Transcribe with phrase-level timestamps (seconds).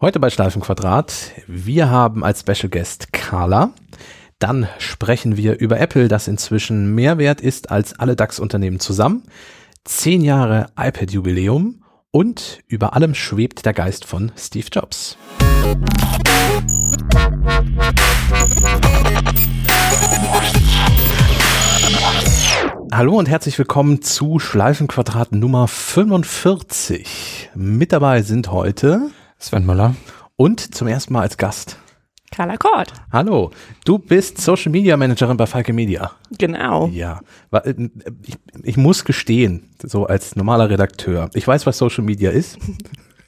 [0.00, 1.32] Heute bei Schleifenquadrat.
[1.48, 3.72] Wir haben als Special Guest Carla.
[4.38, 9.24] Dann sprechen wir über Apple, das inzwischen mehr wert ist als alle DAX-Unternehmen zusammen.
[9.82, 11.82] Zehn Jahre iPad-Jubiläum
[12.12, 15.18] und über allem schwebt der Geist von Steve Jobs.
[22.92, 27.50] Hallo und herzlich willkommen zu Schleifenquadrat Nummer 45.
[27.56, 29.94] Mit dabei sind heute Sven Müller.
[30.36, 31.78] Und zum ersten Mal als Gast.
[32.32, 32.92] Carla Kort.
[33.10, 33.50] Hallo,
[33.84, 36.10] du bist Social Media Managerin bei Falke Media.
[36.36, 36.88] Genau.
[36.88, 37.20] Ja,
[37.52, 37.72] äh,
[38.22, 42.58] ich, ich muss gestehen, so als normaler Redakteur, ich weiß, was Social Media ist.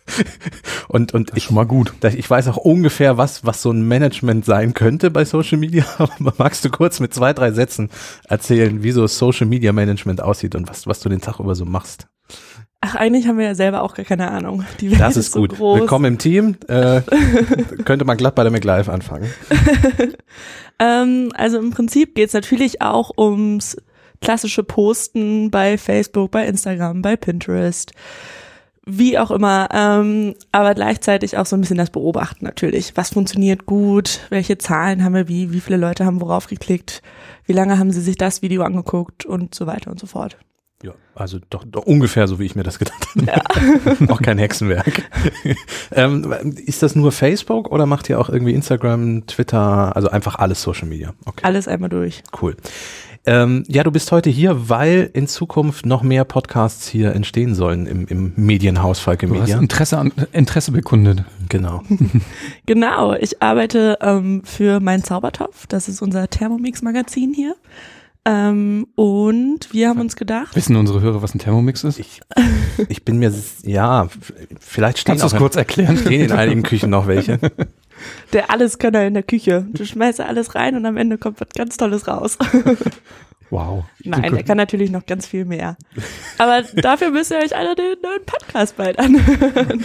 [0.89, 1.95] und und ich schon mal gut.
[2.03, 5.85] Ich weiß auch ungefähr, was was so ein Management sein könnte bei Social Media.
[5.99, 7.89] Aber magst du kurz mit zwei drei Sätzen
[8.29, 11.65] erzählen, wie so Social Media Management aussieht und was was du den Tag über so
[11.65, 12.09] machst?
[12.83, 14.65] Ach, eigentlich haben wir ja selber auch gar keine Ahnung.
[14.81, 15.57] Die Welt das ist, ist gut.
[15.57, 16.57] So Willkommen im Team.
[16.67, 17.03] Äh,
[17.85, 19.31] könnte man glatt bei der McLive anfangen.
[20.79, 23.77] ähm, also im Prinzip geht's natürlich auch ums
[24.23, 27.93] klassische Posten bei Facebook, bei Instagram, bei Pinterest,
[28.87, 29.69] wie auch immer.
[29.75, 32.97] Ähm, aber gleichzeitig auch so ein bisschen das Beobachten natürlich.
[32.97, 34.21] Was funktioniert gut?
[34.31, 35.53] Welche Zahlen haben wir wie?
[35.53, 37.03] Wie viele Leute haben worauf geklickt?
[37.45, 39.27] Wie lange haben sie sich das Video angeguckt?
[39.27, 40.39] Und so weiter und so fort.
[40.83, 43.27] Ja, also doch, doch ungefähr so, wie ich mir das gedacht habe.
[43.27, 44.09] Ja.
[44.09, 45.03] auch kein Hexenwerk.
[45.93, 46.33] ähm,
[46.65, 50.89] ist das nur Facebook oder macht ihr auch irgendwie Instagram, Twitter, also einfach alles Social
[50.89, 51.13] Media?
[51.27, 51.45] Okay.
[51.45, 52.23] Alles einmal durch.
[52.41, 52.57] Cool.
[53.27, 57.87] Ähm, ja, du bist heute hier, weil in Zukunft noch mehr Podcasts hier entstehen sollen
[57.87, 59.45] im, im Medienhaus Falke Media.
[59.45, 61.25] Du hast Interesse, an, Interesse bekundet.
[61.51, 61.83] Genau.
[62.67, 65.67] genau, ich arbeite ähm, für mein Zaubertopf.
[65.67, 67.57] Das ist unser Thermomix-Magazin hier.
[68.25, 70.55] Ähm, und wir haben uns gedacht.
[70.55, 71.99] Wissen unsere Hörer, was ein Thermomix ist?
[71.99, 72.21] Ich,
[72.89, 73.33] ich bin mir,
[73.63, 74.09] ja,
[74.61, 75.97] vielleicht stehen Kannst du es kurz erklären?
[75.97, 77.39] Stehen in einigen Küchen noch welche.
[78.33, 79.67] Der Alleskönner in der Küche.
[79.73, 82.39] Du schmeißt alles rein und am Ende kommt was ganz Tolles raus.
[83.51, 83.85] Wow.
[84.05, 85.77] Nein, er kann natürlich noch ganz viel mehr.
[86.39, 89.85] Aber dafür müsst ihr euch alle den neuen Podcast bald anhören.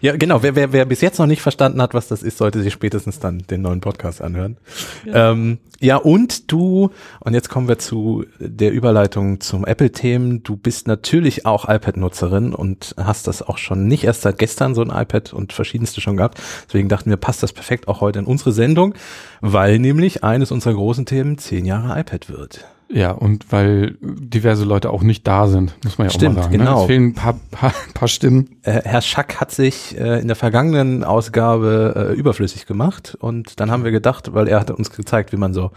[0.00, 0.42] Ja, genau.
[0.42, 3.20] Wer, wer, wer bis jetzt noch nicht verstanden hat, was das ist, sollte sich spätestens
[3.20, 4.56] dann den neuen Podcast anhören.
[5.04, 10.42] Ja, ähm, ja und du, und jetzt kommen wir zu der Überleitung zum Apple-Themen.
[10.42, 14.82] Du bist natürlich auch iPad-Nutzerin und hast das auch schon nicht erst seit gestern so
[14.82, 16.40] ein iPad und verschiedenste schon gehabt.
[16.66, 18.94] Deswegen dachten wir, passt das perfekt auch heute in unsere Sendung,
[19.40, 22.64] weil nämlich eines unserer großen Themen zehn Jahre iPad wird.
[22.88, 26.42] Ja, und weil diverse Leute auch nicht da sind, muss man ja Stimmt, auch mal
[26.42, 26.58] sagen.
[26.58, 26.74] Genau.
[26.76, 26.80] Ne?
[26.80, 28.56] Es fehlen ein paar, paar, paar Stimmen.
[28.62, 33.70] Äh, Herr Schack hat sich äh, in der vergangenen Ausgabe äh, überflüssig gemacht und dann
[33.70, 35.70] haben wir gedacht, weil er hat uns gezeigt, wie man so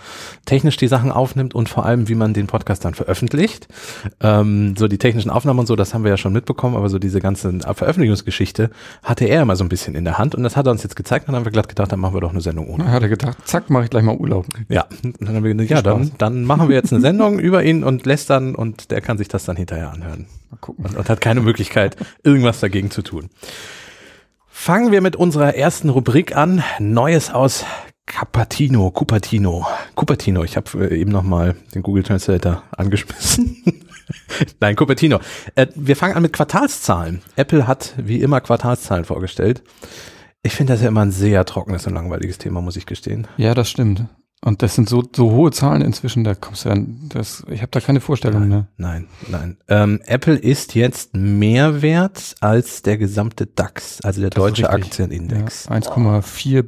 [0.46, 3.68] technisch die Sachen aufnimmt und vor allem, wie man den Podcast dann veröffentlicht.
[4.20, 7.00] Ähm, so die technischen Aufnahmen und so, das haben wir ja schon mitbekommen, aber so
[7.00, 8.70] diese ganze Veröffentlichungsgeschichte
[9.02, 10.96] hatte er immer so ein bisschen in der Hand und das hat er uns jetzt
[10.96, 12.84] gezeigt und dann haben wir glatt gedacht, dann machen wir doch eine Sendung ohne.
[12.84, 14.46] Dann hat er gedacht, zack, mache ich gleich mal Urlaub.
[14.68, 14.86] Ja,
[15.20, 17.86] dann haben wir gedacht, ja, dann, dann machen wir jetzt eine eine Sendung über ihn
[17.86, 20.28] und lästern und der kann sich das dann hinterher anhören.
[20.52, 20.86] Mal gucken.
[20.86, 23.30] Und, und hat keine Möglichkeit, irgendwas dagegen zu tun.
[24.50, 26.66] Fangen wir mit unserer ersten Rubrik an.
[26.80, 27.64] Neues aus
[28.08, 30.44] Cupertino, Cupertino, Cupertino.
[30.44, 33.64] Ich habe eben noch mal den Google Translator angeschmissen.
[34.60, 35.22] Nein, Cupertino.
[35.56, 37.22] Äh, wir fangen an mit Quartalszahlen.
[37.38, 39.64] Apple hat wie immer Quartalszahlen vorgestellt.
[40.44, 43.28] Ich finde das ja immer ein sehr trockenes und langweiliges Thema, muss ich gestehen.
[43.38, 44.04] Ja, das stimmt.
[44.44, 46.76] Und das sind so, so hohe Zahlen inzwischen, da kommst du ja,
[47.10, 48.68] das, ich habe da keine Vorstellung nein, mehr.
[48.78, 49.58] Nein, nein.
[49.68, 55.66] Ähm, Apple ist jetzt mehr wert als der gesamte DAX, also der das deutsche Aktienindex.
[55.66, 56.66] Ja, 1,4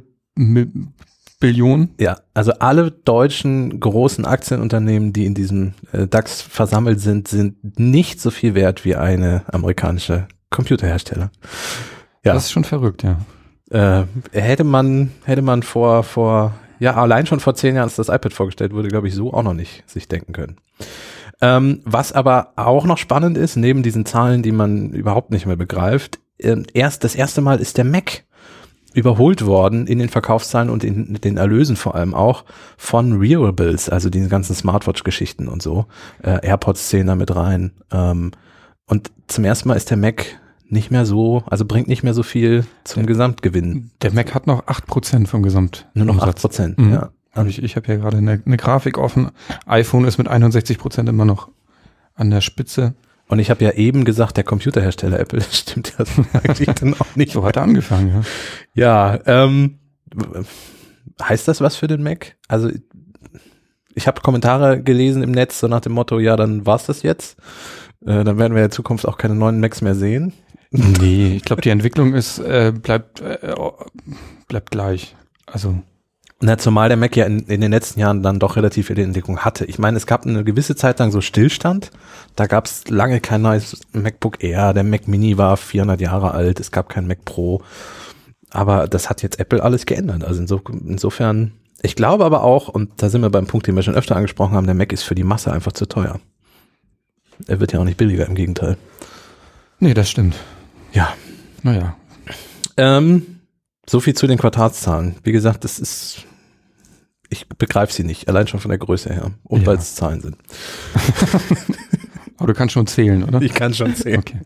[1.38, 1.94] Billionen.
[1.98, 8.20] Ja, also alle deutschen großen Aktienunternehmen, die in diesem äh, DAX versammelt sind, sind nicht
[8.20, 11.30] so viel wert wie eine amerikanische Computerhersteller.
[12.24, 12.34] Ja.
[12.34, 13.20] Das ist schon verrückt, ja.
[13.70, 18.08] Äh, hätte man, hätte man vor, vor ja, allein schon vor zehn Jahren, als das
[18.08, 20.56] iPad vorgestellt wurde, glaube ich, so auch noch nicht sich denken können.
[21.42, 25.56] Ähm, was aber auch noch spannend ist, neben diesen Zahlen, die man überhaupt nicht mehr
[25.56, 28.24] begreift, äh, erst das erste Mal ist der Mac
[28.92, 32.44] überholt worden in den Verkaufszahlen und in den Erlösen vor allem auch
[32.76, 35.86] von Wearables, also diese ganzen Smartwatch-Geschichten und so,
[36.22, 37.72] äh, AirPods 10 da mit rein.
[37.92, 38.32] Ähm,
[38.86, 40.40] und zum ersten Mal ist der Mac
[40.70, 43.90] nicht mehr so, also bringt nicht mehr so viel zum der, Gesamtgewinn.
[44.02, 45.88] Der Mac hat noch acht Prozent vom Gesamt.
[45.94, 46.92] Nur noch acht Prozent, mhm.
[46.92, 47.10] ja.
[47.32, 49.30] Hab ich ich habe hier gerade eine, eine Grafik offen.
[49.66, 51.48] iPhone ist mit 61 Prozent immer noch
[52.14, 52.94] an der Spitze.
[53.28, 56.94] Und ich habe ja eben gesagt, der Computerhersteller Apple, das stimmt ja so eigentlich dann
[56.94, 57.32] auch nicht.
[57.32, 58.24] So hat er angefangen,
[58.74, 59.14] ja.
[59.14, 59.78] Ja, ähm,
[61.22, 62.36] heißt das was für den Mac?
[62.48, 62.70] Also
[63.94, 67.36] ich habe Kommentare gelesen im Netz, so nach dem Motto, ja, dann war's das jetzt.
[68.02, 70.32] Äh, dann werden wir in Zukunft auch keine neuen Macs mehr sehen.
[70.70, 73.54] Nee, ich glaube, die Entwicklung ist, äh, bleibt, äh,
[74.46, 75.16] bleibt gleich.
[75.46, 75.82] Also.
[76.40, 79.40] Na, zumal der Mac ja in, in den letzten Jahren dann doch relativ viel Entwicklung
[79.40, 79.64] hatte.
[79.66, 81.90] Ich meine, es gab eine gewisse Zeit lang so Stillstand.
[82.36, 84.72] Da gab es lange kein neues MacBook Air.
[84.72, 86.60] Der Mac Mini war 400 Jahre alt.
[86.60, 87.62] Es gab kein Mac Pro.
[88.50, 90.24] Aber das hat jetzt Apple alles geändert.
[90.24, 91.52] Also inso, insofern,
[91.82, 94.54] ich glaube aber auch, und da sind wir beim Punkt, den wir schon öfter angesprochen
[94.54, 96.20] haben, der Mac ist für die Masse einfach zu teuer.
[97.48, 98.76] Er wird ja auch nicht billiger, im Gegenteil.
[99.78, 100.36] Nee, das stimmt.
[100.92, 101.14] Ja.
[101.62, 101.96] Naja.
[102.76, 103.40] Ähm,
[103.88, 105.16] so viel zu den Quartalszahlen.
[105.22, 106.24] Wie gesagt, das ist,
[107.28, 109.32] ich begreife sie nicht, allein schon von der Größe her.
[109.44, 109.66] Und Ja.
[109.66, 110.36] weil es Zahlen sind.
[112.38, 113.42] Aber du kannst schon zählen, oder?
[113.42, 114.20] Ich kann schon sehen.
[114.20, 114.40] Okay.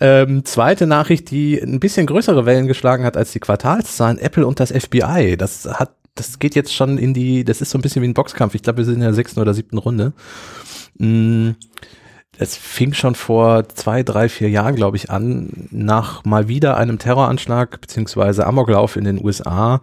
[0.00, 4.58] Ähm, zweite Nachricht, die ein bisschen größere Wellen geschlagen hat als die Quartalszahlen, Apple und
[4.58, 5.36] das FBI.
[5.36, 8.14] Das hat, das geht jetzt schon in die, das ist so ein bisschen wie ein
[8.14, 8.56] Boxkampf.
[8.56, 10.14] Ich glaube, wir sind in der sechsten oder siebten Runde.
[10.98, 11.50] Mm,
[12.38, 15.68] Es fing schon vor zwei, drei, vier Jahren, glaube ich, an.
[15.70, 19.80] Nach mal wieder einem Terroranschlag beziehungsweise Amoklauf in den USA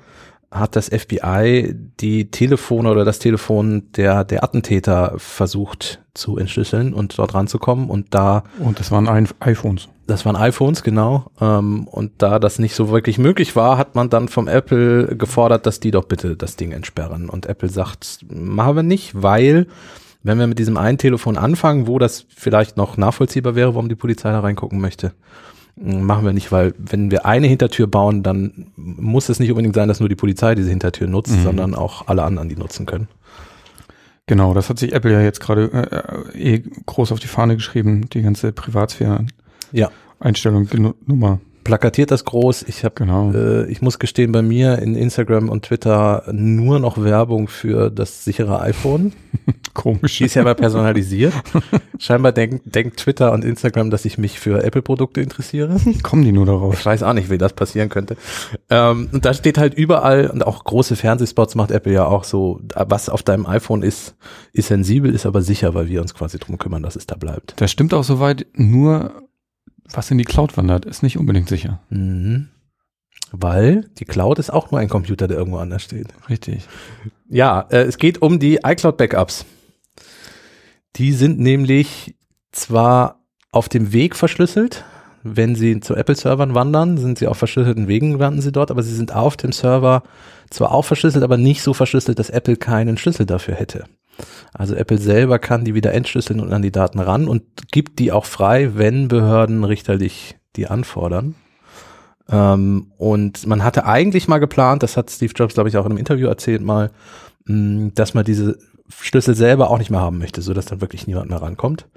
[0.53, 7.17] hat das FBI die Telefone oder das Telefon der, der Attentäter versucht zu entschlüsseln und
[7.17, 9.07] dort ranzukommen und da Und das waren
[9.39, 9.89] iPhones.
[10.05, 11.25] das waren iPhones, genau.
[11.41, 15.65] Ähm, und da das nicht so wirklich möglich war, hat man dann vom Apple gefordert,
[15.65, 17.29] dass die doch bitte das Ding entsperren.
[17.29, 19.65] Und Apple sagt, machen wir nicht, weil
[20.23, 23.95] wenn wir mit diesem einen Telefon anfangen, wo das vielleicht noch nachvollziehbar wäre, warum die
[23.95, 25.13] Polizei da reingucken möchte,
[25.75, 29.87] machen wir nicht, weil wenn wir eine Hintertür bauen, dann muss es nicht unbedingt sein,
[29.87, 31.43] dass nur die Polizei diese Hintertür nutzt, Mhm.
[31.43, 33.07] sondern auch alle anderen die nutzen können.
[34.27, 38.07] Genau, das hat sich Apple ja jetzt gerade äh, eh groß auf die Fahne geschrieben,
[38.13, 40.93] die ganze Privatsphäre-Einstellung, Ja.
[41.05, 41.39] Nummer.
[41.63, 42.63] Plakatiert das groß.
[42.63, 43.31] Ich habe Genau.
[43.33, 48.23] Äh, ich muss gestehen, bei mir in Instagram und Twitter nur noch Werbung für das
[48.23, 49.13] sichere iPhone.
[49.73, 50.17] Komisch.
[50.17, 51.33] Die ist ja aber personalisiert.
[51.97, 55.77] Scheinbar denkt, denkt Twitter und Instagram, dass ich mich für Apple-Produkte interessiere.
[56.03, 56.75] Kommen die nur darauf?
[56.79, 58.15] Ich weiß auch nicht, wie das passieren könnte.
[58.69, 62.61] Ähm, und da steht halt überall, und auch große Fernsehspots macht Apple ja auch so,
[62.75, 64.15] was auf deinem iPhone ist,
[64.53, 67.55] ist sensibel, ist aber sicher, weil wir uns quasi drum kümmern, dass es da bleibt.
[67.57, 69.11] Das stimmt auch soweit, nur
[69.91, 71.79] was in die Cloud wandert, ist nicht unbedingt sicher.
[71.89, 72.49] Mhm.
[73.31, 76.07] Weil die Cloud ist auch nur ein Computer, der irgendwo anders steht.
[76.29, 76.67] Richtig.
[77.29, 79.45] Ja, äh, es geht um die iCloud-Backups.
[80.95, 82.15] Die sind nämlich
[82.51, 84.85] zwar auf dem Weg verschlüsselt,
[85.23, 88.93] wenn sie zu Apple-Servern wandern, sind sie auf verschlüsselten Wegen, landen sie dort, aber sie
[88.93, 90.03] sind auf dem Server
[90.49, 93.85] zwar auch verschlüsselt, aber nicht so verschlüsselt, dass Apple keinen Schlüssel dafür hätte.
[94.53, 98.11] Also Apple selber kann die wieder entschlüsseln und an die Daten ran und gibt die
[98.11, 101.35] auch frei, wenn Behörden richterlich die anfordern.
[102.29, 105.91] Ähm, und man hatte eigentlich mal geplant, das hat Steve Jobs, glaube ich, auch in
[105.91, 106.91] einem Interview erzählt mal,
[107.45, 108.57] mh, dass man diese
[108.89, 111.87] Schlüssel selber auch nicht mehr haben möchte, so dass dann wirklich niemand mehr rankommt.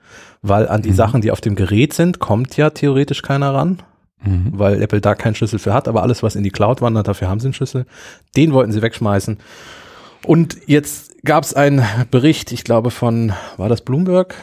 [0.42, 0.94] Weil an die Mhm.
[0.94, 3.82] Sachen, die auf dem Gerät sind, kommt ja theoretisch keiner ran,
[4.24, 4.52] Mhm.
[4.52, 7.28] weil Apple da keinen Schlüssel für hat, aber alles, was in die Cloud wandert, dafür
[7.28, 7.86] haben sie einen Schlüssel.
[8.36, 9.38] Den wollten sie wegschmeißen.
[10.24, 14.34] Und jetzt gab es einen Bericht, ich glaube von, war das Bloomberg,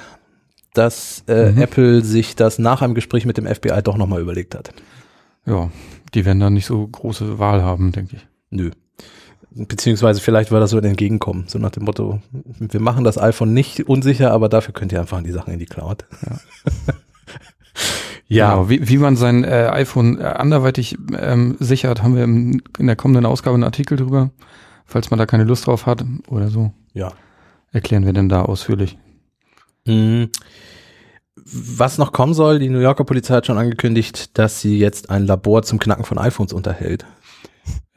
[0.73, 1.61] dass äh, Mhm.
[1.61, 4.71] Apple sich das nach einem Gespräch mit dem FBI doch nochmal überlegt hat.
[5.45, 5.69] Ja,
[6.13, 8.27] die werden da nicht so große Wahl haben, denke ich.
[8.49, 8.71] Nö.
[9.51, 12.21] Beziehungsweise vielleicht war das so ein Entgegenkommen, so nach dem Motto,
[12.59, 15.65] wir machen das iPhone nicht unsicher, aber dafür könnt ihr einfach die Sachen in die
[15.65, 16.05] Cloud.
[18.29, 18.53] Ja.
[18.55, 22.87] Genau, wie, wie man sein äh, iPhone äh, anderweitig ähm, sichert, haben wir im, in
[22.87, 24.31] der kommenden Ausgabe einen Artikel drüber.
[24.85, 27.11] Falls man da keine Lust drauf hat oder so, ja.
[27.71, 28.97] erklären wir denn da ausführlich.
[29.85, 30.29] Mhm.
[31.45, 35.25] Was noch kommen soll, die New Yorker Polizei hat schon angekündigt, dass sie jetzt ein
[35.25, 37.05] Labor zum Knacken von iPhones unterhält.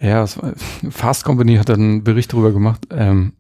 [0.01, 3.35] Ja, Fast Company hat dann einen Bericht darüber gemacht ähm,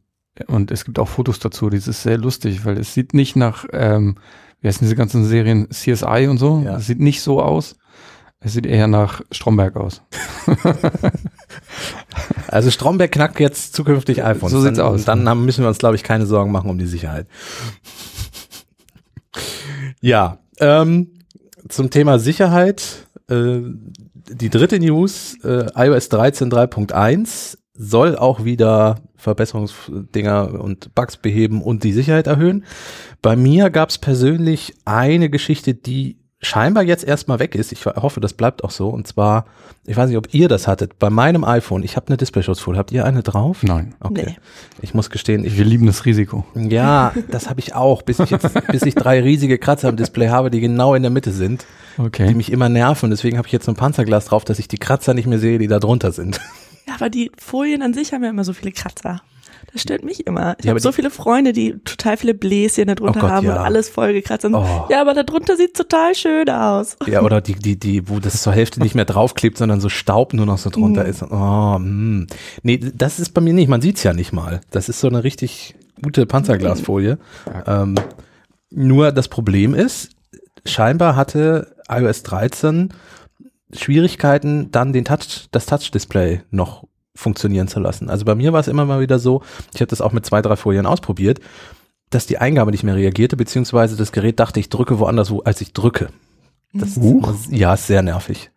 [0.46, 1.70] und es gibt auch Fotos dazu.
[1.70, 4.16] Das ist sehr lustig, weil es sieht nicht nach, ähm,
[4.60, 6.62] wie heißen diese ganzen Serien, CSI und so.
[6.64, 6.76] Ja.
[6.76, 7.76] Es sieht nicht so aus.
[8.38, 10.02] Es sieht eher nach Stromberg aus.
[12.48, 14.52] Also Stromberg knackt jetzt zukünftig iPhones.
[14.52, 15.04] So sieht's dann, aus.
[15.04, 17.26] Dann haben, müssen wir uns, glaube ich, keine Sorgen machen um die Sicherheit.
[20.00, 21.10] Ja, ähm,
[21.68, 23.06] zum Thema Sicherheit.
[23.28, 23.60] Äh,
[24.30, 31.84] die dritte News, äh, iOS 13 3.1 soll auch wieder Verbesserungsdinger und Bugs beheben und
[31.84, 32.64] die Sicherheit erhöhen.
[33.22, 37.72] Bei mir gab es persönlich eine Geschichte, die scheinbar jetzt erstmal weg ist.
[37.72, 38.88] Ich hoffe, das bleibt auch so.
[38.88, 39.46] Und zwar,
[39.86, 40.98] ich weiß nicht, ob ihr das hattet.
[40.98, 42.78] Bei meinem iPhone, ich habe eine Displayschutzfolie.
[42.78, 43.62] Habt ihr eine drauf?
[43.62, 43.94] Nein.
[44.00, 44.24] Okay.
[44.26, 44.36] Nee.
[44.82, 46.44] Ich muss gestehen, ich Wir lieben das Risiko.
[46.54, 50.28] ja, das habe ich auch, bis ich jetzt, bis ich drei riesige Kratzer im Display
[50.28, 51.64] habe, die genau in der Mitte sind,
[51.96, 52.34] die Okay.
[52.34, 53.10] mich immer nerven.
[53.10, 55.58] Deswegen habe ich jetzt so ein Panzerglas drauf, dass ich die Kratzer nicht mehr sehe,
[55.58, 56.40] die da drunter sind.
[56.86, 59.20] Ja, aber die Folien an sich haben ja immer so viele Kratzer.
[59.72, 60.56] Das stört mich immer.
[60.58, 63.52] Ich Ja, habe so viele Freunde, die total viele Bläschen darunter Oh Gott, haben ja.
[63.54, 64.54] und alles vollgekratzt sind.
[64.54, 64.86] Oh.
[64.88, 66.96] Ja, aber darunter sieht total schön aus.
[67.06, 70.32] Ja, oder die, die, die, wo das zur Hälfte nicht mehr draufklebt, sondern so Staub
[70.32, 71.10] nur noch so drunter Mhm.
[71.10, 71.22] ist.
[71.22, 72.26] Oh, mm.
[72.62, 73.68] Nee, das ist bei mir nicht.
[73.68, 74.60] Man sieht's ja nicht mal.
[74.70, 77.18] Das ist so eine richtig gute Panzerglasfolie.
[77.66, 77.96] Ähm,
[78.70, 80.10] nur das Problem ist,
[80.64, 82.92] scheinbar hatte iOS 13
[83.72, 86.84] Schwierigkeiten, dann den Touch, das Touch-Display noch
[87.16, 88.08] funktionieren zu lassen.
[88.08, 89.42] Also bei mir war es immer mal wieder so,
[89.74, 91.40] ich habe das auch mit zwei, drei Folien ausprobiert,
[92.10, 95.60] dass die Eingabe nicht mehr reagierte, beziehungsweise das Gerät dachte, ich drücke woanders, wo, als
[95.60, 96.08] ich drücke.
[96.72, 97.32] Das Huch.
[97.32, 98.50] ist, ja, ist sehr nervig.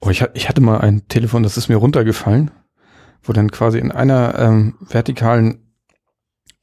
[0.00, 2.50] Oh, ich, ich hatte mal ein Telefon, das ist mir runtergefallen,
[3.22, 5.60] wo dann quasi in einer ähm, vertikalen,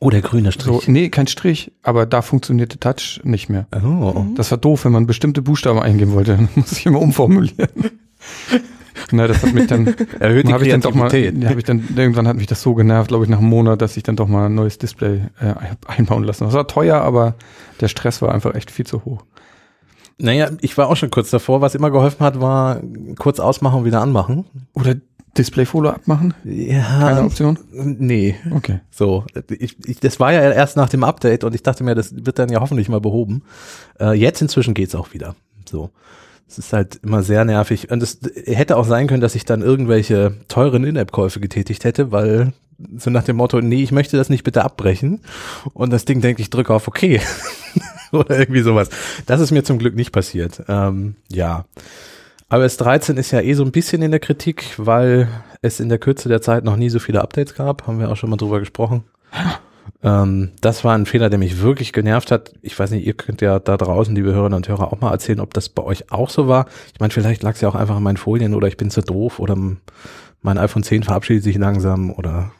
[0.03, 0.65] Oh, der grüne Strich.
[0.85, 3.67] so, nee, kein Strich, aber da funktionierte Touch nicht mehr.
[3.83, 4.25] oh.
[4.35, 6.37] Das war doof, wenn man bestimmte Buchstaben eingeben wollte.
[6.37, 7.69] Dann muss ich immer umformulieren.
[9.11, 9.87] Na, das hat mich dann,
[10.19, 12.75] Erhöht die habe ich dann doch mal, habe ich dann, irgendwann hat mich das so
[12.75, 15.53] genervt, glaube ich, nach einem Monat, dass ich dann doch mal ein neues Display äh,
[15.87, 16.45] einbauen lassen.
[16.45, 17.35] Das war teuer, aber
[17.79, 19.23] der Stress war einfach echt viel zu hoch.
[20.17, 21.61] Naja, ich war auch schon kurz davor.
[21.61, 22.79] Was immer geholfen hat, war
[23.17, 24.45] kurz ausmachen und wieder anmachen.
[24.73, 24.95] Oder
[25.37, 26.33] Displayfolie abmachen?
[26.43, 27.57] Keine Ja, Option?
[27.71, 28.35] nee.
[28.53, 28.81] Okay.
[28.91, 32.13] So, ich, ich, das war ja erst nach dem Update und ich dachte mir, das
[32.25, 33.43] wird dann ja hoffentlich mal behoben.
[33.99, 35.35] Äh, jetzt inzwischen geht's auch wieder.
[35.69, 35.89] So.
[36.51, 37.91] Es ist halt immer sehr nervig.
[37.91, 42.51] Und es hätte auch sein können, dass ich dann irgendwelche teuren In-App-Käufe getätigt hätte, weil
[42.97, 45.21] so nach dem Motto, nee, ich möchte das nicht bitte abbrechen.
[45.73, 47.03] Und das Ding denkt, ich drücke auf OK.
[48.11, 48.89] Oder irgendwie sowas.
[49.27, 50.61] Das ist mir zum Glück nicht passiert.
[50.67, 51.63] Ähm, ja.
[52.51, 55.29] iOS 13 ist ja eh so ein bisschen in der Kritik, weil
[55.61, 57.87] es in der Kürze der Zeit noch nie so viele Updates gab.
[57.87, 59.05] Haben wir auch schon mal drüber gesprochen.
[60.03, 62.53] Ähm, das war ein Fehler, der mich wirklich genervt hat.
[62.61, 65.39] Ich weiß nicht, ihr könnt ja da draußen, liebe Hörerinnen und Hörer, auch mal erzählen,
[65.39, 66.65] ob das bei euch auch so war.
[66.93, 69.01] Ich meine, vielleicht lag es ja auch einfach an meinen Folien oder ich bin zu
[69.01, 69.55] doof oder
[70.41, 72.51] mein iPhone 10 verabschiedet sich langsam oder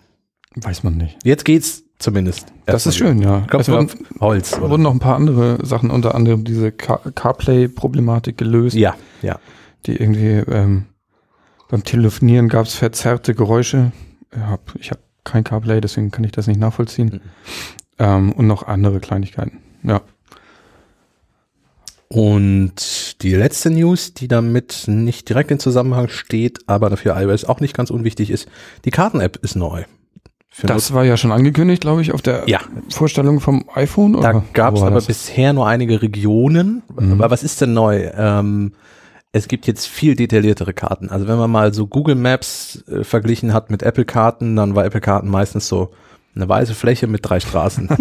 [0.56, 1.18] Weiß man nicht.
[1.24, 2.48] jetzt geht's zumindest.
[2.66, 3.42] Das ist schön, ja.
[3.42, 4.58] Klopfen Es wurden, Holz.
[4.58, 4.70] Oder?
[4.70, 9.40] wurden noch ein paar andere Sachen, unter anderem diese Car CarPlay-Problematik gelöst, Ja, ja.
[9.86, 10.86] die irgendwie ähm,
[11.70, 13.92] beim Telefonieren gab es verzerrte Geräusche.
[14.34, 17.08] Ich habe ich hab kein CarPlay, deswegen kann ich das nicht nachvollziehen.
[17.08, 17.22] Mhm.
[18.00, 19.60] Ähm, und noch andere Kleinigkeiten.
[19.84, 20.02] Ja.
[22.08, 27.62] Und die letzte News, die damit nicht direkt in Zusammenhang steht, aber dafür iOS auch
[27.62, 28.50] nicht ganz unwichtig ist,
[28.84, 29.84] die Karten-App ist neu.
[30.50, 32.60] Für Das war ja schon angekündigt, glaube ich, auf der Ja.
[32.90, 34.14] Vorstellung vom iPhone.
[34.14, 35.06] Da oder gab es aber das?
[35.06, 36.84] bisher nur einige Regionen.
[37.00, 37.14] Mhm.
[37.14, 38.12] Aber was ist denn neu?
[38.14, 38.74] Ähm,
[39.34, 41.10] es gibt jetzt viel detailliertere Karten.
[41.10, 44.86] Also wenn man mal so Google Maps äh, verglichen hat mit Apple Karten, dann war
[44.86, 45.92] Apple Karten meistens so
[46.36, 47.90] eine weiße Fläche mit drei Straßen.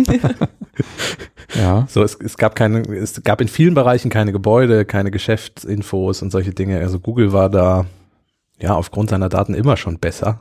[1.55, 1.87] Ja.
[1.91, 6.31] so, es, es gab keine, es gab in vielen Bereichen keine Gebäude, keine Geschäftsinfos und
[6.31, 6.79] solche Dinge.
[6.79, 7.87] Also Google war da
[8.61, 10.39] ja aufgrund seiner Daten immer schon besser.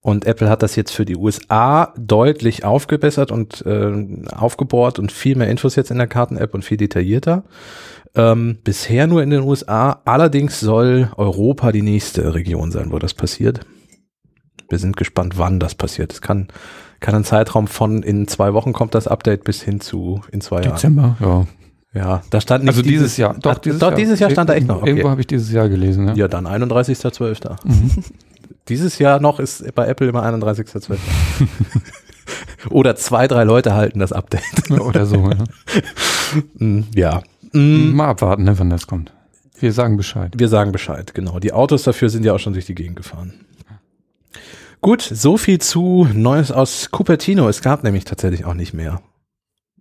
[0.00, 3.92] Und Apple hat das jetzt für die USA deutlich aufgebessert und äh,
[4.34, 7.44] aufgebohrt und viel mehr Infos jetzt in der Karten-App und viel detaillierter.
[8.16, 10.00] Ähm, bisher nur in den USA.
[10.04, 13.60] Allerdings soll Europa die nächste Region sein, wo das passiert.
[14.68, 16.12] Wir sind gespannt, wann das passiert.
[16.12, 16.48] Es kann,
[17.00, 20.62] kann ein Zeitraum von in zwei Wochen kommt das Update bis hin zu in zwei
[20.62, 20.74] Jahren.
[20.74, 21.46] Dezember, ja.
[21.92, 23.34] Ja, da stand nicht Also dieses Jahr.
[23.34, 23.94] Doch, dieses, Jahr.
[23.94, 24.84] dieses Jahr stand da echt noch.
[24.84, 25.10] Irgendwo Okay.
[25.10, 26.14] habe ich dieses Jahr gelesen, ja.
[26.14, 27.56] Ja, dann 31.12.
[27.64, 27.90] Mhm.
[28.68, 30.96] Dieses Jahr noch ist bei Apple immer 31.12.
[32.70, 34.70] Oder zwei, drei Leute halten das Update.
[34.70, 35.36] Oder so, ja.
[36.58, 37.22] Mm, ja.
[37.54, 39.12] Mm, Mal abwarten, ne, wann das kommt.
[39.58, 40.32] Wir sagen Bescheid.
[40.36, 41.38] Wir sagen Bescheid, genau.
[41.38, 43.32] Die Autos dafür sind ja auch schon durch die Gegend gefahren.
[44.80, 47.48] Gut, so viel zu Neues aus Cupertino.
[47.48, 49.00] Es gab nämlich tatsächlich auch nicht mehr.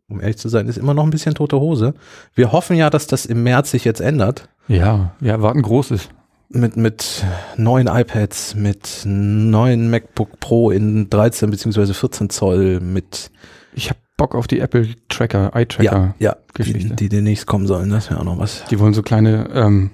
[0.07, 1.93] Um ehrlich zu sein, ist immer noch ein bisschen tote Hose.
[2.35, 4.47] Wir hoffen ja, dass das im März sich jetzt ändert.
[4.67, 6.07] Ja, wir erwarten Großes.
[6.49, 7.25] Mit, mit
[7.57, 11.93] neuen iPads, mit neuen MacBook Pro in 13 bzw.
[11.93, 13.31] 14 Zoll, mit
[13.73, 16.15] Ich habe Bock auf die Apple Tracker, Eye ja, Tracker.
[16.19, 16.95] ja, die, Geschichte.
[16.95, 17.89] die demnächst kommen sollen.
[17.89, 18.63] Das wäre auch noch was.
[18.69, 19.91] Die wollen so kleine ähm,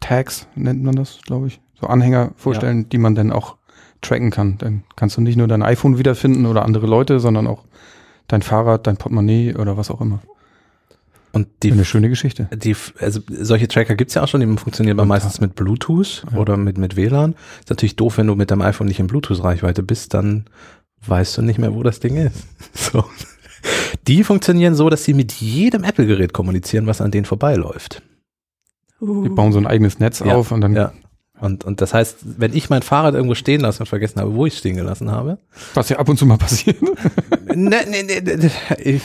[0.00, 1.60] Tags, nennt man das, glaube ich.
[1.80, 3.56] So Anhänger vorstellen, die man dann auch
[4.02, 4.58] tracken kann.
[4.58, 7.64] Dann kannst du nicht nur dein iPhone wiederfinden oder andere Leute, sondern auch
[8.28, 10.20] dein Fahrrad, dein Portemonnaie oder was auch immer.
[11.32, 12.48] Und die Eine schöne Geschichte.
[12.52, 16.38] Die, also solche Tracker gibt's ja auch schon, die funktionieren aber meistens mit Bluetooth Ja.
[16.38, 17.34] oder mit, mit WLAN.
[17.60, 20.46] Ist natürlich doof, wenn du mit deinem iPhone nicht in Bluetooth-Reichweite bist, dann
[21.06, 22.46] weißt du nicht mehr, wo das Ding ist.
[22.74, 23.04] So.
[24.06, 28.02] Die funktionieren so, dass sie mit jedem Apple-Gerät kommunizieren, was an denen vorbeiläuft.
[29.00, 29.22] Uh.
[29.22, 30.92] Die bauen so ein eigenes Netz Ja, auf und dann, Ja.
[31.40, 34.44] Und, und das heißt, wenn ich mein Fahrrad irgendwo stehen lasse und vergessen habe, wo
[34.44, 35.38] ich stehen gelassen habe,
[35.72, 36.76] was ja ab und zu mal passiert.
[37.46, 39.02] ne, ne, ne, ne, ich,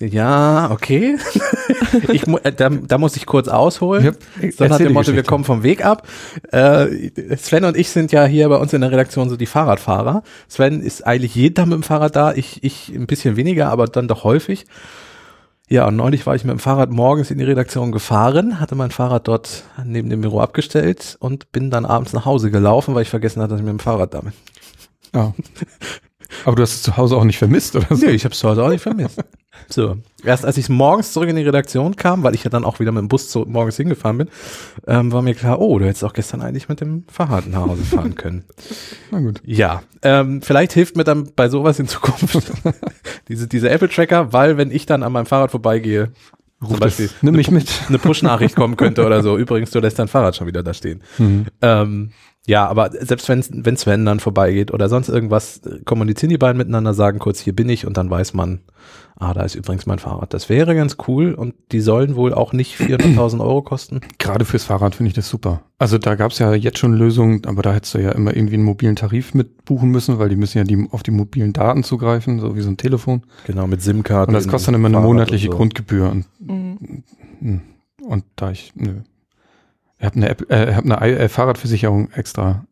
[0.00, 1.16] Ja, okay.
[2.12, 4.04] ich, äh, da, da muss ich kurz ausholen.
[4.04, 4.12] Ja,
[4.50, 6.06] so nach erzähl dem Motto, wir kommen vom Weg ab.
[6.50, 10.22] Äh, Sven und ich sind ja hier bei uns in der Redaktion so die Fahrradfahrer.
[10.48, 13.86] Sven ist eigentlich jeden Tag mit dem Fahrrad da, ich, ich ein bisschen weniger, aber
[13.86, 14.66] dann doch häufig.
[15.68, 18.90] Ja, und neulich war ich mit dem Fahrrad morgens in die Redaktion gefahren, hatte mein
[18.90, 23.08] Fahrrad dort neben dem Büro abgestellt und bin dann abends nach Hause gelaufen, weil ich
[23.08, 24.32] vergessen hatte, dass ich mit dem Fahrrad da bin.
[25.14, 25.32] Ja.
[26.44, 28.06] Aber du hast es zu Hause auch nicht vermisst, oder so?
[28.06, 29.22] Nee, ich habe es zu Hause auch nicht vermisst.
[29.68, 32.80] So, erst als ich morgens zurück in die Redaktion kam, weil ich ja dann auch
[32.80, 34.28] wieder mit dem Bus zu, morgens hingefahren bin,
[34.86, 37.82] ähm, war mir klar, oh, du hättest auch gestern eigentlich mit dem Fahrrad nach Hause
[37.84, 38.44] fahren können.
[39.10, 39.40] Na gut.
[39.44, 42.36] Ja, ähm, vielleicht hilft mir dann bei sowas in Zukunft
[43.28, 46.10] diese, diese Apple-Tracker, weil wenn ich dann an meinem Fahrrad vorbeigehe,
[46.66, 47.68] zum Beispiel Nimm mich mit.
[47.88, 49.36] eine Push-Nachricht kommen könnte oder so.
[49.38, 51.02] Übrigens, du lässt dein Fahrrad schon wieder da stehen.
[51.18, 51.46] Mhm.
[51.60, 52.10] Ähm,
[52.46, 56.58] ja, aber selbst wenn, wenn Sven dann vorbeigeht oder sonst irgendwas, äh, kommunizieren die beiden
[56.58, 58.60] miteinander, sagen kurz, hier bin ich und dann weiß man,
[59.16, 60.34] ah, da ist übrigens mein Fahrrad.
[60.34, 64.00] Das wäre ganz cool und die sollen wohl auch nicht 400.000 Euro kosten.
[64.18, 65.62] Gerade fürs Fahrrad finde ich das super.
[65.78, 68.54] Also da gab es ja jetzt schon Lösungen, aber da hättest du ja immer irgendwie
[68.54, 71.82] einen mobilen Tarif mit buchen müssen, weil die müssen ja die, auf die mobilen Daten
[71.82, 73.22] zugreifen, so wie so ein Telefon.
[73.46, 74.28] Genau, mit SIM-Karte.
[74.28, 75.56] Und das kostet dann immer eine Fahrrad monatliche und so.
[75.58, 76.10] Grundgebühr.
[76.10, 76.26] Und,
[77.40, 77.60] Mhm.
[78.06, 79.00] und da ich, nö.
[80.04, 82.66] Ich habe eine, App, äh, hab eine äh, Fahrradversicherung extra.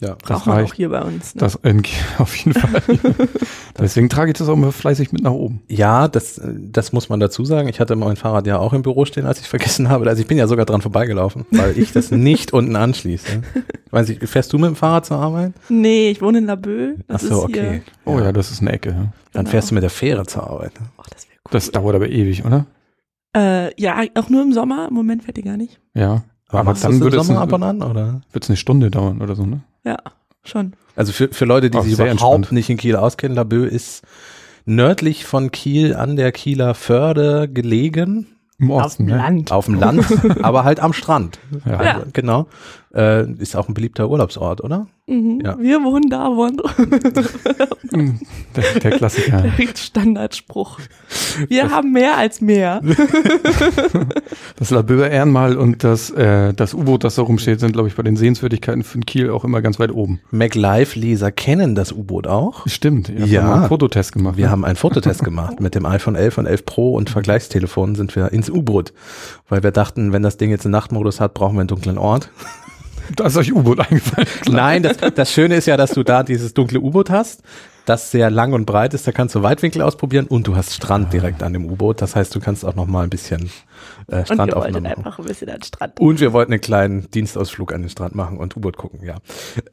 [0.00, 0.16] Ja.
[0.16, 1.36] Das Braucht man auch hier bei uns.
[1.36, 1.38] Ne?
[1.40, 1.80] Das in,
[2.18, 2.82] auf jeden Fall.
[3.78, 5.62] Deswegen trage ich das auch immer fleißig mit nach oben.
[5.68, 7.68] Ja, das, das muss man dazu sagen.
[7.68, 10.08] Ich hatte mein Fahrrad ja auch im Büro stehen, als ich vergessen habe.
[10.08, 13.40] Also ich bin ja sogar dran vorbeigelaufen, weil ich das nicht unten anschließe.
[13.92, 15.52] Weiß ich, fährst du mit dem Fahrrad zur Arbeit?
[15.68, 16.96] Nee, ich wohne in Laboe.
[17.06, 17.82] Das Ach so, ist hier, okay.
[18.06, 18.88] Oh ja, das ist eine Ecke.
[18.88, 18.96] Ja.
[18.96, 19.50] Dann Genau.
[19.50, 20.72] fährst du mit der Fähre zur Arbeit.
[20.98, 21.50] Oh, das wäre cool.
[21.52, 22.66] Das dauert aber ewig, oder?
[23.36, 24.88] Äh, ja, auch nur im Sommer.
[24.88, 25.78] Im Moment fährt die gar nicht.
[25.94, 26.22] Ja.
[26.48, 28.22] Aber machst dann würde es ab und an, oder?
[28.32, 29.60] wird's eine Stunde dauern oder so, ne?
[29.84, 29.98] Ja,
[30.44, 30.72] schon.
[30.96, 32.52] Also für, für Leute, die Auch sich überhaupt entspannt.
[32.52, 34.02] nicht in Kiel auskennen, Laboe ist
[34.64, 38.26] nördlich von Kiel an der Kieler Förde gelegen,
[38.58, 39.22] Im Auf Osten, dem ne?
[39.22, 39.52] Land.
[39.52, 40.06] auf dem Land,
[40.42, 41.38] aber halt am Strand.
[41.66, 41.76] Ja.
[41.76, 42.46] Also, Genau.
[42.98, 44.88] Äh, ist auch ein beliebter Urlaubsort, oder?
[45.06, 45.40] Mhm.
[45.44, 45.56] Ja.
[45.58, 46.60] Wir wohnen da, wohnen.
[47.90, 48.18] Mm,
[48.54, 49.40] Der, der Klassiker.
[49.40, 50.78] Der Standardspruch.
[51.48, 52.82] Wir haben mehr als mehr.
[54.56, 58.02] Das Laböer Ehrenmal und das, äh, das U-Boot, das da rumsteht, sind, glaube ich, bei
[58.02, 60.20] den Sehenswürdigkeiten von Kiel auch immer ganz weit oben.
[60.32, 62.66] MacLive-Leser kennen das U-Boot auch.
[62.66, 63.42] Stimmt, Ja.
[63.44, 64.36] mal einen Fototest gemacht.
[64.36, 64.50] Wir ne?
[64.50, 65.60] haben einen Fototest gemacht.
[65.60, 68.92] Mit dem iPhone 11 und 11 Pro und Vergleichstelefonen sind wir ins U-Boot.
[69.48, 72.30] Weil wir dachten, wenn das Ding jetzt einen Nachtmodus hat, brauchen wir einen dunklen Ort.
[73.16, 74.28] Da ist euch U-Boot eingefallen.
[74.50, 77.42] Nein, das, das Schöne ist ja, dass du da dieses dunkle U-Boot hast,
[77.86, 79.06] das sehr lang und breit ist.
[79.06, 82.02] Da kannst du Weitwinkel ausprobieren und du hast Strand direkt an dem U-Boot.
[82.02, 83.50] Das heißt, du kannst auch noch mal ein bisschen
[84.08, 85.98] äh, Und wir wollten einfach ein bisschen an den Strand.
[85.98, 89.16] Und wir wollten einen kleinen Dienstausflug an den Strand machen und U-Boot gucken, ja.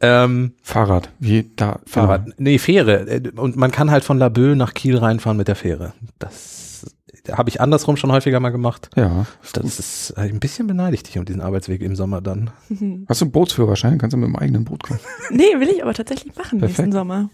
[0.01, 1.79] Ähm, Fahrrad, wie da.
[1.85, 3.07] Fahrrad, nee, Fähre.
[3.07, 5.93] Äh, Und man kann halt von Laboe nach Kiel reinfahren mit der Fähre.
[6.19, 6.85] Das
[7.31, 8.89] habe ich andersrum schon häufiger mal gemacht.
[8.95, 9.25] Ja.
[9.53, 12.51] Das ist äh, ein bisschen beneidigt dich um diesen Arbeitsweg im Sommer dann.
[13.07, 13.97] Hast du einen Bootsführerschein?
[13.97, 14.99] Kannst du mit dem eigenen Boot kommen?
[15.31, 16.79] Nee, will ich aber tatsächlich machen Perfekt.
[16.79, 17.29] nächsten Sommer.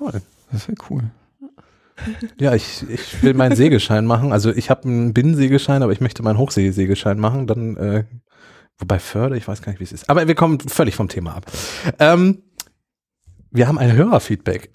[0.00, 0.22] Cool.
[0.52, 1.02] Das wäre cool.
[2.38, 4.32] Ja, ich, ich will meinen Segelschein machen.
[4.32, 7.46] Also ich habe einen Binnensegelschein, aber ich möchte meinen Hochseesegelschein machen.
[7.46, 8.04] Dann, äh,
[8.78, 10.10] wobei Förder, ich weiß gar nicht, wie es ist.
[10.10, 11.46] Aber wir kommen völlig vom Thema ab.
[11.98, 12.42] Ähm,
[13.50, 14.70] wir haben ein Hörerfeedback.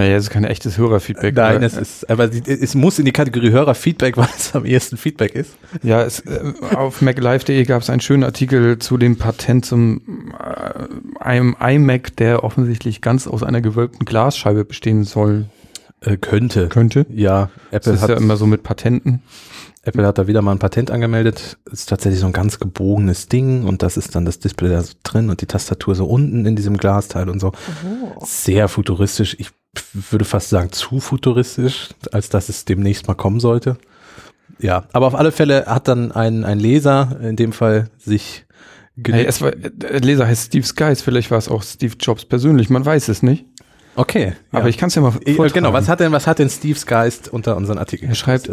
[0.00, 1.34] Naja, es ist kein echtes Hörerfeedback.
[1.36, 4.64] Nein, aber, es ist, aber die- es muss in die Kategorie Hörerfeedback, weil es am
[4.64, 5.52] ehesten Feedback ist.
[5.82, 10.00] Ja, es, äh, auf maclive.de gab es einen schönen Artikel zu dem Patent zum
[10.38, 15.44] äh, einem iMac, der offensichtlich ganz aus einer gewölbten Glasscheibe bestehen soll,
[16.00, 16.68] Äh, könnte.
[16.68, 17.04] könnte.
[17.10, 19.20] Ja, Das Apple ist hat, ja immer so mit Patenten.
[19.82, 21.56] Apple hat da wieder mal ein Patent angemeldet.
[21.70, 24.92] Ist tatsächlich so ein ganz gebogenes Ding und das ist dann das Display da so
[25.02, 27.52] drin und die Tastatur so unten in diesem Glasteil und so.
[28.14, 28.22] Oh.
[28.24, 29.36] Sehr futuristisch.
[29.38, 29.50] Ich
[30.10, 33.78] würde fast sagen zu futuristisch, als dass es demnächst mal kommen sollte.
[34.58, 38.44] Ja, aber auf alle Fälle hat dann ein, ein Leser in dem Fall sich
[39.06, 42.68] Hey, es war, der Leser heißt Steve Skies, vielleicht war es auch Steve Jobs persönlich,
[42.68, 43.46] man weiß es nicht.
[43.96, 44.68] Okay, Aber ja.
[44.68, 45.54] ich kann es ja mal Ich- vortragen.
[45.54, 48.10] genau, was hat denn was hat denn Steve's Geist unter unseren Artikel?
[48.10, 48.52] Er schreibt-?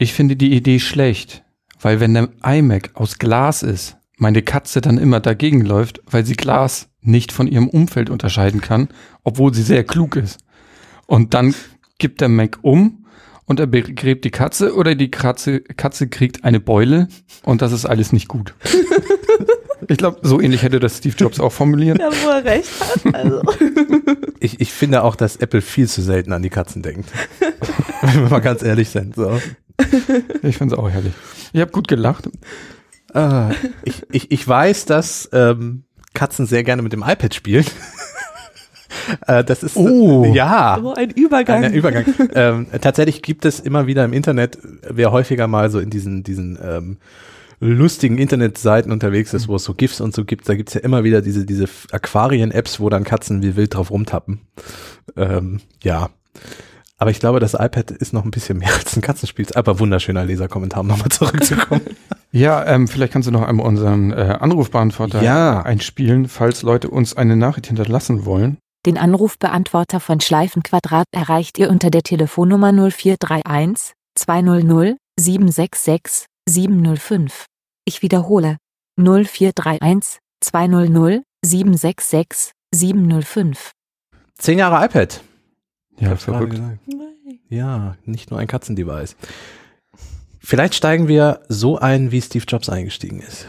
[0.00, 1.42] Ich finde die Idee schlecht,
[1.80, 6.36] weil wenn der iMac aus Glas ist, meine Katze dann immer dagegen läuft, weil sie
[6.36, 8.88] Glas nicht von ihrem Umfeld unterscheiden kann,
[9.24, 10.38] obwohl sie sehr klug ist.
[11.06, 11.52] Und dann
[11.98, 13.06] gibt der Mac um
[13.44, 17.08] und er begräbt die Katze oder die Katze, Katze kriegt eine Beule
[17.42, 18.54] und das ist alles nicht gut.
[19.88, 21.98] ich glaube, so ähnlich hätte das Steve Jobs auch formuliert.
[21.98, 23.14] Ja, wo er recht hat.
[23.14, 23.42] Also.
[24.40, 27.10] Ich, ich finde auch, dass Apple viel zu selten an die Katzen denkt.
[28.02, 29.16] Wenn wir mal ganz ehrlich sind.
[29.16, 29.40] So.
[30.42, 31.12] Ich finde es auch herrlich.
[31.52, 32.28] Ich habe gut gelacht.
[33.14, 33.50] Ah,
[33.84, 37.64] ich, ich, ich weiß, dass ähm, Katzen sehr gerne mit dem iPad spielen.
[39.26, 40.24] Äh, das ist Oh.
[40.34, 40.78] ja.
[40.80, 41.62] So ein Übergang.
[41.64, 42.06] Ein Übergang.
[42.34, 46.58] ähm, tatsächlich gibt es immer wieder im Internet, wer häufiger mal so in diesen, diesen
[46.62, 46.96] ähm,
[47.60, 51.04] lustigen Internetseiten unterwegs ist, wo es so GIFs und so gibt, da gibt's ja immer
[51.04, 54.40] wieder diese, diese Aquarien-Apps, wo dann Katzen wie wild drauf rumtappen.
[55.16, 56.08] Ähm, ja.
[57.00, 59.46] Aber ich glaube, das iPad ist noch ein bisschen mehr als ein Katzenspiel.
[59.54, 61.82] Aber wunderschöner Leserkommentar, um nochmal zurückzukommen.
[62.30, 65.62] Ja, ähm, vielleicht kannst du noch einmal unseren äh, Anrufbeantworter Ja.
[65.62, 68.58] einspielen, falls Leute uns eine Nachricht hinterlassen wollen.
[68.84, 77.46] Den Anrufbeantworter von Schleifenquadrat erreicht ihr unter der Telefonnummer 0431 200 766 705.
[77.86, 78.58] Ich wiederhole
[79.00, 83.70] 0431 200 766 705.
[84.38, 85.22] Zehn Jahre iPad.
[86.00, 86.50] Ja, verrückt.
[86.52, 86.78] gesagt.
[87.48, 89.16] Ja, nicht nur ein Katzendevice.
[90.38, 93.46] Vielleicht steigen wir so ein, wie Steve Jobs eingestiegen ist.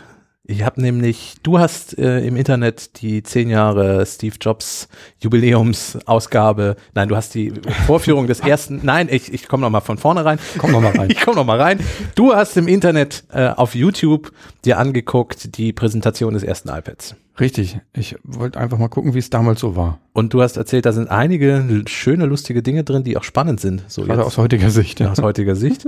[0.51, 4.88] Ich habe nämlich, du hast äh, im Internet die zehn Jahre Steve Jobs
[5.19, 7.53] Jubiläumsausgabe, nein, du hast die
[7.85, 10.39] Vorführung des ersten, nein, ich, ich komme noch mal von vorne rein.
[10.57, 11.09] Komm noch mal rein.
[11.12, 11.79] Ich komme noch mal rein.
[12.15, 14.31] Du hast im Internet äh, auf YouTube
[14.65, 17.15] dir angeguckt die Präsentation des ersten iPads.
[17.39, 17.80] Richtig.
[17.93, 19.99] Ich wollte einfach mal gucken, wie es damals so war.
[20.13, 23.84] Und du hast erzählt, da sind einige schöne, lustige Dinge drin, die auch spannend sind.
[23.88, 24.28] So Gerade jetzt.
[24.28, 24.99] aus heutiger Sicht.
[24.99, 25.12] Ja.
[25.12, 25.88] aus heutiger Sicht.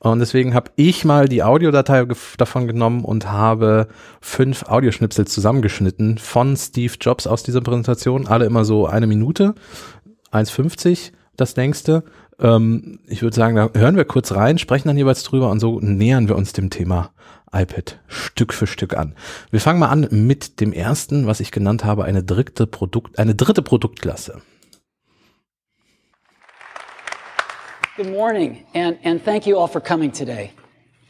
[0.00, 2.06] Und deswegen habe ich mal die Audiodatei
[2.36, 3.88] davon genommen und habe
[4.20, 8.26] fünf Audioschnipsel zusammengeschnitten von Steve Jobs aus dieser Präsentation.
[8.26, 9.54] Alle immer so eine Minute,
[10.32, 12.02] 1,50 das längste.
[12.40, 15.78] Ähm, ich würde sagen, da hören wir kurz rein, sprechen dann jeweils drüber und so
[15.80, 17.10] nähern wir uns dem Thema
[17.52, 19.14] iPad Stück für Stück an.
[19.50, 23.34] Wir fangen mal an mit dem ersten, was ich genannt habe, eine dritte Produkt, eine
[23.34, 24.40] dritte Produktklasse.
[27.96, 30.52] Good morning, and, and thank you all for coming today.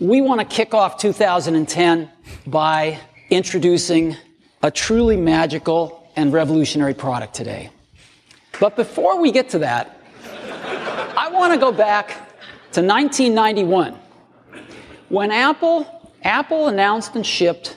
[0.01, 2.09] We want to kick off 2010
[2.47, 2.99] by
[3.31, 4.17] introducing
[4.63, 7.71] a truly magical and revolutionary product today.
[8.59, 10.01] But before we get to that,
[11.17, 12.09] I want to go back
[12.73, 13.95] to 1991
[15.09, 17.77] when Apple, Apple announced and shipped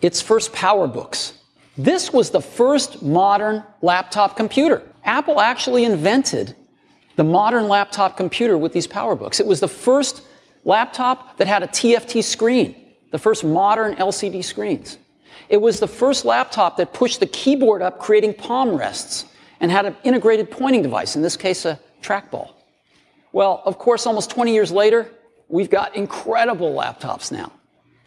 [0.00, 1.32] its first PowerBooks.
[1.76, 4.82] This was the first modern laptop computer.
[5.04, 6.54] Apple actually invented
[7.16, 9.40] the modern laptop computer with these PowerBooks.
[9.40, 10.22] It was the first
[10.64, 12.74] laptop that had a TFT screen,
[13.10, 14.98] the first modern LCD screens.
[15.48, 19.26] It was the first laptop that pushed the keyboard up, creating palm rests,
[19.60, 22.52] and had an integrated pointing device, in this case, a trackball.
[23.32, 25.10] Well, of course, almost 20 years later,
[25.48, 27.52] we've got incredible laptops now.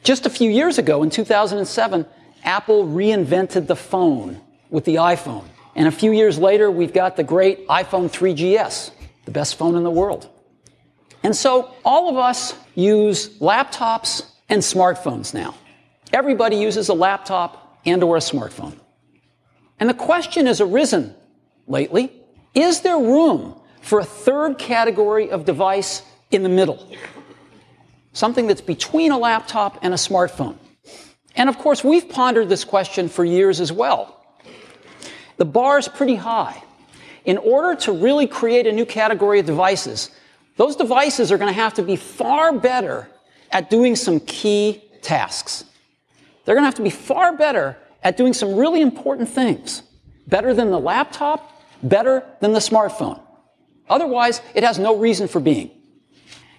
[0.03, 2.05] Just a few years ago, in 2007,
[2.43, 5.45] Apple reinvented the phone with the iPhone.
[5.75, 8.91] And a few years later, we've got the great iPhone 3GS,
[9.25, 10.29] the best phone in the world.
[11.23, 15.55] And so all of us use laptops and smartphones now.
[16.11, 18.77] Everybody uses a laptop and or a smartphone.
[19.79, 21.15] And the question has arisen
[21.65, 22.11] lately,
[22.53, 26.87] is there room for a third category of device in the middle?
[28.13, 30.57] Something that's between a laptop and a smartphone.
[31.35, 34.23] And of course, we've pondered this question for years as well.
[35.37, 36.63] The bar is pretty high.
[37.25, 40.11] In order to really create a new category of devices,
[40.57, 43.09] those devices are going to have to be far better
[43.51, 45.65] at doing some key tasks.
[46.45, 49.83] They're going to have to be far better at doing some really important things.
[50.27, 53.19] Better than the laptop, better than the smartphone.
[53.89, 55.71] Otherwise, it has no reason for being.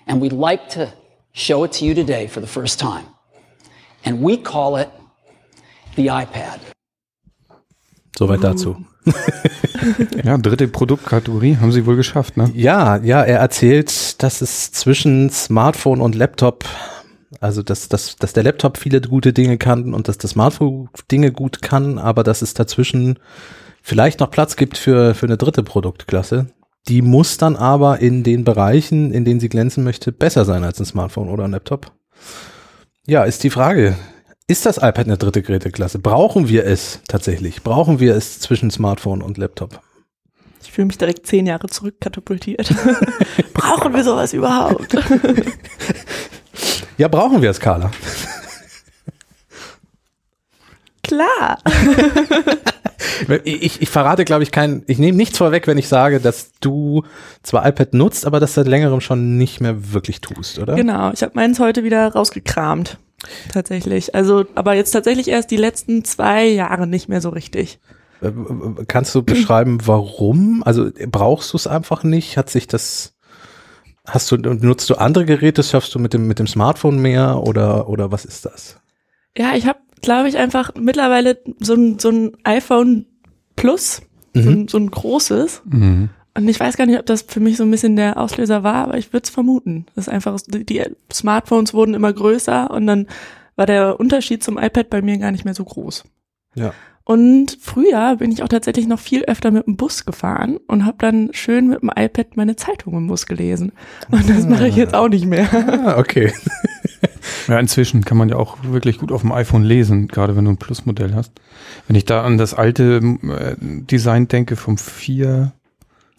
[0.06, 0.92] And we'd like to
[1.34, 3.04] show it to you today for the first time.
[4.04, 4.88] And we call it
[5.96, 6.60] the iPad.
[8.16, 8.76] Soweit dazu.
[10.24, 12.50] Ja, dritte Produktkategorie haben sie wohl geschafft, ne?
[12.54, 16.64] Ja, ja, er erzählt, dass es zwischen Smartphone und Laptop,
[17.40, 21.32] also dass, dass, dass der Laptop viele gute Dinge kann und dass das Smartphone Dinge
[21.32, 23.18] gut kann, aber dass es dazwischen
[23.82, 26.46] vielleicht noch Platz gibt für, für eine dritte Produktklasse.
[26.88, 30.78] Die muss dann aber in den Bereichen, in denen sie glänzen möchte, besser sein als
[30.80, 31.92] ein Smartphone oder ein Laptop.
[33.06, 33.96] Ja, ist die Frage.
[34.46, 35.98] Ist das iPad eine dritte Geräteklasse?
[35.98, 37.62] Brauchen wir es tatsächlich?
[37.62, 39.80] Brauchen wir es zwischen Smartphone und Laptop?
[40.62, 42.68] Ich fühle mich direkt zehn Jahre zurückkatapultiert.
[43.54, 44.96] Brauchen wir sowas überhaupt?
[46.96, 47.90] Ja, brauchen wir es, Carla?
[51.02, 51.58] Klar.
[53.44, 57.04] Ich, ich verrate, glaube ich, kein, ich nehme nichts vorweg, wenn ich sage, dass du
[57.42, 60.74] zwar iPad nutzt, aber das seit längerem schon nicht mehr wirklich tust, oder?
[60.74, 62.98] Genau, ich habe meins heute wieder rausgekramt.
[63.52, 64.14] Tatsächlich.
[64.14, 67.78] Also, aber jetzt tatsächlich erst die letzten zwei Jahre nicht mehr so richtig.
[68.20, 68.32] Äh,
[68.88, 70.62] Kannst du beschreiben, warum?
[70.64, 72.36] Also brauchst du es einfach nicht?
[72.36, 73.14] Hat sich das,
[74.06, 75.62] hast du, nutzt du andere Geräte?
[75.62, 78.78] Schaffst du mit dem, mit dem Smartphone mehr oder, oder was ist das?
[79.36, 83.06] Ja, ich habe, glaube ich, einfach mittlerweile so ein, so ein iPhone
[83.56, 84.02] Plus
[84.34, 85.62] so, ein, so ein großes.
[85.64, 86.10] Mhm.
[86.36, 88.74] Und ich weiß gar nicht, ob das für mich so ein bisschen der Auslöser war,
[88.74, 89.86] aber ich würde es vermuten.
[89.94, 93.06] Das ist einfach, die, die Smartphones wurden immer größer und dann
[93.54, 96.04] war der Unterschied zum iPad bei mir gar nicht mehr so groß.
[96.56, 96.74] Ja.
[97.06, 100.96] Und früher bin ich auch tatsächlich noch viel öfter mit dem Bus gefahren und habe
[101.00, 103.72] dann schön mit dem iPad meine Zeitung im Bus gelesen.
[104.10, 105.48] Und das mache ich jetzt auch nicht mehr.
[105.84, 106.32] Ah, okay.
[107.48, 110.50] Ja, inzwischen kann man ja auch wirklich gut auf dem iPhone lesen, gerade wenn du
[110.52, 111.32] ein Plus-Modell hast.
[111.86, 115.52] Wenn ich da an das alte äh, Design denke vom 4,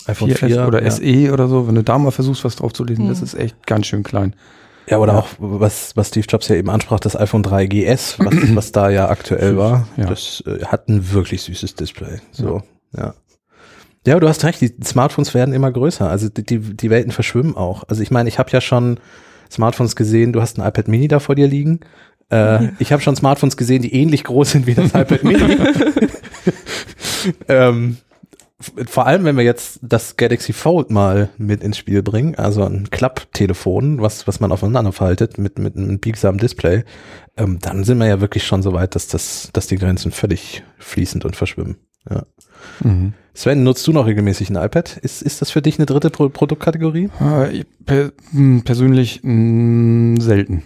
[0.07, 0.91] iPhone 4S oder ja.
[0.91, 3.23] SE oder so, wenn du da mal versuchst, was drauf zu lesen, das Mhm.
[3.23, 4.35] ist echt ganz schön klein.
[4.87, 5.19] Ja, oder Ja.
[5.19, 9.09] auch, was, was Steve Jobs ja eben ansprach, das iPhone 3GS, was, was da ja
[9.09, 10.05] aktuell Süß, war, ja.
[10.05, 12.19] das äh, hat ein wirklich süßes Display.
[12.31, 12.61] So,
[12.95, 13.13] ja.
[14.05, 14.19] ja.
[14.19, 16.09] du hast recht, die Smartphones werden immer größer.
[16.09, 17.83] Also die, die, die Welten verschwimmen auch.
[17.87, 18.99] Also ich meine, ich habe ja schon
[19.51, 21.79] Smartphones gesehen, du hast ein iPad Mini da vor dir liegen.
[22.29, 25.45] Äh, ich habe schon Smartphones gesehen, die ähnlich groß sind wie das iPad Mini.
[27.47, 27.97] ähm,
[28.59, 32.89] vor allem, wenn wir jetzt das Galaxy Fold mal mit ins Spiel bringen, also ein
[32.89, 36.85] Klapptelefon, was, was man aufeinander faltet mit, mit einem biegsamen Display,
[37.35, 40.63] ähm, dann sind wir ja wirklich schon so weit, dass das, dass die Grenzen völlig
[40.77, 41.75] fließend und verschwimmen.
[42.09, 42.23] Ja.
[42.81, 43.13] Mhm.
[43.33, 44.97] Sven, nutzt du noch regelmäßig ein iPad?
[44.97, 47.09] Ist, ist das für dich eine dritte Pro Produktkategorie?
[47.19, 50.63] Äh, per, mh, persönlich mh, selten.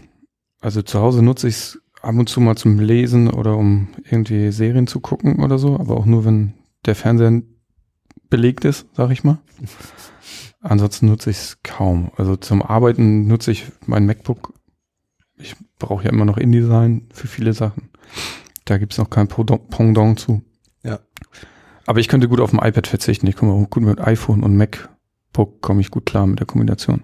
[0.62, 4.52] Also zu Hause nutze ich es ab und zu mal zum Lesen oder um irgendwie
[4.52, 6.54] Serien zu gucken oder so, aber auch nur, wenn
[6.86, 7.42] der Fernseher
[8.30, 9.40] belegt ist, sag ich mal.
[10.62, 12.12] Ansonsten nutze ich es kaum.
[12.18, 14.54] Also zum Arbeiten nutze ich mein MacBook.
[15.38, 17.90] Ich brauche ja immer noch InDesign für viele Sachen.
[18.66, 20.42] Da gibt's noch kein Pendant zu.
[20.84, 21.00] Ja.
[21.86, 23.26] Aber ich könnte gut auf dem iPad verzichten.
[23.28, 27.02] Ich komme gut mit iPhone und MacBook, komme ich gut klar mit der Kombination.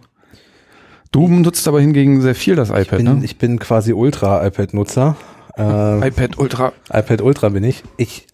[1.12, 3.22] Du nutzt aber hingegen sehr viel das iPad, bin, ne?
[3.24, 5.16] Ich bin quasi Ultra-iPad-Nutzer.
[5.58, 6.74] Äh, iPad Ultra.
[6.92, 7.84] iPad Ultra bin ich.
[7.98, 8.28] Ich,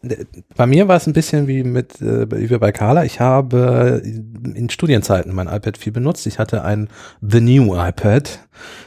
[0.56, 3.04] bei mir war es ein bisschen wie mit, äh, wie bei Carla.
[3.04, 6.26] Ich habe in Studienzeiten mein iPad viel benutzt.
[6.28, 6.90] Ich hatte ein
[7.22, 8.40] The New iPad.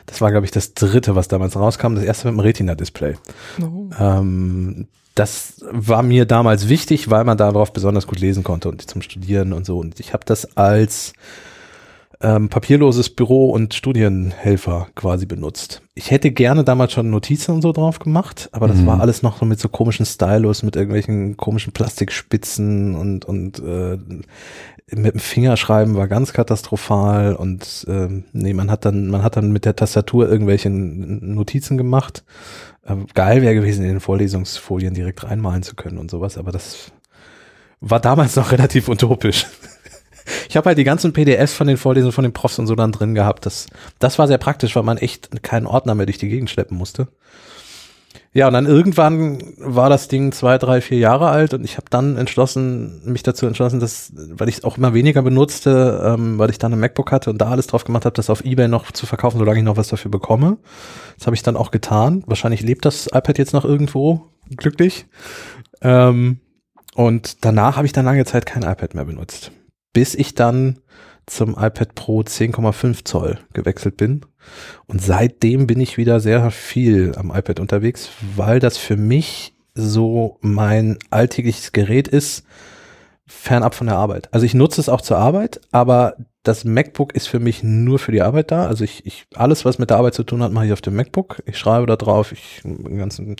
[0.07, 1.95] Das war, glaube ich, das dritte, was damals rauskam.
[1.95, 3.15] Das erste mit dem Retina-Display.
[3.63, 3.91] Oh.
[3.99, 9.01] Ähm, das war mir damals wichtig, weil man darauf besonders gut lesen konnte und zum
[9.01, 9.79] Studieren und so.
[9.79, 11.13] Und ich habe das als
[12.25, 15.83] ähm, papierloses Büro und Studienhelfer quasi benutzt.
[15.95, 18.87] Ich hätte gerne damals schon Notizen und so drauf gemacht, aber das Mhm.
[18.87, 23.99] war alles noch so mit so komischen Stylus, mit irgendwelchen komischen Plastikspitzen und und äh,
[24.95, 29.53] mit dem Fingerschreiben war ganz katastrophal und ähm, nee, man hat dann man hat dann
[29.53, 32.25] mit der Tastatur irgendwelche Notizen gemacht.
[32.85, 36.91] Äh, geil wäre gewesen, in den Vorlesungsfolien direkt reinmalen zu können und sowas, aber das
[37.81, 39.47] war damals noch relativ utopisch.
[40.55, 42.93] Ich habe halt die ganzen PDFs von den Vorlesungen von den Profs und so dann
[42.93, 43.45] drin gehabt.
[43.45, 43.67] Das,
[43.99, 47.09] das war sehr praktisch, weil man echt keinen Ordner mehr durch die Gegend schleppen musste.
[48.33, 51.87] Ja, und dann irgendwann war das Ding zwei, drei, vier Jahre alt und ich habe
[51.91, 56.51] dann entschlossen, mich dazu entschlossen, dass, weil ich es auch immer weniger benutzte, ähm, weil
[56.51, 58.93] ich dann ein MacBook hatte und da alles drauf gemacht habe, das auf Ebay noch
[58.93, 60.59] zu verkaufen, solange ich noch was dafür bekomme.
[61.19, 62.23] Das habe ich dann auch getan.
[62.29, 65.07] Wahrscheinlich lebt das iPad jetzt noch irgendwo glücklich.
[65.83, 66.39] Ähm,
[66.95, 69.51] und danach habe ich dann lange Zeit kein iPad mehr benutzt
[69.95, 70.81] bis ich dann
[71.25, 74.21] zum iPad Pro 10,5 Zoll gewechselt bin.
[74.87, 80.39] Und seitdem bin ich wieder sehr viel am iPad unterwegs, weil das für mich so
[80.43, 82.45] mein alltägliches Gerät ist,
[83.27, 84.29] fernab von der Arbeit.
[84.33, 88.13] Also ich nutze es auch zur Arbeit, aber das MacBook ist für mich nur für
[88.13, 88.67] die Arbeit da.
[88.67, 90.95] Also ich, ich alles, was mit der Arbeit zu tun hat, mache ich auf dem
[90.95, 91.43] MacBook.
[91.47, 93.37] Ich schreibe da drauf, ich ganzen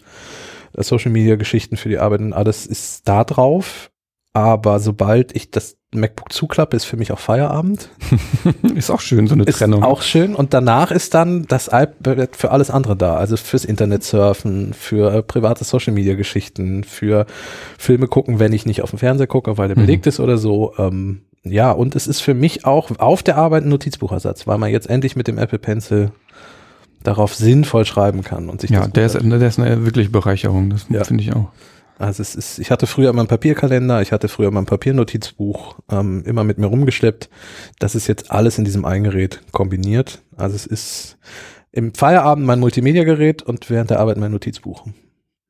[0.73, 3.91] Social Media Geschichten für die Arbeit und alles ist da drauf.
[4.33, 7.89] Aber sobald ich das MacBook zuklappe, ist für mich auch Feierabend.
[8.75, 9.83] Ist auch schön, so eine Ist Trennung.
[9.83, 10.35] auch schön.
[10.35, 13.17] Und danach ist dann das iPad für alles andere da.
[13.17, 17.27] Also fürs Internet surfen, für äh, private Social Media Geschichten, für
[17.79, 19.83] Filme gucken, wenn ich nicht auf dem Fernseher gucke, weil der Mhm.
[19.83, 20.75] belegt ist oder so.
[20.79, 24.71] Ähm, ja, und es ist für mich auch auf der Arbeit ein Notizbuchersatz, weil man
[24.71, 26.11] jetzt endlich mit dem Apple Pencil
[27.03, 30.71] darauf sinnvoll schreiben kann und sich ja, das der ist, der ist eine wirkliche Bereicherung.
[30.71, 31.05] Das Ja.
[31.05, 31.51] finde ich auch.
[31.99, 35.79] Also es ist, ich hatte früher immer einen Papierkalender, ich hatte früher immer ein Papiernotizbuch,
[35.91, 37.31] ähm, immer mit mir rumgeschleppt.
[37.79, 40.23] Das ist jetzt alles in diesem einen Gerät kombiniert.
[40.37, 41.19] Also es ist
[41.71, 44.87] im Feierabend mein Multimedia-Gerät und während der Arbeit mein Notizbuch.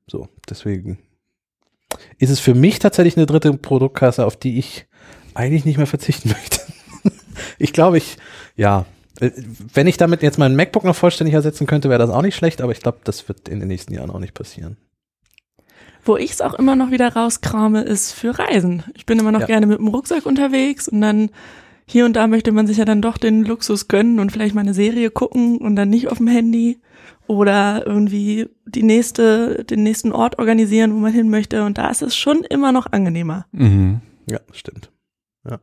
[0.06, 0.98] So, deswegen
[2.18, 4.86] ist es für mich tatsächlich eine dritte Produktkasse, auf die ich
[5.34, 6.60] eigentlich nicht mehr verzichten möchte.
[7.58, 8.18] ich glaube, ich,
[8.56, 8.84] ja,
[9.20, 9.30] äh,
[9.72, 12.60] wenn ich damit jetzt meinen MacBook noch vollständig ersetzen könnte, wäre das auch nicht schlecht,
[12.60, 14.76] aber ich glaube, das wird in den nächsten Jahren auch nicht passieren.
[16.04, 18.82] Wo ich es auch immer noch wieder rauskrame, ist für Reisen.
[18.94, 19.46] Ich bin immer noch Ja.
[19.46, 21.30] gerne mit dem Rucksack unterwegs und dann
[21.86, 24.62] hier und da möchte man sich ja dann doch den Luxus gönnen und vielleicht mal
[24.62, 26.78] eine Serie gucken und dann nicht auf dem Handy
[27.26, 31.64] oder irgendwie die nächste, den nächsten Ort organisieren, wo man hin möchte.
[31.64, 33.46] Und da ist es schon immer noch angenehmer.
[33.52, 34.00] Mhm.
[34.26, 34.90] Ja, stimmt.
[35.48, 35.58] Ja.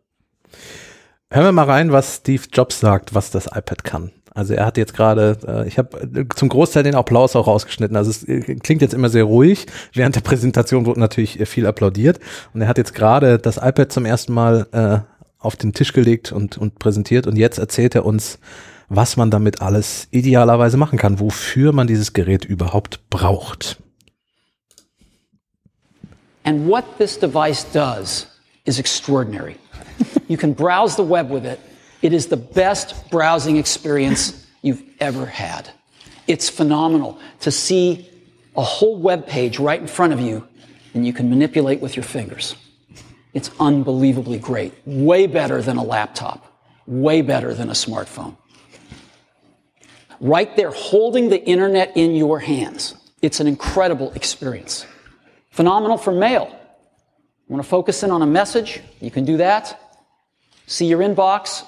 [1.31, 4.11] Hören wir mal rein, was Steve Jobs sagt, was das iPad kann.
[4.33, 7.97] Also er hat jetzt gerade, äh, ich habe äh, zum Großteil den Applaus auch rausgeschnitten.
[7.97, 9.65] Also es äh, klingt jetzt immer sehr ruhig.
[9.93, 12.19] Während der Präsentation wurde natürlich äh, viel applaudiert.
[12.53, 14.99] Und er hat jetzt gerade das iPad zum ersten Mal äh,
[15.39, 17.27] auf den Tisch gelegt und, und präsentiert.
[17.27, 18.39] Und jetzt erzählt er uns,
[18.87, 23.77] was man damit alles idealerweise machen kann, wofür man dieses Gerät überhaupt braucht.
[26.43, 28.27] And what this device does
[28.65, 29.57] is extraordinary.
[30.27, 31.59] you can browse the web with it.
[32.01, 35.69] It is the best browsing experience you've ever had.
[36.27, 38.09] It's phenomenal to see
[38.55, 40.47] a whole web page right in front of you
[40.93, 42.55] and you can manipulate with your fingers.
[43.33, 44.73] It's unbelievably great.
[44.85, 46.45] Way better than a laptop.
[46.85, 48.35] Way better than a smartphone.
[50.19, 52.95] Right there, holding the internet in your hands.
[53.21, 54.85] It's an incredible experience.
[55.51, 56.55] Phenomenal for mail.
[57.47, 58.81] Want to focus in on a message?
[58.99, 59.99] You can do that.
[60.67, 61.65] See your inbox,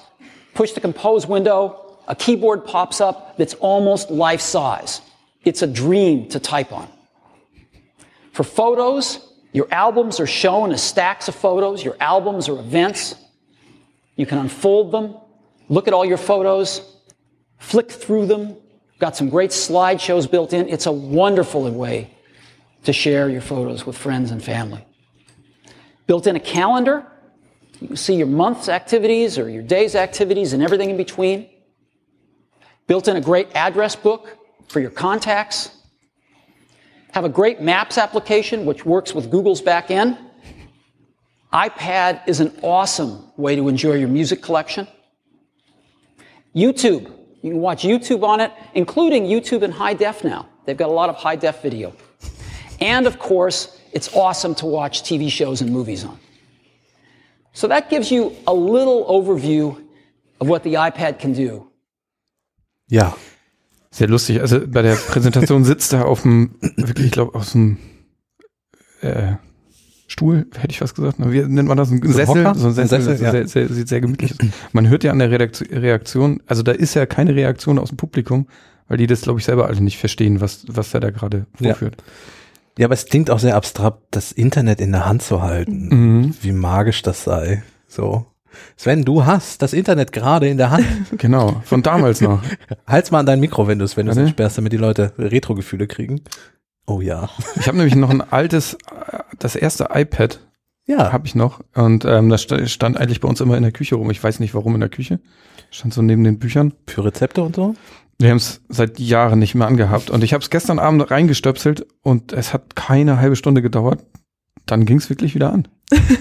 [0.54, 5.00] push the compose window, a keyboard pops up that's almost life size.
[5.44, 6.88] It's a dream to type on.
[8.32, 11.84] For photos, your albums are shown as stacks of photos.
[11.84, 13.14] Your albums are events.
[14.16, 15.16] You can unfold them,
[15.68, 16.80] look at all your photos,
[17.58, 18.56] flick through them.
[19.00, 20.68] Got some great slideshows built in.
[20.68, 22.10] It's a wonderful way
[22.84, 24.84] to share your photos with friends and family.
[26.06, 27.04] Built in a calendar.
[27.80, 31.48] You can see your month's activities or your day's activities and everything in between.
[32.86, 34.36] Built in a great address book
[34.68, 35.70] for your contacts.
[37.12, 40.18] Have a great Maps application which works with Google's back end.
[41.52, 44.88] iPad is an awesome way to enjoy your music collection.
[46.54, 47.10] YouTube.
[47.42, 50.48] You can watch YouTube on it, including YouTube in high def now.
[50.64, 51.94] They've got a lot of high def video.
[52.80, 56.18] And of course, it's awesome to watch TV shows and movies on.
[57.54, 59.76] So that gives you a little overview
[60.40, 61.66] of what the iPad can do.
[62.88, 63.14] Ja,
[63.94, 64.40] Sehr lustig.
[64.40, 67.78] Also bei der Präsentation sitzt er auf dem, wirklich, ich glaube, aus dem
[69.02, 69.34] äh,
[70.08, 71.18] Stuhl, hätte ich was gesagt.
[71.20, 71.92] Wie nennt man das?
[71.92, 72.26] Ein Sessel?
[72.26, 72.54] Hocker?
[72.56, 73.30] So ein Sessel, Ein Sessel, ja.
[73.30, 74.38] sehr, sehr, sieht sehr gemütlich aus.
[74.72, 78.48] Man hört ja an der Reaktion, also da ist ja keine Reaktion aus dem Publikum,
[78.88, 81.94] weil die das, glaube ich, selber alle nicht verstehen, was, was er da gerade vorführt.
[81.98, 82.12] Ja,
[82.82, 85.88] aber es klingt auch sehr abstrakt, das Internet in der Hand zu halten.
[85.88, 86.34] Mhm.
[86.40, 87.62] Wie magisch das sei.
[87.86, 88.26] So.
[88.76, 90.86] Sven, du hast das Internet gerade in der Hand.
[91.18, 92.42] Genau, von damals noch.
[92.86, 94.26] Halt's mal an dein Mikro, wenn du es, wenn du es Warte.
[94.28, 96.20] entsperrst, damit die Leute Retro-Gefühle kriegen.
[96.86, 97.28] Oh ja.
[97.56, 98.76] Ich habe nämlich noch ein altes,
[99.38, 100.40] das erste iPad
[100.86, 101.12] Ja.
[101.12, 103.94] habe ich noch und ähm, das sta- stand eigentlich bei uns immer in der Küche
[103.96, 104.10] rum.
[104.10, 105.18] Ich weiß nicht, warum in der Küche.
[105.70, 106.74] Stand so neben den Büchern.
[106.86, 107.74] Für Rezepte und so?
[108.24, 110.08] Wir haben es seit Jahren nicht mehr angehabt.
[110.08, 114.02] Und ich habe es gestern Abend reingestöpselt und es hat keine halbe Stunde gedauert.
[114.64, 115.68] Dann ging es wirklich wieder an.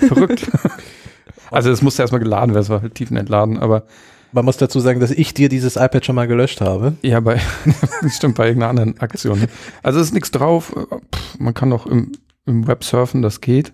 [0.10, 0.52] Verrückt.
[1.50, 3.86] also es musste erstmal geladen werden, es war halt tiefenentladen, aber
[4.34, 6.96] Man muss dazu sagen, dass ich dir dieses iPad schon mal gelöscht habe.
[7.04, 7.40] ja, bei
[8.10, 9.48] stimmt bei irgendeiner anderen Aktion.
[9.82, 10.76] Also es ist nichts drauf.
[11.16, 12.12] Pff, Man kann auch im,
[12.46, 13.72] im Web surfen, das geht.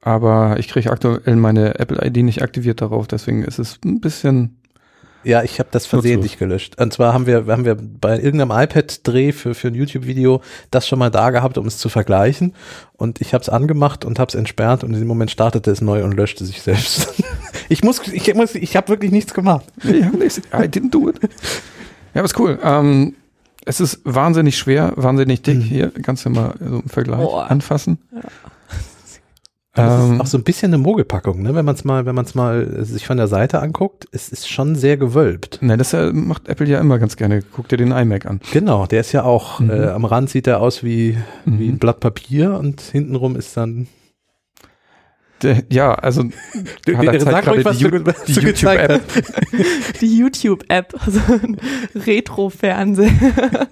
[0.00, 4.59] Aber ich kriege aktuell meine Apple-ID nicht aktiviert darauf, deswegen ist es ein bisschen.
[5.22, 6.80] Ja, ich habe das versehentlich gelöscht.
[6.80, 10.98] Und zwar haben wir, haben wir bei irgendeinem iPad-Dreh für, für ein YouTube-Video das schon
[10.98, 12.54] mal da gehabt, um es zu vergleichen.
[12.96, 15.80] Und ich habe es angemacht und habe es entsperrt und in dem Moment startete es
[15.80, 17.12] neu und löschte sich selbst.
[17.68, 19.66] ich muss, ich muss, ich habe wirklich nichts gemacht.
[19.84, 21.20] Ja, I didn't do it.
[21.22, 22.58] Ja, aber ist cool.
[22.62, 23.14] Ähm,
[23.66, 25.62] es ist wahnsinnig schwer, wahnsinnig dick.
[25.62, 27.50] Hier kannst du mal so im Vergleich Boah.
[27.50, 27.98] anfassen.
[29.86, 31.54] Das Ähm, ist auch so ein bisschen eine Mogelpackung, ne?
[31.54, 34.48] Wenn man es mal, wenn man es mal sich von der Seite anguckt, es ist
[34.48, 35.60] schon sehr gewölbt.
[35.62, 37.42] ne, das äh, macht Apple ja immer ganz gerne.
[37.42, 38.40] Guck dir den iMac an.
[38.52, 39.70] Genau, der ist ja auch, Mhm.
[39.70, 41.78] äh, am Rand sieht er aus wie, wie ein Mhm.
[41.78, 43.86] Blatt Papier und hintenrum ist dann.
[45.42, 46.22] Der, ja, also
[46.86, 49.00] die, Ju- was die YouTube-App.
[50.02, 51.56] Die YouTube-App, also ein
[51.94, 53.68] Retro-Fernseher.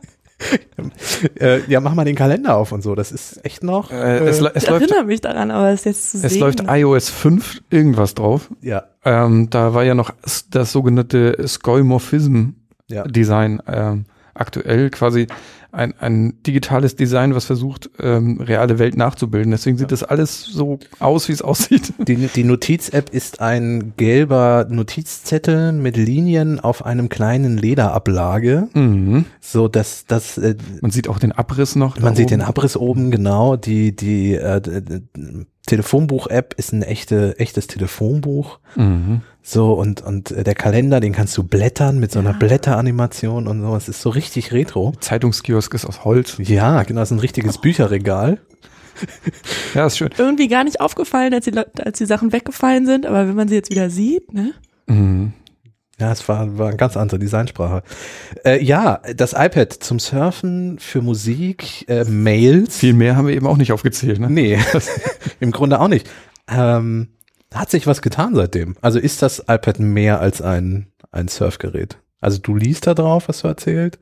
[1.40, 2.94] Äh, ja, mach mal den Kalender auf und so.
[2.94, 3.90] Das ist echt noch.
[3.90, 6.32] Äh, es, äh, es Ich läuft, erinnere mich daran, aber es ist jetzt zu es
[6.32, 6.40] sehen.
[6.40, 8.48] läuft iOS 5 irgendwas drauf.
[8.60, 10.10] ja, Ähm, da war ja noch
[10.50, 13.90] das sogenannte Skeuomorphism-Design ja.
[13.92, 15.26] ähm, aktuell quasi
[15.70, 19.50] ein, ein digitales Design, was versucht, ähm, reale Welt nachzubilden.
[19.50, 21.92] Deswegen sieht das alles so aus, wie es aussieht.
[21.98, 29.26] Die, die Notiz-App ist ein gelber Notizzettel mit Linien auf einem kleinen Lederablage, Mhm.
[29.40, 31.98] so dass das äh, Man sieht auch den Abriss noch.
[32.00, 32.48] man sieht den oben.
[32.48, 33.56] Abriss oben genau.
[33.56, 34.60] Die die äh,
[35.68, 38.58] Telefonbuch-App ist ein echte echtes Telefonbuch.
[38.74, 39.22] Mhm.
[39.42, 43.62] So und und äh, der Kalender, den kannst du blättern mit so einer Blätteranimation und
[43.62, 43.76] so.
[43.76, 44.92] Es ist so richtig retro.
[45.00, 46.36] Zeitungskiosk ist aus Holz.
[46.38, 48.38] Ja, genau, das ist ein richtiges Bücherregal.
[49.74, 50.10] Ja, ist schön.
[50.18, 53.54] Irgendwie gar nicht aufgefallen, als die, als die Sachen weggefallen sind, aber wenn man sie
[53.54, 54.54] jetzt wieder sieht, ne?
[54.88, 55.34] Mhm.
[56.00, 57.82] Ja, es war, war eine ganz andere Designsprache.
[58.44, 62.78] Äh, ja, das iPad zum Surfen, für Musik, äh, Mails.
[62.78, 64.30] Viel mehr haben wir eben auch nicht aufgezählt, ne?
[64.30, 64.58] Nee,
[65.40, 66.08] im Grunde auch nicht.
[66.48, 67.08] Ähm,
[67.52, 68.76] hat sich was getan seitdem?
[68.80, 71.98] Also ist das iPad mehr als ein, ein Surfgerät?
[72.20, 73.98] Also du liest da drauf, was du erzählt.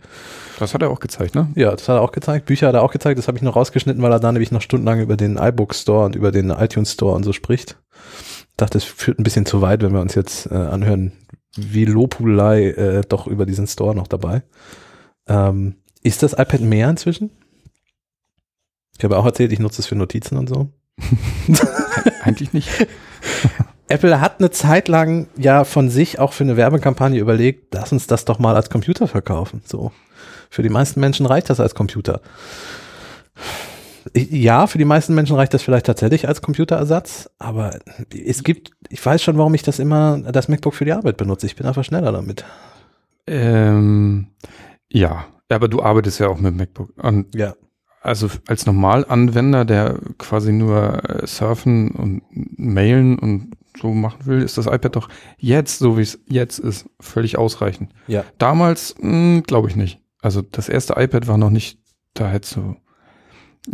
[0.58, 1.48] Das hat er auch gezeigt, ne?
[1.54, 2.46] Ja, das hat er auch gezeigt.
[2.46, 3.18] Bücher hat er auch gezeigt.
[3.18, 6.06] Das habe ich noch rausgeschnitten, weil er da nämlich noch stundenlang über den iBook Store
[6.06, 7.76] und über den iTunes Store und so spricht.
[8.48, 11.12] Ich dachte, es führt ein bisschen zu weit, wenn wir uns jetzt äh, anhören,
[11.56, 14.42] wie Lobhudelei äh, doch über diesen Store noch dabei.
[15.28, 17.30] Ähm, ist das iPad mehr inzwischen?
[18.96, 20.68] Ich habe auch erzählt, ich nutze es für Notizen und so.
[22.22, 22.68] Eigentlich nicht.
[23.88, 28.06] Apple hat eine Zeit lang ja von sich auch für eine Werbekampagne überlegt, lass uns
[28.06, 29.62] das doch mal als Computer verkaufen.
[29.64, 29.92] So.
[30.50, 32.20] Für die meisten Menschen reicht das als Computer.
[34.14, 37.78] Ja, für die meisten Menschen reicht das vielleicht tatsächlich als Computerersatz, aber
[38.14, 41.46] es gibt, ich weiß schon, warum ich das immer, das MacBook für die Arbeit benutze.
[41.46, 42.44] Ich bin einfach schneller damit.
[43.26, 44.28] Ähm,
[44.90, 46.92] ja, aber du arbeitest ja auch mit MacBook.
[47.02, 47.54] Und Ja.
[48.00, 54.56] also als Normalanwender, der quasi nur äh, surfen und mailen und so machen will, ist
[54.56, 57.92] das iPad doch jetzt, so wie es jetzt ist, völlig ausreichend.
[58.06, 58.24] Ja.
[58.38, 58.94] Damals
[59.46, 60.00] glaube ich nicht.
[60.22, 61.78] Also das erste iPad war noch nicht,
[62.14, 62.76] da hättest du,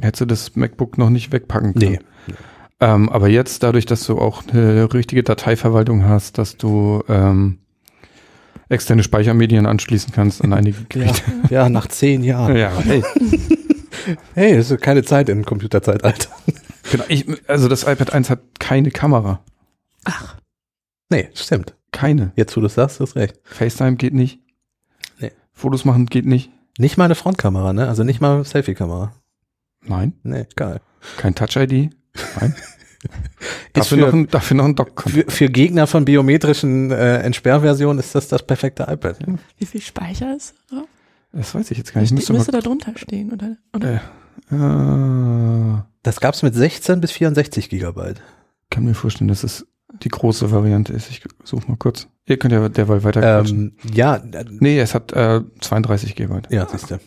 [0.00, 1.92] hättest du das MacBook noch nicht wegpacken können.
[1.92, 2.34] Nee.
[2.80, 7.58] Ähm, aber jetzt, dadurch, dass du auch eine richtige Dateiverwaltung hast, dass du ähm,
[8.68, 11.12] externe Speichermedien anschließen kannst an einige Ja,
[11.50, 12.56] ja, nach zehn Jahren.
[12.56, 13.02] Ja, hey.
[14.34, 16.28] Hey, das ist keine Zeit im Computerzeitalter.
[16.90, 17.04] genau.
[17.06, 19.44] Ich, also das iPad 1 hat keine Kamera.
[20.04, 20.36] Ach,
[21.12, 21.74] Nee, stimmt.
[21.90, 22.32] Keine.
[22.36, 23.38] Jetzt, wo du es sagst, hast recht.
[23.44, 24.40] FaceTime geht nicht.
[25.20, 25.30] Nee.
[25.52, 26.50] Fotos machen geht nicht.
[26.78, 27.86] Nicht mal eine Frontkamera, ne?
[27.86, 29.12] Also nicht mal Selfie-Kamera.
[29.84, 30.12] Nein.
[30.22, 30.80] Nee, geil.
[31.16, 31.90] Kein Touch-ID.
[32.40, 32.54] Nein.
[33.04, 33.10] Ist
[33.74, 37.98] dafür, für- noch ein, dafür noch ein dock Für, für Gegner von biometrischen äh, Entsperrversionen
[37.98, 39.16] ist das das perfekte iPad.
[39.58, 40.86] wie viel Speicher ist drauf?
[41.32, 42.10] Das weiß ich jetzt gar nicht.
[42.12, 43.56] Ich Müsste, müsste da drunter stehen, oder?
[43.74, 44.00] oder?
[44.50, 48.22] mal, äh, Das gab's mit 16 bis 64 Gigabyte.
[48.70, 49.66] kann mir vorstellen, dass es
[50.02, 51.10] die große Variante ist.
[51.10, 52.06] Ich suche mal kurz.
[52.26, 56.42] Ihr könnt ja derweil weiter Ähm, ja, äh, Nee, es hat äh, 32 GB.
[56.50, 57.00] ja, siehst du.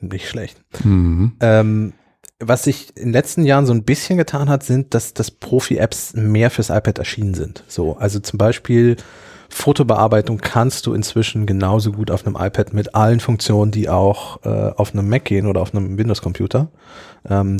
[0.00, 0.60] Nicht schlecht.
[0.84, 1.32] Mhm.
[1.40, 1.92] Ähm,
[2.40, 6.14] was sich in den letzten Jahren so ein bisschen getan hat, sind, dass, dass Profi-Apps
[6.14, 7.64] mehr fürs iPad erschienen sind.
[7.66, 8.96] So, also zum Beispiel
[9.50, 14.48] Fotobearbeitung kannst du inzwischen genauso gut auf einem iPad mit allen Funktionen, die auch äh,
[14.48, 16.70] auf einem Mac gehen oder auf einem Windows-Computer.
[17.28, 17.56] Ähm,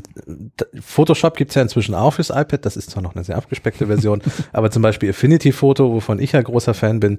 [0.81, 4.23] Photoshop gibt's ja inzwischen auch fürs iPad, das ist zwar noch eine sehr abgespeckte Version,
[4.53, 7.19] aber zum Beispiel Affinity Photo, wovon ich ja großer Fan bin,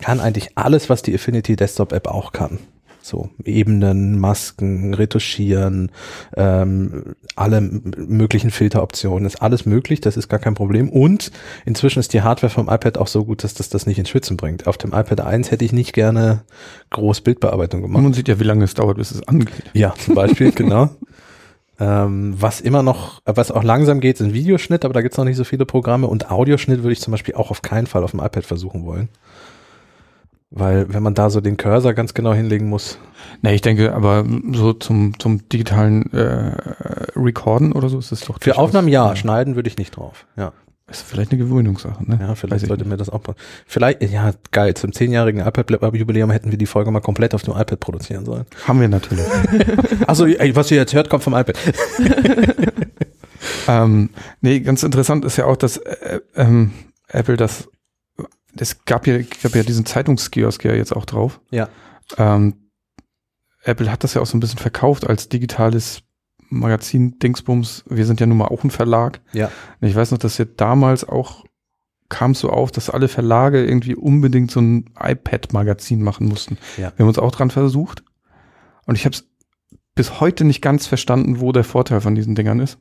[0.00, 2.60] kann eigentlich alles, was die Affinity Desktop App auch kann.
[3.04, 5.92] So Ebenen, Masken, Retuschieren,
[6.38, 10.88] ähm, alle möglichen Filteroptionen, ist alles möglich, das ist gar kein Problem.
[10.88, 11.30] Und
[11.66, 14.38] inzwischen ist die Hardware vom iPad auch so gut, dass das das nicht ins Schwitzen
[14.38, 14.66] bringt.
[14.66, 16.44] Auf dem iPad 1 hätte ich nicht gerne
[16.88, 18.02] groß Bildbearbeitung Und gemacht.
[18.04, 19.52] man sieht ja, wie lange es dauert, bis es angeht.
[19.74, 20.88] Ja, zum Beispiel, genau.
[21.78, 25.36] Ähm, was immer noch, was auch langsam geht, sind Videoschnitt, aber da gibt's noch nicht
[25.36, 26.06] so viele Programme.
[26.06, 29.10] Und Audioschnitt würde ich zum Beispiel auch auf keinen Fall auf dem iPad versuchen wollen.
[30.56, 32.98] Weil, wenn man da so den Cursor ganz genau hinlegen muss.
[33.42, 36.52] Nee, ich denke, aber so zum, zum digitalen äh,
[37.16, 38.38] Recorden oder so ist es doch.
[38.40, 40.26] Für Aufnahmen ja, schneiden würde ich nicht drauf.
[40.36, 40.52] Ja,
[40.88, 42.20] Ist vielleicht eine Gewöhnungssache, ne?
[42.20, 43.20] ja vielleicht ich sollte mir das auch.
[43.66, 44.74] Vielleicht, ja, geil.
[44.74, 48.44] Zum zehnjährigen iPad-Jubiläum hätten wir die Folge mal komplett auf dem iPad produzieren sollen.
[48.68, 49.26] Haben wir natürlich.
[50.06, 51.56] Also, was ihr jetzt hört, kommt vom iPad.
[53.68, 56.72] ähm, nee, ganz interessant ist ja auch, dass äh, ähm,
[57.08, 57.68] Apple das,
[58.56, 61.40] es gab ja, gab ja diesen Zeitungskiosk ja jetzt auch drauf.
[61.50, 61.68] Ja.
[62.16, 62.70] Ähm,
[63.62, 66.02] Apple hat das ja auch so ein bisschen verkauft als digitales
[66.50, 67.84] Magazin Dingsbums.
[67.88, 69.20] Wir sind ja nun mal auch ein Verlag.
[69.32, 69.50] Ja.
[69.80, 71.44] Und ich weiß noch, dass ja damals auch
[72.10, 76.58] kam es so auf, dass alle Verlage irgendwie unbedingt so ein iPad-Magazin machen mussten.
[76.76, 76.92] Ja.
[76.94, 78.04] Wir haben uns auch dran versucht.
[78.86, 79.26] Und ich habe es
[79.94, 82.78] bis heute nicht ganz verstanden, wo der Vorteil von diesen Dingern ist.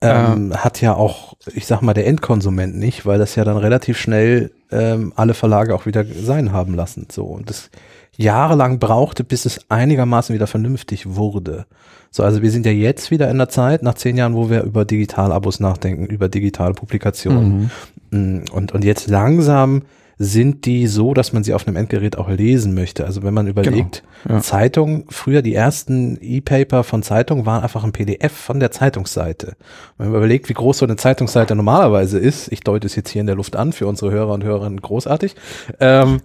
[0.00, 3.98] Ähm, hat ja auch, ich sag mal, der Endkonsument nicht, weil das ja dann relativ
[3.98, 7.06] schnell ähm, alle Verlage auch wieder sein haben lassen.
[7.10, 7.70] So und das
[8.16, 11.66] jahrelang brauchte, bis es einigermaßen wieder vernünftig wurde.
[12.10, 14.62] So, also wir sind ja jetzt wieder in der Zeit, nach zehn Jahren, wo wir
[14.62, 17.70] über Digitalabos nachdenken, über digitale Publikationen.
[18.10, 19.82] Mm, Und, und jetzt langsam
[20.22, 23.06] sind die so, dass man sie auf einem Endgerät auch lesen möchte.
[23.06, 24.40] Also wenn man überlegt, ja.
[24.42, 29.56] Zeitungen, früher die ersten E-Paper von Zeitungen waren einfach ein PDF von der Zeitungsseite.
[29.96, 33.20] Wenn man überlegt, wie groß so eine Zeitungsseite normalerweise ist, ich deute es jetzt hier
[33.20, 35.36] in der Luft an, für unsere Hörer und Hörerinnen großartig,
[35.80, 36.20] ähm,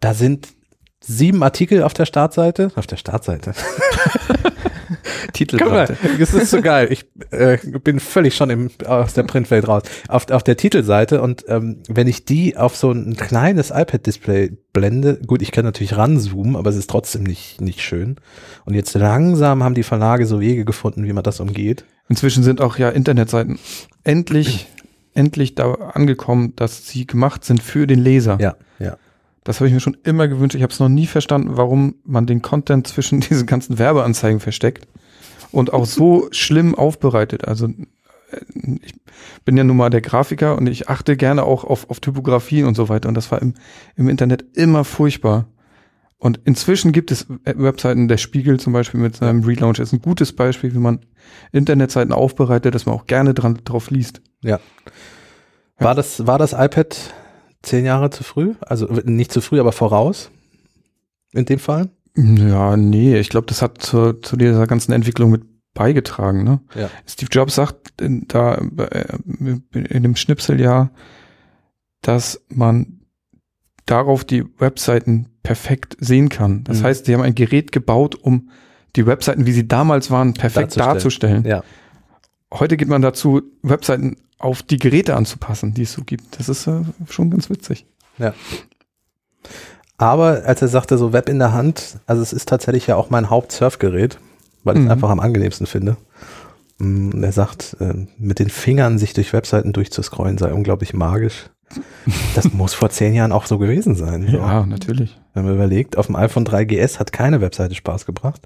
[0.00, 0.48] da sind
[1.00, 3.54] sieben Artikel auf der Startseite, auf der Startseite,
[5.32, 5.96] Titelseite.
[6.00, 6.88] Guck mal, das ist so geil.
[6.90, 9.82] Ich äh, bin völlig schon im, aus der Printwelt raus.
[10.08, 15.20] Auf, auf der Titelseite und ähm, wenn ich die auf so ein kleines iPad-Display blende,
[15.26, 18.16] gut, ich kann natürlich ranzoomen, aber es ist trotzdem nicht, nicht schön.
[18.64, 21.84] Und jetzt langsam haben die Verlage so Wege gefunden, wie man das umgeht.
[22.08, 23.58] Inzwischen sind auch ja Internetseiten
[24.02, 24.66] endlich,
[25.14, 28.38] endlich da angekommen, dass sie gemacht sind für den Leser.
[28.40, 28.96] Ja, ja.
[29.44, 30.54] Das habe ich mir schon immer gewünscht.
[30.54, 34.86] Ich habe es noch nie verstanden, warum man den Content zwischen diesen ganzen Werbeanzeigen versteckt
[35.54, 37.46] und auch so schlimm aufbereitet.
[37.46, 38.40] Also äh,
[38.82, 38.94] ich
[39.44, 42.74] bin ja nun mal der Grafiker und ich achte gerne auch auf, auf Typografie und
[42.74, 43.08] so weiter.
[43.08, 43.54] Und das war im,
[43.96, 45.46] im Internet immer furchtbar.
[46.18, 50.32] Und inzwischen gibt es Webseiten, der Spiegel zum Beispiel mit seinem Relaunch ist ein gutes
[50.34, 51.00] Beispiel, wie man
[51.52, 54.22] Internetseiten aufbereitet, dass man auch gerne dran, drauf liest.
[54.42, 54.58] Ja.
[55.76, 56.96] War das, war das iPad
[57.62, 58.54] zehn Jahre zu früh?
[58.60, 60.30] Also nicht zu früh, aber voraus?
[61.32, 61.90] In dem Fall?
[62.16, 65.42] Ja, nee, ich glaube, das hat zu, zu dieser ganzen Entwicklung mit
[65.74, 66.44] beigetragen.
[66.44, 66.60] Ne?
[66.76, 66.88] Ja.
[67.06, 69.18] Steve Jobs sagt in, da äh,
[69.72, 70.90] in dem Schnipsel ja,
[72.02, 73.00] dass man
[73.86, 76.62] darauf die Webseiten perfekt sehen kann.
[76.64, 76.84] Das Mhm.
[76.84, 78.50] heißt, sie haben ein Gerät gebaut, um
[78.96, 81.42] die Webseiten, wie sie damals waren, perfekt Darzustellen.
[81.42, 81.44] darzustellen.
[81.44, 81.64] Ja.
[82.52, 86.38] Heute geht man dazu, Webseiten auf die Geräte anzupassen, die es so gibt.
[86.38, 87.86] Das ist äh, schon ganz witzig.
[89.96, 93.10] Aber als er sagte, so Web in der Hand, also es ist tatsächlich ja auch
[93.10, 94.18] mein Hauptsurfgerät,
[94.64, 94.90] weil ich es Mhm.
[94.90, 95.96] einfach am angenehmsten finde.
[96.78, 101.50] Mm, Und er sagt, äh, mit den Fingern sich durch Webseiten durchzuscrollen sei unglaublich magisch.
[102.34, 104.26] Das muss vor zehn Jahren auch so gewesen sein.
[104.30, 104.36] So.
[104.36, 105.18] Ja, natürlich.
[105.32, 108.42] Wenn man überlegt, auf dem iPhone 3GS hat keine Webseite Spaß gebracht.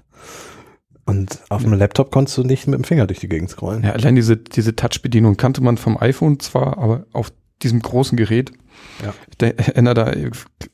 [1.05, 3.83] Und auf dem Laptop konntest du nicht mit dem Finger durch die Gegend scrollen.
[3.83, 7.31] Ja, allein diese, diese Touch-Bedienung kannte man vom iPhone zwar, aber auf
[7.63, 8.51] diesem großen Gerät.
[9.03, 9.13] Ja.
[9.41, 10.13] Ich erinnere da,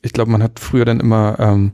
[0.02, 1.72] ich glaube, man hat früher dann immer, ähm,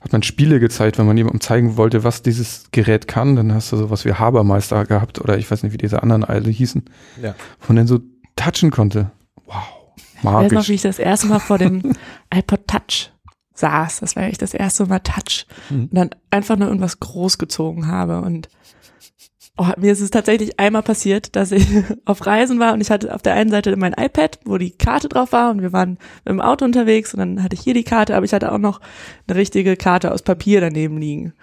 [0.00, 3.70] hat man Spiele gezeigt, wenn man jemandem zeigen wollte, was dieses Gerät kann, dann hast
[3.70, 6.84] du sowas wie Habermeister gehabt oder ich weiß nicht, wie diese anderen alle hießen,
[7.22, 7.34] Ja.
[7.60, 8.00] wo man dann so
[8.34, 9.12] touchen konnte.
[9.46, 9.54] Wow.
[9.96, 10.68] Ich weiß noch, wie Magisch.
[10.70, 11.92] ich das erste Mal vor dem
[12.34, 13.12] iPod Touch
[13.54, 14.00] saß.
[14.00, 15.46] Das war echt das erste Mal Touch.
[15.70, 15.82] Mhm.
[15.84, 18.20] Und dann einfach nur irgendwas großgezogen habe.
[18.22, 18.48] Und
[19.58, 21.66] oh, mir ist es tatsächlich einmal passiert, dass ich
[22.04, 25.08] auf Reisen war und ich hatte auf der einen Seite mein iPad, wo die Karte
[25.08, 27.84] drauf war und wir waren mit dem Auto unterwegs und dann hatte ich hier die
[27.84, 28.80] Karte, aber ich hatte auch noch
[29.26, 31.34] eine richtige Karte aus Papier daneben liegen.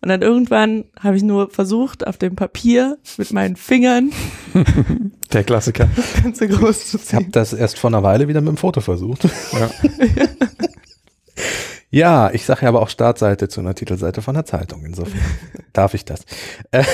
[0.00, 4.12] Und dann irgendwann habe ich nur versucht, auf dem Papier mit meinen Fingern
[5.32, 5.88] Der Klassiker.
[5.96, 7.32] das Ganze groß zu Ich habe ziehen.
[7.32, 9.24] das erst vor einer Weile wieder mit dem Foto versucht.
[9.52, 9.70] Ja.
[11.90, 14.84] Ja, ich sage ja aber auch Startseite zu einer Titelseite von der Zeitung.
[14.84, 15.22] Insofern
[15.72, 16.20] darf ich das.
[16.70, 16.84] Äh,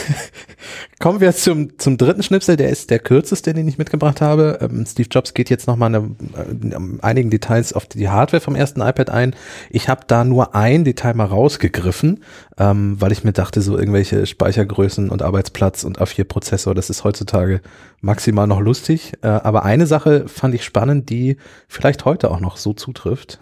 [1.01, 2.57] kommen wir zum, zum dritten Schnipsel.
[2.57, 4.61] Der ist der kürzeste, den ich mitgebracht habe.
[4.61, 8.83] Ähm, Steve Jobs geht jetzt nochmal eine, äh, einigen Details auf die Hardware vom ersten
[8.83, 9.35] iPad ein.
[9.69, 12.23] Ich habe da nur ein Detail mal rausgegriffen,
[12.57, 17.63] ähm, weil ich mir dachte, so irgendwelche Speichergrößen und Arbeitsplatz und A4-Prozessor, das ist heutzutage
[18.01, 19.15] maximal noch lustig.
[19.23, 21.37] Äh, aber eine Sache fand ich spannend, die
[21.67, 23.41] vielleicht heute auch noch so zutrifft.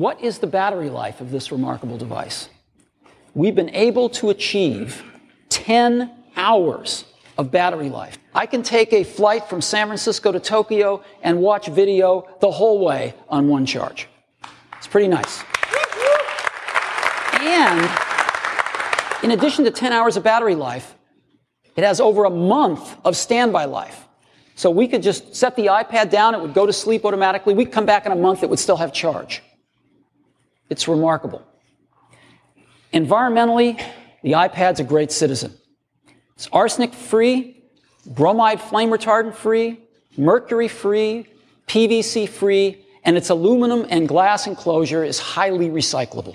[0.00, 2.48] What is the battery life of this remarkable device?
[3.34, 5.02] We've been able to achieve
[5.50, 7.04] 10 hours
[7.36, 8.16] of battery life.
[8.34, 12.82] I can take a flight from San Francisco to Tokyo and watch video the whole
[12.82, 14.08] way on one charge.
[14.78, 15.44] It's pretty nice.
[17.34, 17.90] And
[19.22, 20.94] in addition to 10 hours of battery life,
[21.76, 24.08] it has over a month of standby life.
[24.54, 27.52] So we could just set the iPad down, it would go to sleep automatically.
[27.52, 29.42] We'd come back in a month, it would still have charge.
[30.70, 31.42] It's remarkable.
[32.92, 33.80] Environmentally,
[34.22, 35.52] the iPad's a great citizen.
[36.36, 37.56] It's arsenic free,
[38.06, 39.78] bromide flame retardant free,
[40.16, 41.26] mercury free,
[41.66, 46.34] PVC free, and its aluminum and glass enclosure is highly recyclable.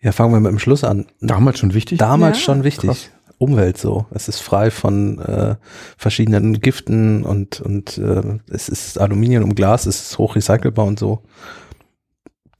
[0.00, 1.06] Ja, fangen wir mit dem Schluss an.
[1.20, 1.98] Damals schon wichtig.
[1.98, 2.90] Damals Ja, schon wichtig.
[2.90, 3.10] krass.
[3.38, 4.06] Umwelt so.
[4.10, 5.56] Es ist frei von äh,
[5.96, 10.98] verschiedenen Giften und, und äh, es ist Aluminium und Glas, es ist hoch recycelbar und
[10.98, 11.22] so.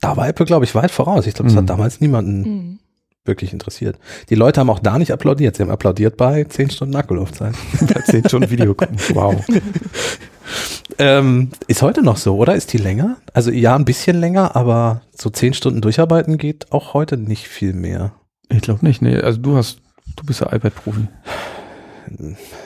[0.05, 1.27] Da war Apple, glaube ich, weit voraus.
[1.27, 1.59] Ich glaube, das Mhm.
[1.61, 2.79] hat damals niemanden Mhm.
[3.25, 3.99] wirklich interessiert.
[4.29, 5.57] Die Leute haben auch da nicht applaudiert.
[5.57, 7.55] Sie haben applaudiert bei 10 Stunden Akkulaufzeit.
[7.95, 8.97] Erzählt schon ein Video gucken.
[9.15, 9.43] Wow.
[10.99, 12.55] ähm, ist heute noch so, oder?
[12.55, 13.17] Ist die länger?
[13.33, 17.73] Also ja, ein bisschen länger, aber so 10 Stunden durcharbeiten geht auch heute nicht viel
[17.73, 18.13] mehr.
[18.51, 19.01] Ich glaube nicht.
[19.03, 19.79] Nee, also du hast,
[20.17, 21.07] du bist ja iPad-Profi.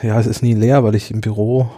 [0.01, 1.69] Ja, es ist nie leer, weil ich im Büro,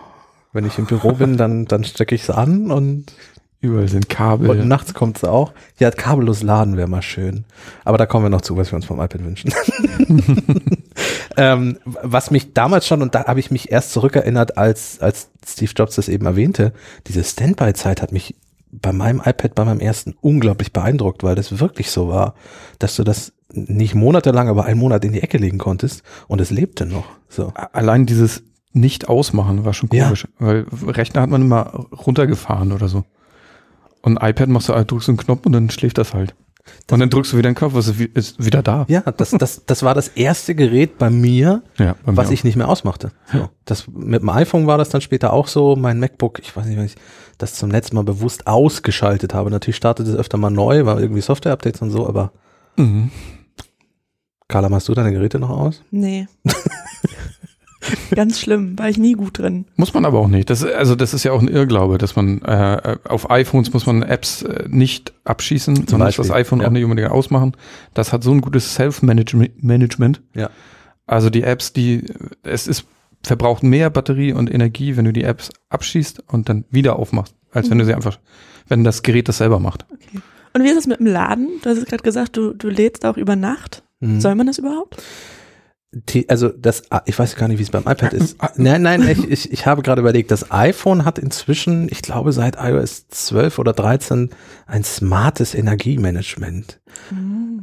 [0.53, 3.13] wenn ich im Büro bin, dann, dann stecke ich es an und,
[3.61, 4.49] Überall sind Kabel.
[4.49, 5.53] und nachts kommt es auch.
[5.77, 7.45] Ja, kabellos laden wäre mal schön.
[7.85, 9.53] Aber da kommen wir noch zu, was wir uns vom iPad wünschen.
[11.37, 15.71] ähm, was mich damals schon, und da habe ich mich erst zurückerinnert, als, als Steve
[15.75, 16.73] Jobs das eben erwähnte,
[17.07, 18.35] diese Standby-Zeit hat mich
[18.71, 22.35] bei meinem iPad, bei meinem ersten unglaublich beeindruckt, weil das wirklich so war,
[22.79, 26.51] dass du das nicht monatelang, aber einen Monat in die Ecke legen konntest und es
[26.51, 27.03] lebte noch.
[27.27, 27.51] So.
[27.73, 30.05] Allein dieses nicht ausmachen war schon Ja.
[30.05, 33.03] komisch, weil Rechner hat man immer runtergefahren oder so.
[34.01, 36.33] Und iPad machst du, drückst du einen Knopf und dann schläft das halt.
[36.91, 38.85] und dann drückst du wieder den Knopf, was ist wieder da.
[38.87, 42.31] Ja, das, das, das war das erste Gerät bei mir, Ja, bei mir was auch.
[42.31, 43.11] ich nicht mehr ausmachte.
[43.31, 43.49] So.
[43.65, 45.75] Das, mit dem iPhone war das dann später auch so.
[45.75, 46.95] Mein MacBook, ich weiß nicht, wenn ich
[47.37, 49.49] das zum letzten Mal bewusst ausgeschaltet habe.
[49.51, 52.31] Natürlich startet es öfter mal neu, war irgendwie Software-Updates und so, aber
[52.77, 53.11] Mhm.
[54.47, 55.81] Carla, machst du deine Geräte noch aus?
[55.91, 56.27] Nee.
[58.15, 59.65] Ganz schlimm, war ich nie gut drin.
[59.75, 60.49] Muss man aber auch nicht.
[60.49, 64.03] Das, also das ist ja auch ein Irrglaube, dass man äh, auf iPhones muss man
[64.03, 66.67] Apps äh, nicht abschießen, man muss das iPhone ja.
[66.67, 67.53] auch nicht unbedingt ausmachen.
[67.93, 70.21] Das hat so ein gutes Self-Management.
[70.35, 70.49] Ja.
[71.07, 72.05] Also die Apps, die
[72.43, 72.85] es ist
[73.23, 77.69] verbraucht mehr Batterie und Energie, wenn du die Apps abschießt und dann wieder aufmachst, als
[77.69, 78.19] wenn du sie einfach,
[78.67, 79.85] wenn das Gerät das selber macht.
[80.53, 81.49] Und wie ist es mit dem Laden?
[81.61, 83.83] Du hast gerade gesagt, du, du lädst auch über Nacht.
[83.99, 84.19] Mhm.
[84.19, 85.01] Soll man das überhaupt?
[86.29, 88.37] Also das, ich weiß gar nicht, wie es beim iPad ist.
[88.55, 92.55] Nein, nein, ich, ich, ich habe gerade überlegt, das iPhone hat inzwischen, ich glaube seit
[92.57, 94.29] iOS 12 oder 13,
[94.67, 96.79] ein smartes Energiemanagement.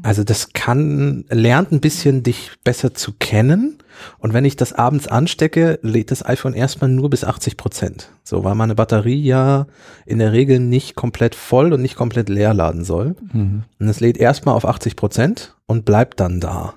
[0.03, 3.79] Also das kann, lernt ein bisschen dich besser zu kennen.
[4.19, 8.11] Und wenn ich das abends anstecke, lädt das iPhone erstmal nur bis 80 Prozent.
[8.25, 9.67] So, weil meine Batterie ja
[10.07, 13.17] in der Regel nicht komplett voll und nicht komplett leer laden soll.
[13.33, 13.65] Mhm.
[13.79, 16.75] Und es lädt erstmal auf 80 Prozent und bleibt dann da.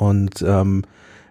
[0.00, 0.82] Und ähm,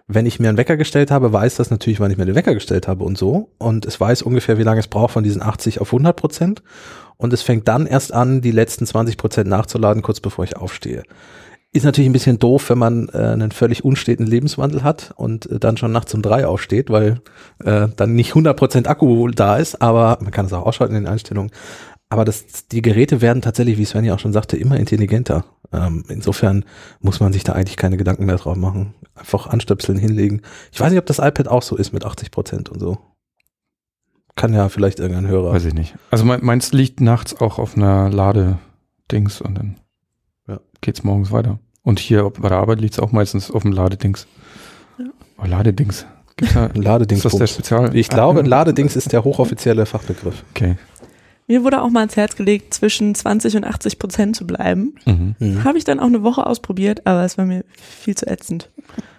[0.06, 2.54] wenn ich mir einen Wecker gestellt habe, weiß das natürlich, wann ich mir den Wecker
[2.54, 3.50] gestellt habe und so.
[3.58, 6.62] Und es weiß ungefähr, wie lange es braucht von diesen 80 auf 100 Prozent.
[7.16, 11.02] Und es fängt dann erst an, die letzten 20 Prozent nachzuladen, kurz bevor ich aufstehe.
[11.72, 15.58] Ist natürlich ein bisschen doof, wenn man äh, einen völlig unsteten Lebenswandel hat und äh,
[15.58, 17.20] dann schon nachts um drei aufsteht, weil
[17.64, 21.04] äh, dann nicht 100 Prozent Akku da ist, aber man kann es auch ausschalten in
[21.04, 21.50] den Einstellungen.
[22.08, 25.44] Aber das, die Geräte werden tatsächlich, wie Sven ja auch schon sagte, immer intelligenter.
[25.72, 26.64] Ähm, insofern
[27.00, 28.94] muss man sich da eigentlich keine Gedanken mehr drauf machen.
[29.14, 30.42] Einfach anstöpseln, hinlegen.
[30.72, 32.98] Ich weiß nicht, ob das iPad auch so ist mit 80 Prozent und so.
[34.36, 35.52] Kann ja vielleicht irgendein Hörer.
[35.52, 35.94] Weiß ich nicht.
[36.10, 39.76] Also mein, meins liegt nachts auch auf einer Ladedings und dann
[40.48, 40.60] Ja.
[40.80, 41.58] geht's morgens weiter.
[41.82, 44.26] Und hier bei der Arbeit liegt's auch meistens auf dem Ladedings.
[44.98, 45.06] Ja.
[45.38, 46.06] Oh, Ladedings.
[46.36, 47.24] Gibt's da, Ladedings.
[47.24, 47.94] ist das der Spezial?
[47.96, 50.42] Ich glaube, ein Ladedings ist der hochoffizielle Fachbegriff.
[50.50, 50.76] Okay.
[51.50, 54.94] Mir wurde auch mal ans Herz gelegt, zwischen 20 und 80 Prozent zu bleiben.
[55.04, 55.34] Mhm.
[55.40, 55.64] Mhm.
[55.64, 58.70] Habe ich dann auch eine Woche ausprobiert, aber es war mir viel zu ätzend.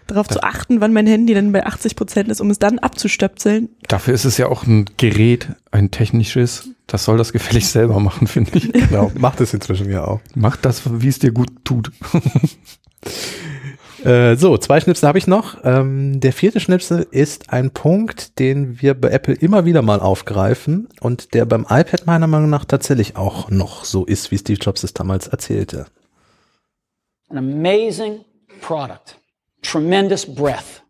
[0.07, 3.67] Darauf zu achten, wann mein Handy dann bei 80 Prozent ist, um es dann abzustöpseln.
[3.89, 6.69] Dafür ist es ja auch ein Gerät, ein technisches.
[6.88, 8.71] Das soll das gefällig selber machen, finde ich.
[8.71, 10.21] Genau, macht es inzwischen ja auch.
[10.34, 11.91] Mach das, wie es dir gut tut.
[14.06, 15.64] Äh, so, zwei Schnipsel habe ich noch.
[15.64, 20.89] Ähm, der vierte Schnipsel ist ein Punkt, den wir bei Apple immer wieder mal aufgreifen
[21.02, 24.84] und der beim iPad meiner Meinung nach tatsächlich auch noch so ist, wie Steve Jobs
[24.84, 25.86] es damals erzählte.
[27.30, 28.26] An amazing
[28.62, 29.18] product,
[29.62, 30.82] tremendous breadth.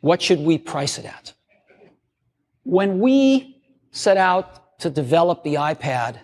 [0.00, 1.34] What should we price it at?
[2.64, 3.56] When we
[3.90, 6.14] set out to develop the iPad,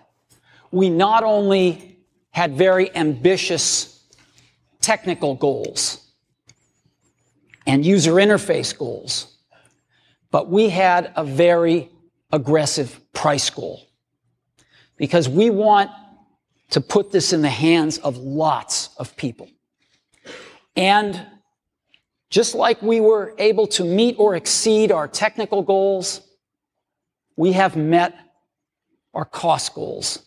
[0.71, 1.97] we not only
[2.31, 3.98] had very ambitious
[4.81, 6.07] technical goals
[7.65, 9.37] and user interface goals,
[10.31, 11.89] but we had a very
[12.31, 13.81] aggressive price goal
[14.97, 15.91] because we want
[16.69, 19.49] to put this in the hands of lots of people.
[20.75, 21.25] And
[22.29, 26.21] just like we were able to meet or exceed our technical goals,
[27.35, 28.15] we have met
[29.13, 30.25] our cost goals.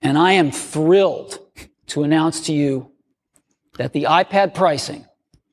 [0.00, 1.38] And I am thrilled
[1.88, 2.91] to announce to you
[3.78, 5.06] that the iPad pricing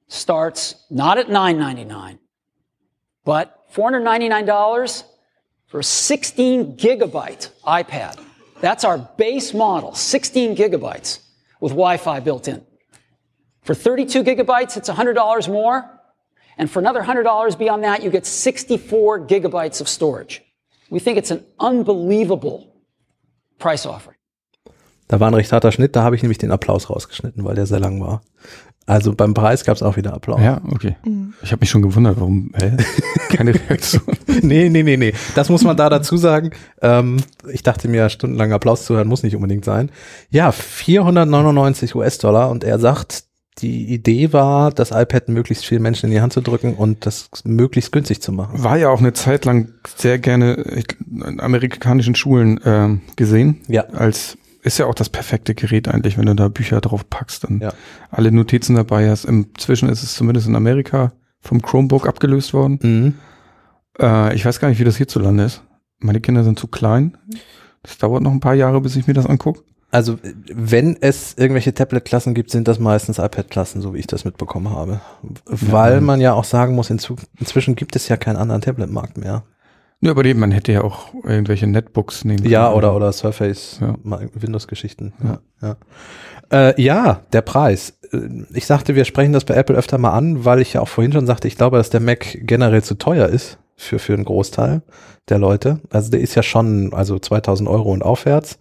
[0.08, 2.20] starts not at $9.99,
[3.24, 5.04] but $499
[5.68, 8.20] for a 16 gigabyte iPad.
[8.60, 11.20] That's our base model, 16 gigabytes
[11.62, 12.66] with Wi-Fi built in.
[13.62, 16.00] For 32 gigabytes, it's $100 more.
[16.58, 20.42] And for another $100 beyond that, you get 64 gigabytes of storage.
[20.90, 22.76] We think it's an unbelievable
[23.60, 24.18] price offering.
[25.10, 27.66] Da war ein recht harter Schnitt, da habe ich nämlich den Applaus rausgeschnitten, weil der
[27.66, 28.22] sehr lang war.
[28.86, 30.40] Also beim Preis gab es auch wieder Applaus.
[30.42, 30.96] Ja, okay.
[31.42, 32.78] Ich habe mich schon gewundert, warum, hä?
[33.30, 34.04] Keine Reaktion.
[34.42, 35.14] nee, nee, nee, nee.
[35.36, 36.52] Das muss man da dazu sagen.
[36.82, 37.18] Ähm,
[37.52, 39.92] ich dachte mir, stundenlang Applaus zu hören muss nicht unbedingt sein.
[40.30, 43.24] Ja, 499 US-Dollar und er sagt,
[43.60, 47.30] die Idee war, das iPad möglichst vielen Menschen in die Hand zu drücken und das
[47.44, 48.64] möglichst günstig zu machen.
[48.64, 53.62] War ja auch eine Zeit lang sehr gerne in amerikanischen Schulen ähm, gesehen.
[53.68, 53.84] Ja.
[53.90, 54.38] Als
[54.70, 57.74] ist ja auch das perfekte Gerät eigentlich, wenn du da Bücher drauf packst und Ja.
[58.12, 59.26] alle Notizen dabei hast.
[59.26, 61.12] Inzwischen ist es zumindest in Amerika
[61.42, 62.80] vom Chromebook abgelöst worden.
[62.82, 63.14] Mhm.
[64.00, 65.64] Äh, ich weiß gar nicht, wie das hierzulande ist.
[66.00, 67.18] Meine Kinder sind zu klein.
[67.84, 69.62] Das dauert noch ein paar Jahre, bis ich mir das angucke.
[69.92, 70.20] Also
[70.54, 75.02] wenn es irgendwelche Tablet-Klassen gibt, sind das meistens iPad-Klassen, so wie ich das mitbekommen habe.
[75.46, 76.02] Weil Ja.
[76.02, 79.44] man ja auch sagen muss, inzwischen gibt es ja keinen anderen Tablet-Markt mehr.
[80.02, 82.52] Ja, aber eben, man hätte ja auch irgendwelche Netbooks nehmen können.
[82.52, 83.96] Ja, oder, oder Surface, Ja.
[84.04, 85.14] Windows-Geschichten.
[85.24, 85.40] Ja.
[85.62, 85.76] Ja.
[86.52, 87.98] Äh, ja, der Preis.
[88.14, 88.20] Äh,
[88.54, 91.12] Ich sagte, wir sprechen das bei Apple öfter mal an, weil ich ja auch vorhin
[91.12, 94.82] schon sagte, ich glaube, dass der Mac generell zu teuer ist für, für einen Großteil
[95.28, 95.80] der Leute.
[95.92, 98.58] Also der ist ja schon, also 2000 Euro und aufwärts.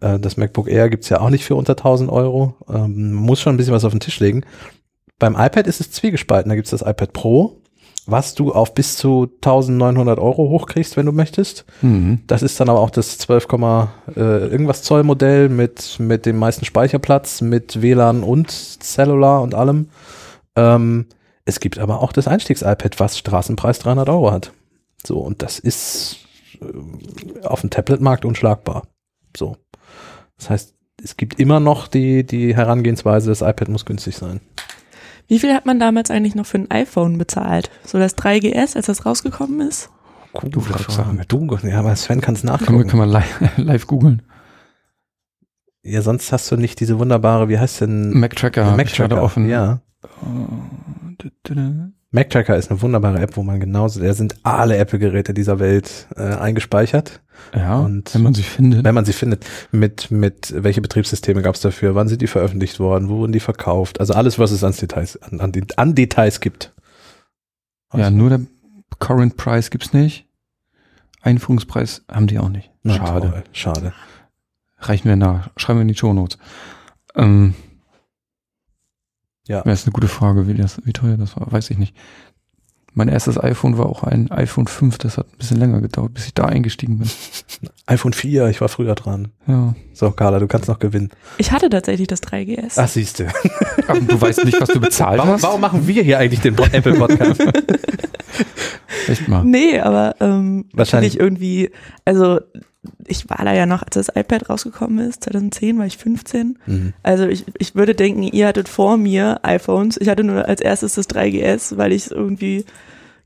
[0.00, 2.54] Äh, das MacBook Air gibt's ja auch nicht für unter 1000 Euro.
[2.68, 4.42] Ähm, man muss schon ein bisschen was auf den Tisch legen.
[5.18, 6.48] Beim iPad ist es zwiegespalten.
[6.48, 7.57] Da gibt's das iPad Pro,
[8.10, 11.66] was du auf bis zu 1900 Euro hochkriegst, wenn du möchtest.
[11.82, 12.20] Mhm.
[12.26, 13.46] Das ist dann aber auch das 12,
[14.16, 19.90] äh, irgendwas Zoll Modell mit, mit dem meisten Speicherplatz, mit WLAN und Cellular und allem.
[20.56, 21.06] Ähm,
[21.44, 24.52] es gibt aber auch das Einstiegs-iPad, was Straßenpreis 300 Euro hat.
[25.06, 26.16] So, und das ist
[26.60, 28.84] äh, auf dem Tablet-Markt unschlagbar.
[29.36, 29.58] So.
[30.38, 34.40] Das heißt, es gibt immer noch die, die Herangehensweise, das iPad muss günstig sein.
[35.28, 37.70] Wie viel hat man damals eigentlich noch für ein iPhone bezahlt?
[37.84, 39.90] So das 3GS, als das rausgekommen ist?
[40.50, 41.22] Du fragst an.
[41.28, 42.88] Du, ja, aber Sven kann es Kann man, nachgucken.
[42.88, 44.22] kann man live, live googeln.
[45.82, 48.18] Ja, sonst hast du nicht diese wunderbare, wie heißt denn?
[48.18, 49.48] Mac Tracker ich gerade offen.
[49.48, 49.80] Ja.
[50.22, 51.18] Mac
[52.14, 56.22] Tracker ist eine wunderbare App, wo man genauso, da sind alle Apple-Geräte dieser Welt äh,
[56.22, 57.20] eingespeichert,
[57.54, 58.84] Ja, Und- wenn man sie findet.
[58.84, 59.44] wenn man sie findet.
[59.72, 61.94] Mit, mit welche Betriebssysteme gab es dafür?
[61.94, 63.08] Wann sind die veröffentlicht worden?
[63.10, 64.00] Wo wurden die verkauft?
[64.00, 66.72] Also alles, was es an Details, an, an, an Details gibt.
[67.92, 68.40] Ja, nur der
[68.98, 70.26] Current Price gibt's nicht.
[71.20, 72.70] Einführungspreis haben die auch nicht.
[72.86, 73.42] Schade.
[73.52, 73.92] schade.
[74.78, 75.50] Reichen wir nach.
[75.56, 76.38] Schreiben wir in die Show Notes.
[77.16, 77.54] Ähm,
[79.48, 79.62] Ja.
[79.66, 81.50] ja, ist eine gute Frage, wie, das, wie teuer das war.
[81.50, 81.96] Weiß ich nicht.
[82.94, 84.98] Mein erstes iPhone war auch ein iPhone 5.
[84.98, 87.08] Das hat ein bisschen länger gedauert, bis ich da eingestiegen bin.
[87.86, 89.28] iPhone 4, ich war früher dran.
[89.46, 89.74] Ja.
[89.92, 91.10] So, Carla, du kannst noch gewinnen.
[91.38, 92.74] Ich hatte tatsächlich das 3GS.
[92.76, 93.24] Ach, siehst du.
[93.88, 95.42] Aber du weißt nicht, was du bezahlt Warum, hast?
[95.42, 97.40] warum machen wir hier eigentlich den Apple Podcast?
[99.08, 99.42] Echt mal.
[99.44, 101.70] Nee, aber ähm, Wahrscheinlich- wahrscheinlich irgendwie,
[102.04, 102.40] also
[103.06, 106.58] ich war da ja noch, als das iPad rausgekommen ist, 2010 war ich 15.
[106.66, 106.92] Mhm.
[107.02, 109.96] Also ich, ich würde denken, ihr hattet vor mir iPhones.
[110.00, 112.64] Ich hatte nur als erstes das 3GS, weil ich es irgendwie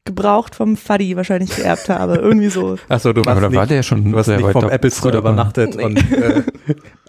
[0.05, 2.17] gebraucht vom Fuddy wahrscheinlich geerbt habe.
[2.17, 2.77] Irgendwie so.
[2.89, 4.91] Achso, du Aber warst da nicht, war der ja schon sehr nicht weit vom Apple
[4.91, 5.85] Store übernachtet Nee.
[5.85, 6.43] und äh,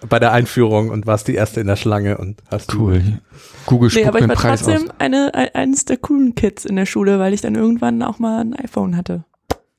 [0.08, 3.02] bei der Einführung und warst die erste in der Schlange und hast Cool.
[3.66, 6.86] Google Nee, aber ich war Preis trotzdem eine, ein- eines der coolen Kids in der
[6.86, 9.24] Schule, weil ich dann irgendwann auch mal ein iPhone hatte.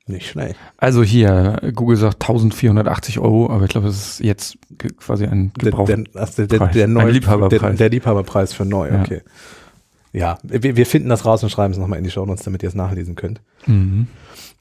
[0.08, 0.56] Nicht schlecht.
[0.76, 4.56] Also hier, Google sagt 1480 Euro, aber ich glaube, das ist jetzt
[4.98, 5.86] quasi ein Der, Gebrauch.
[5.86, 7.76] der, der, der, der, Ein Liebhaberpreis.
[7.76, 9.00] Der, Liebhaberpreis für neu, Ja.
[9.00, 9.22] okay.
[10.12, 12.62] Ja, wir, wir finden das raus und schreiben es nochmal in die Show Notes, damit
[12.62, 13.40] ihr es nachlesen könnt.
[13.66, 14.06] Mhm.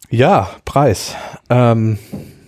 [0.09, 1.15] Ja, Preis.
[1.49, 1.97] Ähm,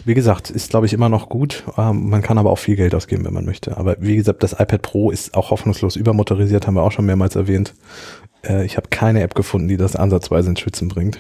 [0.04, 1.64] wie gesagt, ist glaube ich immer noch gut.
[1.78, 3.78] Ähm, man kann aber auch viel Geld ausgeben, wenn man möchte.
[3.78, 7.36] Aber wie gesagt, das iPad Pro ist auch hoffnungslos übermotorisiert, haben wir auch schon mehrmals
[7.36, 7.76] erwähnt.
[8.44, 11.20] Äh, ich habe keine App gefunden, die das ansatzweise ins Schwitzen bringt.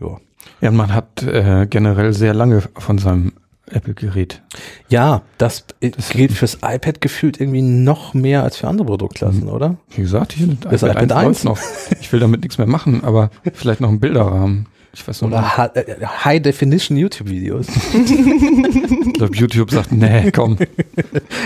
[0.00, 0.18] Jo.
[0.60, 3.32] Ja, man hat äh, generell sehr lange von seinem
[3.70, 4.42] Apple-Gerät.
[4.88, 9.48] Ja, das, äh, Das- gilt fürs iPad gefühlt irgendwie noch mehr als für andere Produktklassen,
[9.48, 9.76] oder?
[9.94, 11.24] Wie gesagt, hier Das iPad 1.
[11.24, 11.58] läuft noch.
[12.00, 14.66] Ich will damit nichts mehr machen, aber vielleicht noch einen Bilderrahmen.
[14.94, 15.28] Ich weiß noch.
[15.28, 17.66] Oder äh, High Definition YouTube-Videos.
[17.94, 20.58] Ich glaube, YouTube sagt, nee, komm,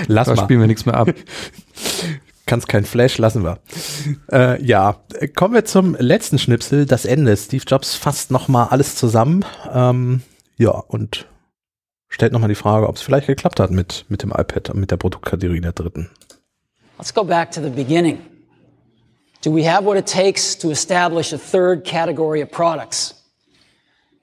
[0.08, 0.42] Lass da mal.
[0.42, 1.08] spielen wir nichts mehr ab.
[2.46, 3.58] Kannst kein Flash, lassen wir.
[4.30, 5.00] Äh, ja,
[5.34, 7.36] kommen wir zum letzten Schnipsel, das Ende.
[7.36, 9.44] Steve Jobs fasst nochmal alles zusammen.
[9.72, 10.22] Ähm,
[10.56, 11.26] ja, und
[12.08, 14.96] stellt nochmal die Frage, ob es vielleicht geklappt hat mit, mit dem iPad, mit der
[14.96, 16.08] Produktkategorie der dritten.
[16.98, 18.18] Let's go back to the beginning.
[19.42, 23.14] Do we have what it takes to establish a third category of products?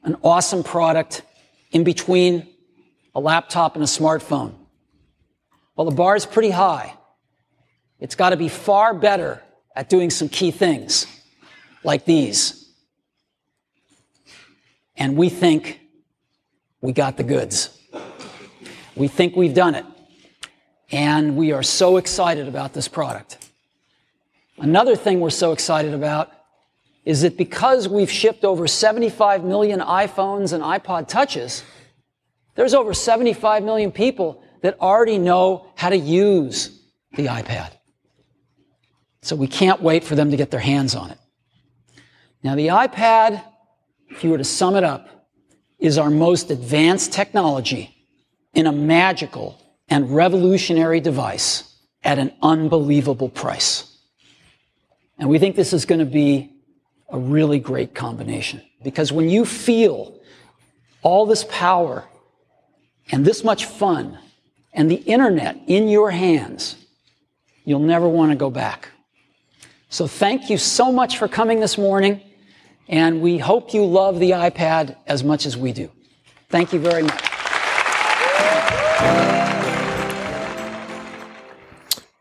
[0.04, 1.24] An awesome product
[1.72, 2.48] in between
[3.14, 4.54] a laptop and a smartphone?
[5.76, 6.94] Well, the bar is pretty high.
[8.04, 9.42] It's got to be far better
[9.78, 11.08] at doing some key things
[11.86, 12.70] like these.
[14.98, 15.80] And we think
[16.82, 17.80] we got the goods.
[18.98, 19.86] We think we've done it
[20.92, 23.50] and we are so excited about this product.
[24.58, 26.30] Another thing we're so excited about
[27.06, 31.64] is that because we've shipped over 75 million iPhones and iPod touches,
[32.56, 36.82] there's over 75 million people that already know how to use
[37.16, 37.73] the iPad.
[39.24, 41.18] So we can't wait for them to get their hands on it.
[42.44, 43.42] Now, the iPad,
[44.10, 45.30] if you were to sum it up,
[45.80, 47.96] is our most advanced technology
[48.54, 49.58] in a magical
[49.88, 53.98] and revolutionary device at an unbelievable price.
[55.18, 56.52] And we think this is going to be
[57.08, 60.20] a really great combination because when you feel
[61.02, 62.04] all this power
[63.10, 64.20] and this much fun
[64.74, 66.76] and the internet in your hands,
[67.64, 68.90] you'll never want to go back.
[69.94, 72.20] So thank you so much for coming this morning,
[72.90, 75.88] and we hope you love the iPad as much as we do.
[76.50, 77.14] Thank you very much.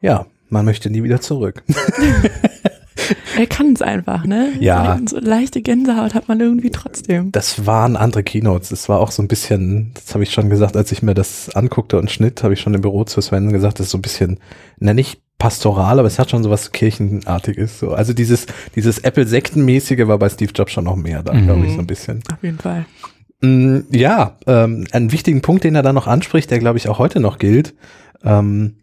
[0.03, 1.63] Ja, man möchte nie wieder zurück.
[3.37, 4.53] Er kann es einfach, ne?
[4.61, 4.99] Ja.
[5.09, 7.33] So leichte Gänsehaut hat man irgendwie trotzdem.
[7.33, 8.69] Das waren andere Keynotes.
[8.69, 11.49] Das war auch so ein bisschen, das habe ich schon gesagt, als ich mir das
[11.55, 14.03] anguckte und schnitt, habe ich schon im Büro zu Sven gesagt, das ist so ein
[14.03, 14.39] bisschen,
[14.79, 17.79] na nicht pastoral, aber es hat schon so was Kirchenartiges.
[17.81, 17.91] So.
[17.93, 21.45] Also dieses, dieses Apple-Sektenmäßige war bei Steve Jobs schon noch mehr da, Mhm.
[21.47, 22.23] glaube ich, so ein bisschen.
[22.33, 22.87] Auf jeden Fall.
[23.41, 26.99] Mm, Ja, ähm, einen wichtigen Punkt, den er da noch anspricht, der glaube ich auch
[27.01, 27.75] heute noch gilt,
[28.23, 28.77] ähm,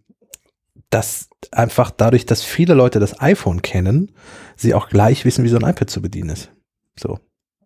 [0.90, 4.12] dass einfach dadurch, dass viele Leute das iPhone kennen,
[4.58, 6.52] sie auch gleich wissen, wie so ein iPad zu bedienen ist.
[7.00, 7.20] So.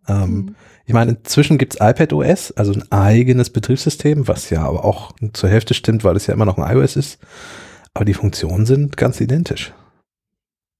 [0.08, 0.56] Ähm, Mhm.
[0.86, 5.50] Ich meine, inzwischen gibt's iPad OS, also ein eigenes Betriebssystem, was ja aber auch zur
[5.50, 7.20] Hälfte stimmt, weil es ja immer noch ein iOS ist.
[7.94, 9.74] Aber die Funktionen sind ganz identisch.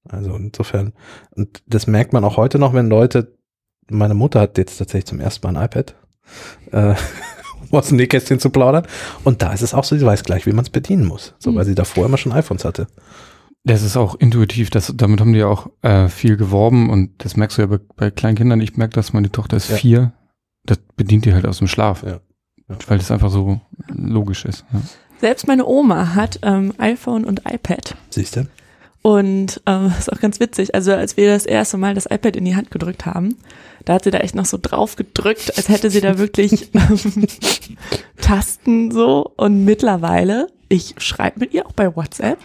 [0.08, 0.92] Also insofern,
[1.30, 3.36] und das merkt man auch heute noch, wenn Leute,
[3.88, 5.94] meine Mutter hat jetzt tatsächlich zum ersten Mal ein iPad,
[6.72, 6.94] äh,
[7.70, 8.86] um aus dem Nähkästchen zu plaudern.
[9.24, 11.34] Und da ist es auch so, sie weiß gleich, wie man es bedienen muss.
[11.38, 11.56] So, Mhm.
[11.56, 12.86] weil sie davor immer schon iPhones hatte.
[13.66, 17.36] Das ist auch intuitiv, das, damit haben die ja auch äh, viel geworben und das
[17.36, 18.60] merkst du ja bei, bei kleinen Kindern.
[18.60, 19.76] Ich merke das, meine Tochter ist Ja.
[19.76, 20.12] vier,
[20.66, 22.02] das bedient die halt aus dem Schlaf.
[22.02, 22.20] Ja.
[22.68, 22.76] Ja.
[22.88, 24.64] Weil das einfach so logisch ist.
[25.20, 27.96] Selbst meine Oma hat ähm, iPhone und iPad.
[28.10, 28.46] Siehst du?
[29.02, 30.74] Und ähm, ist auch ganz witzig.
[30.74, 33.36] Also als wir das erste Mal das iPad in die Hand gedrückt haben,
[33.84, 37.26] da hat sie da echt noch so drauf gedrückt, als hätte sie da wirklich ähm,
[38.20, 39.32] Tasten so.
[39.36, 42.38] Und mittlerweile, ich schreibe mit ihr auch bei WhatsApp,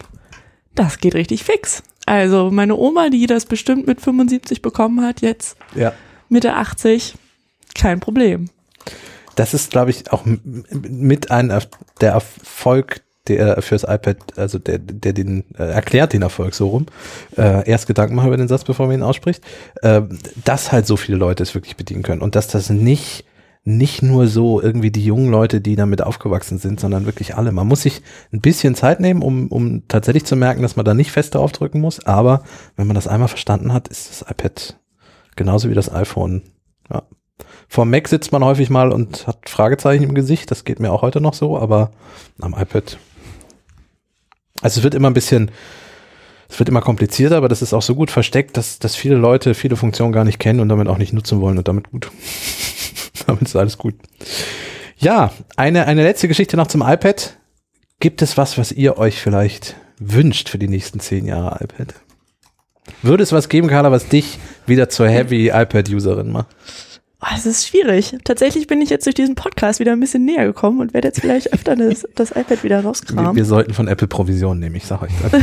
[0.75, 1.83] das geht richtig fix.
[2.05, 5.93] Also meine Oma, die das bestimmt mit 75 bekommen hat, jetzt Ja.
[6.27, 7.15] Mitte 80,
[7.75, 8.49] kein Problem.
[9.39, 11.69] Das ist, glaube ich, auch mit ein Erf-
[12.01, 16.87] der Erfolg, der fürs iPad, also der, der den äh, erklärt den Erfolg so rum.
[17.37, 19.41] Äh, erst Gedanken machen über den Satz, bevor man ihn ausspricht.
[19.81, 20.01] Äh,
[20.43, 23.23] dass halt so viele Leute es wirklich bedienen können und dass das nicht
[23.63, 27.53] nicht nur so irgendwie die jungen Leute, die damit aufgewachsen sind, sondern wirklich alle.
[27.53, 28.01] Man muss sich
[28.33, 31.79] ein bisschen Zeit nehmen, um, um tatsächlich zu merken, dass man da nicht fest draufdrücken
[31.79, 32.05] muss.
[32.05, 32.43] Aber
[32.75, 34.79] wenn man das einmal verstanden hat, ist das iPad
[35.35, 36.41] genauso wie das iPhone.
[36.91, 37.03] Ja.
[37.71, 40.49] Vor Mac sitzt man häufig mal und hat Fragezeichen im Gesicht.
[40.49, 41.91] Das geht mir auch heute noch so, aber
[42.41, 42.97] am iPad.
[44.61, 45.51] Also es wird immer ein bisschen,
[46.49, 49.53] es wird immer komplizierter, aber das ist auch so gut versteckt, dass, dass viele Leute
[49.53, 52.11] viele Funktionen gar nicht kennen und damit auch nicht nutzen wollen und damit gut.
[53.27, 53.93] damit ist alles gut.
[54.97, 57.37] Ja, eine, eine letzte Geschichte noch zum iPad.
[57.99, 61.93] Gibt es was, was ihr euch vielleicht wünscht für die nächsten zehn Jahre iPad?
[63.03, 66.47] Würde es was geben, Carla, was dich wieder zur Heavy iPad-Userin macht?
[67.21, 68.15] Oh, es ist schwierig.
[68.23, 71.19] Tatsächlich bin ich jetzt durch diesen Podcast wieder ein bisschen näher gekommen und werde jetzt
[71.19, 73.35] vielleicht öfter das, das iPad wieder Wir, rauskramen.
[73.35, 75.33] wir sollten von Apple Provision nehmen, ich sag euch das.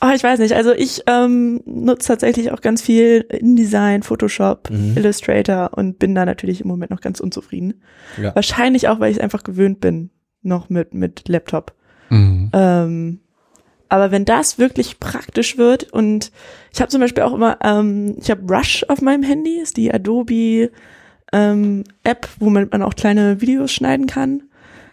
[0.00, 0.54] Oh, ich weiß nicht.
[0.54, 4.96] Also ich ähm, nutze tatsächlich auch ganz viel InDesign, Photoshop, Mhm.
[4.96, 7.82] Illustrator und bin da natürlich im Moment noch ganz unzufrieden.
[8.20, 8.34] Ja.
[8.34, 10.08] Wahrscheinlich auch, weil ich es einfach gewöhnt bin,
[10.42, 11.74] noch mit, mit Laptop.
[12.08, 12.50] Mhm.
[12.54, 13.20] Ähm,
[13.88, 16.30] aber wenn das wirklich praktisch wird und
[16.72, 19.92] ich habe zum Beispiel auch immer, ähm, ich habe Rush auf meinem Handy, ist die
[19.92, 20.70] Adobe
[21.32, 24.44] ähm, App, womit man auch kleine Videos schneiden kann.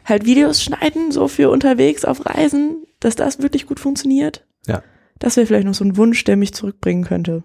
[0.05, 4.45] Halt Videos schneiden, so für unterwegs auf Reisen, dass das wirklich gut funktioniert.
[4.67, 4.83] Ja.
[5.19, 7.43] Das wäre vielleicht noch so ein Wunsch, der mich zurückbringen könnte.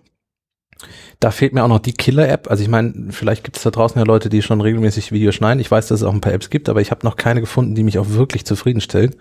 [1.18, 2.50] Da fehlt mir auch noch die Killer-App.
[2.50, 5.60] Also ich meine, vielleicht gibt es da draußen ja Leute, die schon regelmäßig Videos schneiden.
[5.60, 7.74] Ich weiß, dass es auch ein paar Apps gibt, aber ich habe noch keine gefunden,
[7.74, 9.16] die mich auch wirklich zufriedenstellt.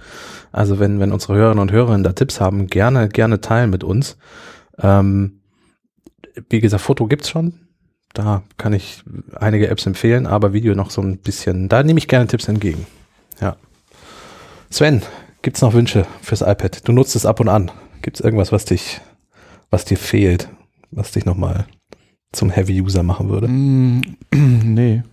[0.51, 4.17] Also wenn, wenn unsere Hörerinnen und Hörer da Tipps haben, gerne, gerne teilen mit uns.
[4.81, 5.41] Ähm,
[6.49, 7.53] wie gesagt, Foto gibt's schon.
[8.13, 9.03] Da kann ich
[9.35, 12.87] einige Apps empfehlen, aber Video noch so ein bisschen, da nehme ich gerne Tipps entgegen.
[13.39, 13.55] Ja.
[14.69, 15.03] Sven,
[15.41, 16.87] gibt's noch Wünsche fürs iPad?
[16.87, 17.71] Du nutzt es ab und an.
[18.01, 19.01] Gibt's irgendwas, was dich,
[19.69, 20.49] was dir fehlt,
[20.91, 21.65] was dich nochmal
[22.31, 23.47] zum Heavy-User machen würde?
[23.47, 24.01] Mm,
[24.33, 25.03] nee.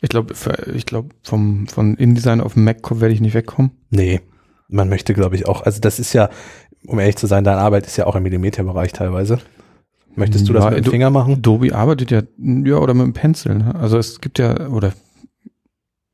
[0.00, 0.34] Ich glaube,
[0.74, 3.72] ich glaube, vom von InDesign auf Mac werde ich nicht wegkommen.
[3.90, 4.20] Nee,
[4.68, 6.28] man möchte, glaube ich, auch, also das ist ja,
[6.86, 9.38] um ehrlich zu sein, deine Arbeit ist ja auch im Millimeterbereich teilweise.
[10.14, 11.34] Möchtest du das Ja, mit dem Finger machen?
[11.34, 13.54] Adobe arbeitet ja, ja, oder mit dem Pencil.
[13.56, 13.74] Ne?
[13.74, 14.92] Also es gibt ja, oder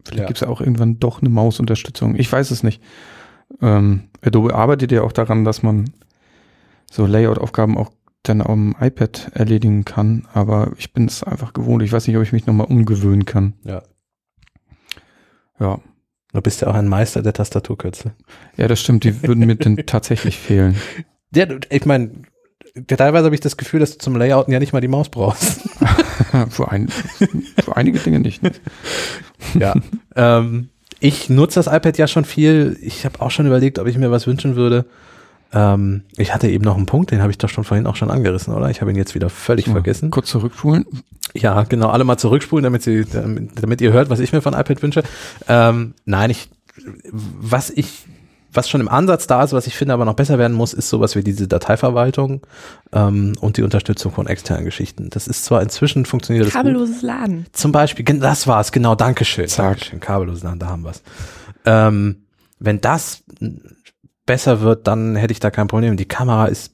[0.05, 0.27] vielleicht Ja.
[0.27, 2.17] gibt es ja auch irgendwann doch eine Mausunterstützung.
[2.17, 2.83] Ich weiß es nicht.
[3.61, 5.91] Ähm, Adobe arbeitet ja auch daran, dass man
[6.91, 7.91] so Layout-Aufgaben auch
[8.23, 11.83] dann am iPad erledigen kann, aber ich bin es einfach gewohnt.
[11.83, 13.55] Ich weiß nicht, ob ich mich nochmal umgewöhnen kann.
[13.65, 13.83] Ja.
[15.59, 15.81] Ja.
[16.33, 18.13] Du bist ja auch ein Meister der Tastaturkürzel.
[18.57, 20.77] Ja, das stimmt, die würden mir dann tatsächlich fehlen.
[21.35, 22.11] Ja, ich meine,
[22.87, 25.61] teilweise habe ich das Gefühl, dass du zum Layouten ja nicht mal die Maus brauchst.
[26.49, 28.43] für, ein, für einige Dinge nicht.
[28.43, 28.53] Ne?
[29.59, 29.75] ja.
[30.17, 30.71] ähm,
[31.01, 32.79] ich nutze das iPad ja schon viel.
[32.81, 34.87] Ich habe auch schon überlegt, ob ich mir was wünschen würde.
[35.55, 38.11] Ähm, ich hatte eben noch einen Punkt, den habe ich doch schon vorhin auch schon
[38.11, 38.71] angerissen, oder?
[38.71, 40.11] Ich habe ihn jetzt wieder völlig So, vergessen.
[40.11, 40.87] Kurz zurückspulen.
[41.35, 44.55] Ja, genau, alle mal zurückspulen, damit, sie, damit, damit ihr hört, was ich mir von
[44.55, 45.03] iPad wünsche.
[45.49, 46.49] Ähm, nein, ich,
[47.13, 48.07] was ich,
[48.53, 50.89] was schon im Ansatz da ist, was ich finde aber noch besser werden muss, ist
[50.89, 52.43] sowas wie diese Dateiverwaltung
[52.93, 55.11] ähm, und die Unterstützung von externen Geschichten.
[55.11, 56.63] Das ist zwar inzwischen funktioniert das gut.
[56.63, 57.47] Kabelloses Laden.
[57.53, 59.49] Zum Beispiel, das war's, genau, Dankeschön.
[59.49, 59.79] Zack.
[59.79, 61.03] Dankeschön, kabellos Laden, da haben wir's.
[61.65, 62.23] Ähm,
[62.59, 63.23] wenn das
[64.33, 65.99] besser wird, dann hätte ich da kein Problem.
[65.99, 66.73] Die Kamera ist,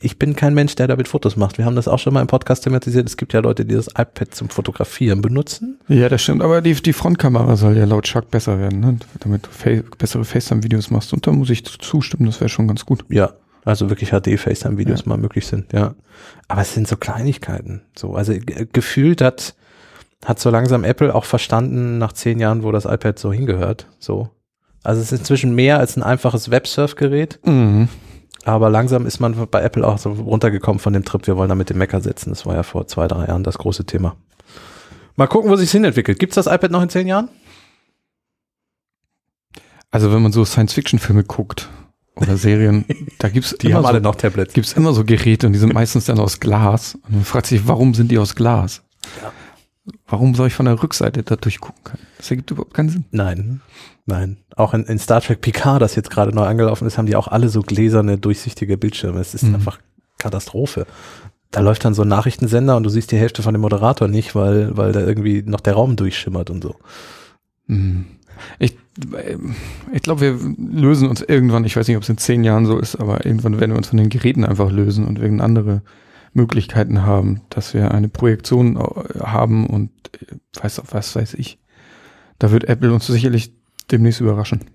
[0.00, 1.56] ich bin kein Mensch, der damit Fotos macht.
[1.56, 3.08] Wir haben das auch schon mal im Podcast thematisiert.
[3.08, 5.78] Es gibt ja Leute, die das iPad zum Fotografieren benutzen.
[5.86, 6.42] Ja, das stimmt.
[6.42, 8.96] Aber die, die Frontkamera soll ja laut Chuck besser werden, ne?
[9.20, 11.12] damit du fa bessere FaceTime-Videos machst.
[11.12, 13.04] Und da muss ich zustimmen, das wäre schon ganz gut.
[13.08, 13.34] Ja,
[13.64, 15.08] also wirklich HD-FaceTime-Videos Ja.
[15.08, 15.94] mal möglich sind, ja.
[16.48, 17.82] Aber es sind so Kleinigkeiten.
[17.96, 19.54] So, also ge- gefühlt hat,
[20.24, 23.86] hat so langsam Apple auch verstanden, nach zehn Jahren, wo das iPad so hingehört.
[24.00, 24.28] So.
[24.86, 27.88] Also es ist inzwischen mehr als ein einfaches Websurf-Gerät, Mhm.
[28.44, 31.70] aber langsam ist man bei Apple auch so runtergekommen von dem Trip, wir wollen damit
[31.70, 32.30] den Mac ersetzen.
[32.30, 34.16] Das war ja vor zwei, drei Jahren das große Thema.
[35.16, 36.18] Mal gucken, wo sich hin entwickelt.
[36.18, 37.30] Gibt's das iPad noch in zehn Jahren?
[39.90, 41.68] Also wenn man so Science-Fiction-Filme guckt
[42.16, 42.84] oder Serien,
[43.18, 44.52] da gibt's Die immer haben so, alle noch Tablets.
[44.54, 46.96] gibt's immer so Geräte und die sind meistens dann aus Glas.
[47.06, 48.82] Und man fragt sich, warum sind die aus Glas?
[49.22, 49.32] Ja.
[50.06, 52.02] Warum soll ich von der Rückseite da durchgucken können?
[52.18, 53.04] Das ergibt überhaupt keinen Sinn.
[53.12, 53.60] Nein,
[54.04, 54.38] nein.
[54.56, 57.28] Auch in, in Star Trek Picard, das jetzt gerade neu angelaufen ist, haben die auch
[57.28, 59.20] alle so gläserne, durchsichtige Bildschirme.
[59.20, 59.54] Es ist Mhm.
[59.56, 59.78] einfach
[60.18, 60.86] Katastrophe.
[61.52, 64.34] Da läuft dann so ein Nachrichtensender und du siehst die Hälfte von dem Moderator nicht,
[64.34, 66.74] weil, weil da irgendwie noch der Raum durchschimmert und so.
[67.66, 68.06] Mhm.
[68.58, 68.76] Ich,
[69.92, 72.78] ich glaube, wir lösen uns irgendwann, ich weiß nicht, ob es in zehn Jahren so
[72.78, 75.82] ist, aber irgendwann werden wir uns von den Geräten einfach lösen und werden andere
[76.36, 81.58] Möglichkeiten haben, dass wir eine Projektion äh, haben und äh, weiß auch was weiß ich.
[82.38, 83.52] Da wird Apple uns sicherlich
[83.90, 84.64] demnächst überraschen.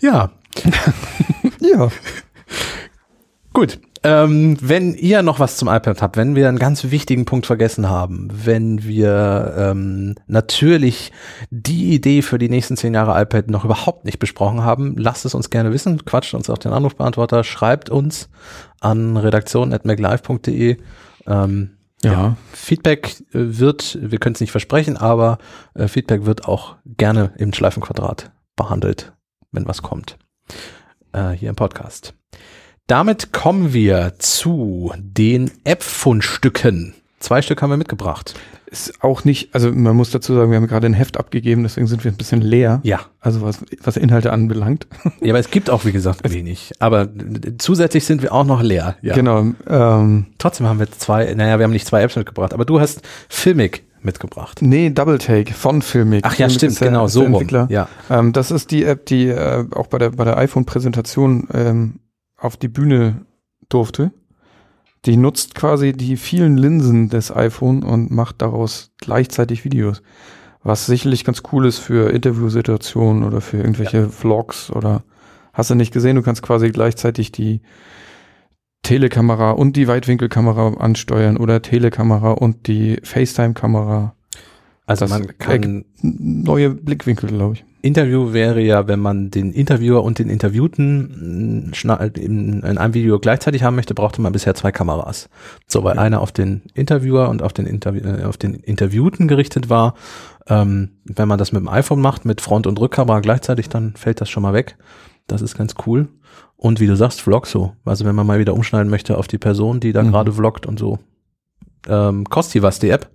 [0.00, 0.30] Ja,
[1.60, 1.90] Ja.
[3.52, 3.80] gut.
[4.06, 7.88] Ähm, wenn ihr noch was zum iPad habt, wenn wir einen ganz wichtigen Punkt vergessen
[7.88, 11.10] haben, wenn wir ähm, natürlich
[11.50, 15.34] die Idee für die nächsten zehn Jahre iPad noch überhaupt nicht besprochen haben, lasst es
[15.34, 18.28] uns gerne wissen, quatscht uns auf den Anrufbeantworter, schreibt uns
[18.80, 20.76] an redaktion.maclive.de.
[21.26, 21.70] Ähm,
[22.04, 22.36] Ja.
[22.52, 25.38] Feedback äh, wird, wir können es nicht versprechen, aber
[25.74, 29.14] äh, Feedback wird auch gerne im Schleifenquadrat behandelt,
[29.50, 30.16] wenn was kommt.
[31.12, 32.15] Äh, hier im Podcast.
[32.86, 36.94] Damit kommen wir zu den App-Fundstücken.
[37.18, 38.34] Zwei Stück haben wir mitgebracht.
[38.70, 41.86] Ist auch nicht, also man muss dazu sagen, wir haben gerade ein Heft abgegeben, deswegen
[41.88, 42.80] sind wir ein bisschen leer.
[42.84, 43.00] Ja.
[43.20, 44.86] Also was, was Inhalte anbelangt.
[45.20, 46.72] Ja, aber es gibt auch, wie gesagt, wenig.
[46.78, 47.08] Aber
[47.58, 48.96] zusätzlich sind wir auch noch leer.
[49.02, 49.14] Ja.
[49.14, 49.46] Genau.
[49.68, 53.02] Ähm, Trotzdem haben wir zwei, naja, wir haben nicht zwei Apps mitgebracht, aber du hast
[53.28, 54.58] Filmic mitgebracht.
[54.62, 56.22] nee, Double Take von Filmic.
[56.24, 57.32] Ach ja, Filmic stimmt, der- genau, so rum.
[57.32, 57.66] Entwickler.
[57.70, 57.88] Ja.
[58.10, 61.94] Ähm, das ist die App, die äh, auch bei der, bei der iPhone-Präsentation ähm,
[62.36, 63.26] auf die Bühne
[63.68, 64.12] durfte.
[65.04, 70.02] Die nutzt quasi die vielen Linsen des iPhone und macht daraus gleichzeitig Videos.
[70.62, 75.04] Was sicherlich ganz cool ist für Interviewsituationen oder für irgendwelche Vlogs oder
[75.52, 77.60] hast du nicht gesehen, du kannst quasi gleichzeitig die
[78.82, 84.14] Telekamera und die Weitwinkelkamera ansteuern oder Telekamera und die FaceTime-Kamera.
[84.86, 87.64] Also Das man kann Neue Blickwinkel, glaube ich.
[87.86, 93.18] Interview wäre ja, wenn man den Interviewer und den Interviewten schna- in, in einem Video
[93.18, 95.28] gleichzeitig haben möchte, brauchte man bisher zwei Kameras.
[95.66, 96.02] So, weil Ja.
[96.02, 99.94] einer auf den Interviewer und auf den, Interview, äh, auf den Interviewten gerichtet war.
[100.48, 104.20] Ähm, wenn man das mit dem iPhone macht, mit Front- und Rückkamera gleichzeitig, dann fällt
[104.20, 104.76] das schon mal weg.
[105.26, 106.08] Das ist ganz cool.
[106.56, 107.72] Und wie du sagst, Vlog so.
[107.84, 110.10] Also wenn man mal wieder umschneiden möchte auf die Person, die da Mhm.
[110.12, 110.98] gerade vloggt und so.
[111.88, 113.10] Ähm, kostet die was, die App?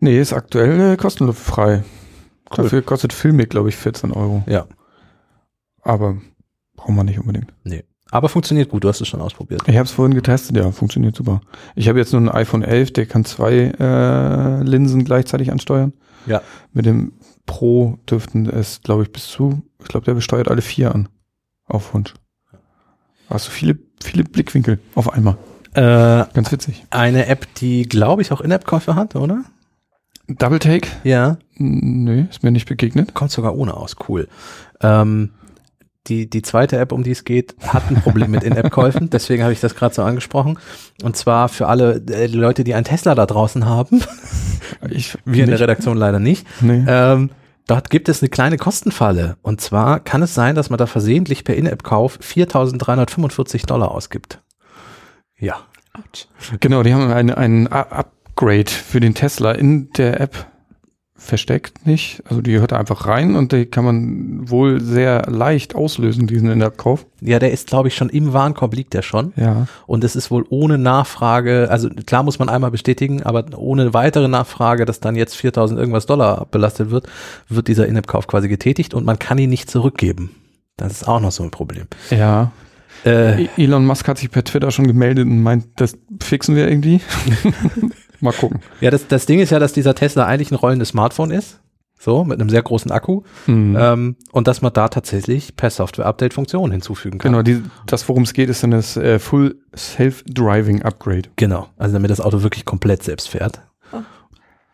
[0.00, 1.82] Nee, ist aktuell äh, kostenfrei.
[2.54, 4.42] Dafür kostet Filmic, glaube ich, 14 Euro.
[4.46, 4.66] Ja.
[5.82, 6.16] Aber
[6.76, 7.52] braucht man nicht unbedingt.
[8.10, 9.62] Aber funktioniert gut, du hast es schon ausprobiert.
[9.66, 11.42] Ich habe es vorhin getestet, ja, funktioniert super.
[11.74, 15.92] Ich habe jetzt nur ein iPhone 11, der kann zwei äh, Linsen gleichzeitig ansteuern.
[16.26, 16.40] Ja.
[16.72, 17.12] Mit dem
[17.44, 21.08] Pro dürften es, glaube ich, bis zu, ich glaube, der besteuert alle vier an.
[21.66, 22.14] Auf Wunsch.
[23.28, 25.36] Hast du viele, viele Blickwinkel auf einmal.
[25.74, 26.86] Äh, Ganz witzig.
[26.90, 29.44] eine App, die, glaube ich, auch In-App-Käufe hat, oder?
[30.28, 30.88] Double Take?
[31.04, 31.38] Ja.
[31.56, 33.14] Nö, ist mir nicht begegnet.
[33.14, 34.28] Kommt sogar ohne aus, cool.
[34.80, 35.30] Ähm,
[36.06, 39.52] die, die zweite App, um die es geht, hat ein Problem mit In-App-Käufen, deswegen habe
[39.52, 40.58] ich das gerade so angesprochen.
[41.02, 44.02] Und zwar für alle äh, Leute, die einen Tesla da draußen haben,
[44.90, 45.60] Ich, wir in der.
[45.60, 46.46] Redaktion leider nicht.
[46.62, 46.84] Nee.
[46.86, 47.30] Ähm,
[47.66, 49.36] dort gibt es eine kleine Kostenfalle.
[49.42, 54.40] Und zwar kann es sein, dass man da versehentlich per In-App-Kauf 4.345 Dollar ausgibt.
[55.38, 55.56] Ja.
[56.60, 58.04] Genau, die haben ein, ein U-
[58.38, 60.46] Upgrade für den Tesla in der App
[61.16, 62.22] versteckt nicht.
[62.26, 66.48] Also die gehört da einfach rein und die kann man wohl sehr leicht auslösen, diesen
[66.48, 67.04] In-App-Kauf.
[67.20, 69.32] Ja, der ist, glaube ich, schon im Warenkorb liegt der schon.
[69.34, 69.66] Ja.
[69.88, 74.28] Und es ist wohl ohne Nachfrage, also klar muss man einmal bestätigen, aber ohne weitere
[74.28, 77.08] Nachfrage, dass dann jetzt 4000 irgendwas Dollar belastet wird,
[77.48, 80.30] wird dieser In-App-Kauf quasi getätigt und man kann ihn nicht zurückgeben.
[80.76, 81.88] Das ist auch noch so ein Problem.
[82.10, 82.52] Ja.
[83.04, 86.68] Äh, E- Elon Musk hat sich per Twitter schon gemeldet und meint, das fixen wir
[86.68, 87.00] irgendwie.
[88.20, 88.60] Mal gucken.
[88.80, 91.60] ja, das, das Ding ist ja, dass dieser Tesla eigentlich ein rollendes Smartphone ist.
[92.00, 93.22] So, mit einem sehr großen Akku.
[93.46, 93.76] Mhm.
[93.78, 97.32] Ähm, und dass man da tatsächlich per Software-Update Funktionen hinzufügen kann.
[97.32, 101.28] Genau, die, das, worum es geht, ist dann das äh, Full Self-Driving Upgrade.
[101.34, 101.68] Genau.
[101.76, 103.62] Also damit das Auto wirklich komplett selbst fährt.
[103.92, 103.98] Oh.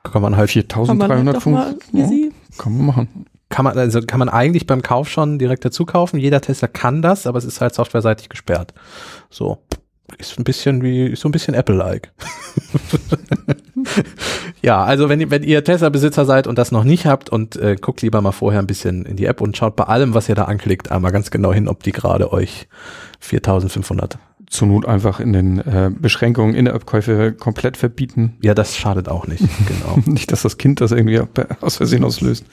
[0.03, 2.33] Kann man halt, Kann man halt doch mal 4300 ja, easy.
[2.59, 3.27] kann man machen.
[3.49, 6.19] kann man, also kann man eigentlich beim Kauf schon direkt dazu kaufen.
[6.19, 8.75] Jeder Tesla kann das, aber es ist halt softwareseitig gesperrt.
[9.31, 9.63] So.
[10.19, 12.13] Ist ein bisschen wie, so ein bisschen Apple-like.
[14.63, 17.77] ja, also wenn, ihr- wenn ihr Tesla-Besitzer seid und das noch nicht habt und äh,
[17.81, 20.35] guckt lieber mal vorher ein bisschen in die App und schaut bei allem, was ihr
[20.35, 22.69] da anklickt, einmal ganz genau hin, ob die gerade euch
[23.21, 24.19] 4500.
[24.51, 28.37] Zur Not einfach in den äh, Beschränkungen in der App-Käufe komplett verbieten.
[28.43, 29.43] Ja, das schadet auch nicht.
[29.67, 29.99] Genau.
[30.05, 31.21] Nicht, dass das Kind das irgendwie
[31.61, 32.45] aus Versehen auslöst.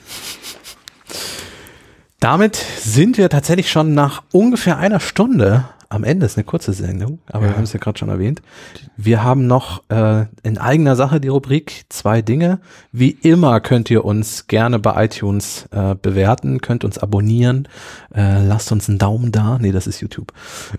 [2.18, 6.26] Damit sind wir tatsächlich schon nach ungefähr einer Stunde am Ende.
[6.26, 7.50] Ist eine kurze Sendung, aber Ja.
[7.50, 8.42] wir haben es ja gerade schon erwähnt.
[8.96, 12.60] Wir haben noch äh, in eigener Sache die Rubrik zwei Dinge.
[12.92, 17.68] Wie immer könnt ihr uns gerne bei iTunes äh, bewerten, könnt uns abonnieren,
[18.14, 19.58] äh, lasst uns einen Daumen da.
[19.60, 20.32] Nee, das ist YouTube.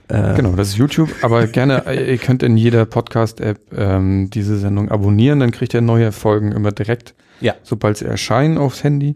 [0.08, 1.10] Äh, Genau, das ist YouTube.
[1.22, 5.40] Aber gerne, äh, ihr könnt in jeder Podcast-App ähm, diese Sendung abonnieren.
[5.40, 7.54] Dann kriegt ihr neue Folgen immer direkt, Ja.
[7.64, 9.14] sobald sie erscheinen aufs Handy.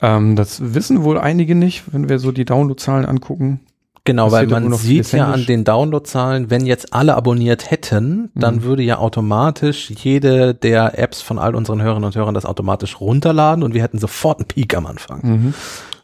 [0.00, 3.60] Ähm, das wissen wohl einige nicht, wenn wir so die Downloadzahlen angucken.
[4.04, 8.62] Genau, weil man sieht ja an den Downloadzahlen, wenn jetzt alle abonniert hätten, dann Mhm.
[8.62, 13.62] würde ja automatisch jede der Apps von all unseren Hörerinnen und Hörern das automatisch runterladen
[13.62, 15.20] und wir hätten sofort einen Peak am Anfang.
[15.22, 15.54] Mhm.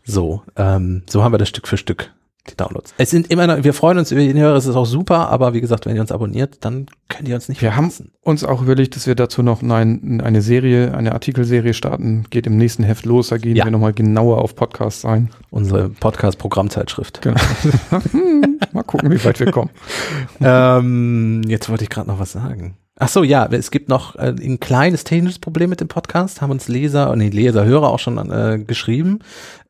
[0.04, 2.10] So, ähm, so haben wir das Stück für Stück,
[2.56, 2.94] Downloads.
[2.98, 5.54] Es sind immer noch, wir freuen uns über jeden Hörer, es ist auch super, aber
[5.54, 8.12] wie gesagt, wenn ihr uns abonniert, dann könnt ihr uns nicht Wir haben verpassen.
[8.22, 12.24] uns auch überlegt, dass wir dazu noch ein, eine Serie, eine Artikelserie starten.
[12.30, 13.28] Geht im nächsten Heft los.
[13.28, 13.64] Da gehen Ja.
[13.64, 15.30] wir nochmal genauer auf Podcasts ein.
[15.50, 17.22] Unsere Podcast-Programmzeitschrift.
[17.22, 17.40] Genau.
[18.72, 19.70] Mal gucken, wie weit wir kommen.
[20.40, 22.76] ähm, jetzt wollte ich gerade noch was sagen.
[22.96, 26.52] Ach so, ja, es gibt noch äh, ein kleines technisches Problem mit dem Podcast, haben
[26.52, 29.18] uns Leser, nee, Leser, Hörer auch schon äh, geschrieben.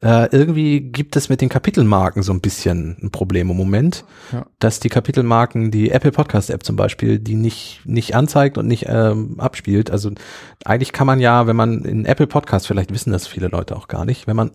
[0.03, 4.45] Äh, irgendwie gibt es mit den Kapitelmarken so ein bisschen ein Problem im Moment, Ja.
[4.59, 8.85] dass die Kapitelmarken, die Apple Podcast App zum Beispiel, die nicht, nicht anzeigt und nicht
[8.91, 9.91] ähm, abspielt.
[9.91, 10.11] Also
[10.67, 13.89] eigentlich kann man ja, wenn man in Apple Podcast, vielleicht wissen das viele Leute auch
[13.89, 14.51] gar nicht, wenn man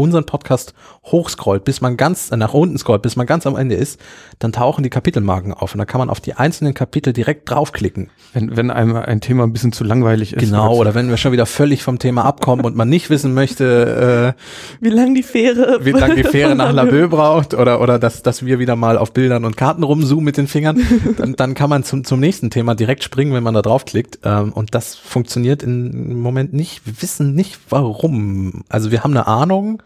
[0.00, 0.74] unseren Podcast
[1.04, 4.00] hochscrollt, bis man ganz äh, nach unten scrollt, bis man ganz am Ende ist,
[4.38, 8.10] dann tauchen die Kapitelmarken auf und dann kann man auf die einzelnen Kapitel direkt draufklicken.
[8.32, 10.40] Wenn, wenn einem ein Thema ein bisschen zu langweilig ist.
[10.40, 14.34] Genau, oder wenn wir schon wieder völlig vom Thema abkommen und man nicht wissen möchte,
[14.80, 18.22] Wie lang die Fähre äh, wie lange die Fähre nach Laboe braucht oder, oder dass,
[18.22, 20.80] dass wir wieder mal auf Bildern und Karten rumzoomen mit den Fingern,
[21.16, 24.20] dann, dann kann man zum, zum nächsten Thema direkt springen, wenn man da draufklickt.
[24.24, 26.86] Ähm, und das funktioniert im Moment nicht.
[26.86, 28.64] Wir wissen nicht warum.
[28.68, 29.82] Also wir haben eine Ahnung,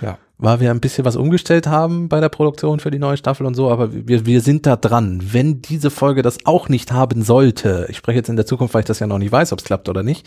[0.00, 0.18] Ja.
[0.38, 3.54] weil wir ein bisschen was umgestellt haben bei der Produktion für die neue Staffel und
[3.54, 5.20] so, aber wir, wir sind da dran.
[5.32, 8.80] Wenn diese Folge das auch nicht haben sollte, ich spreche jetzt in der Zukunft, weil
[8.80, 10.26] ich das ja noch nicht weiß, ob es klappt oder nicht,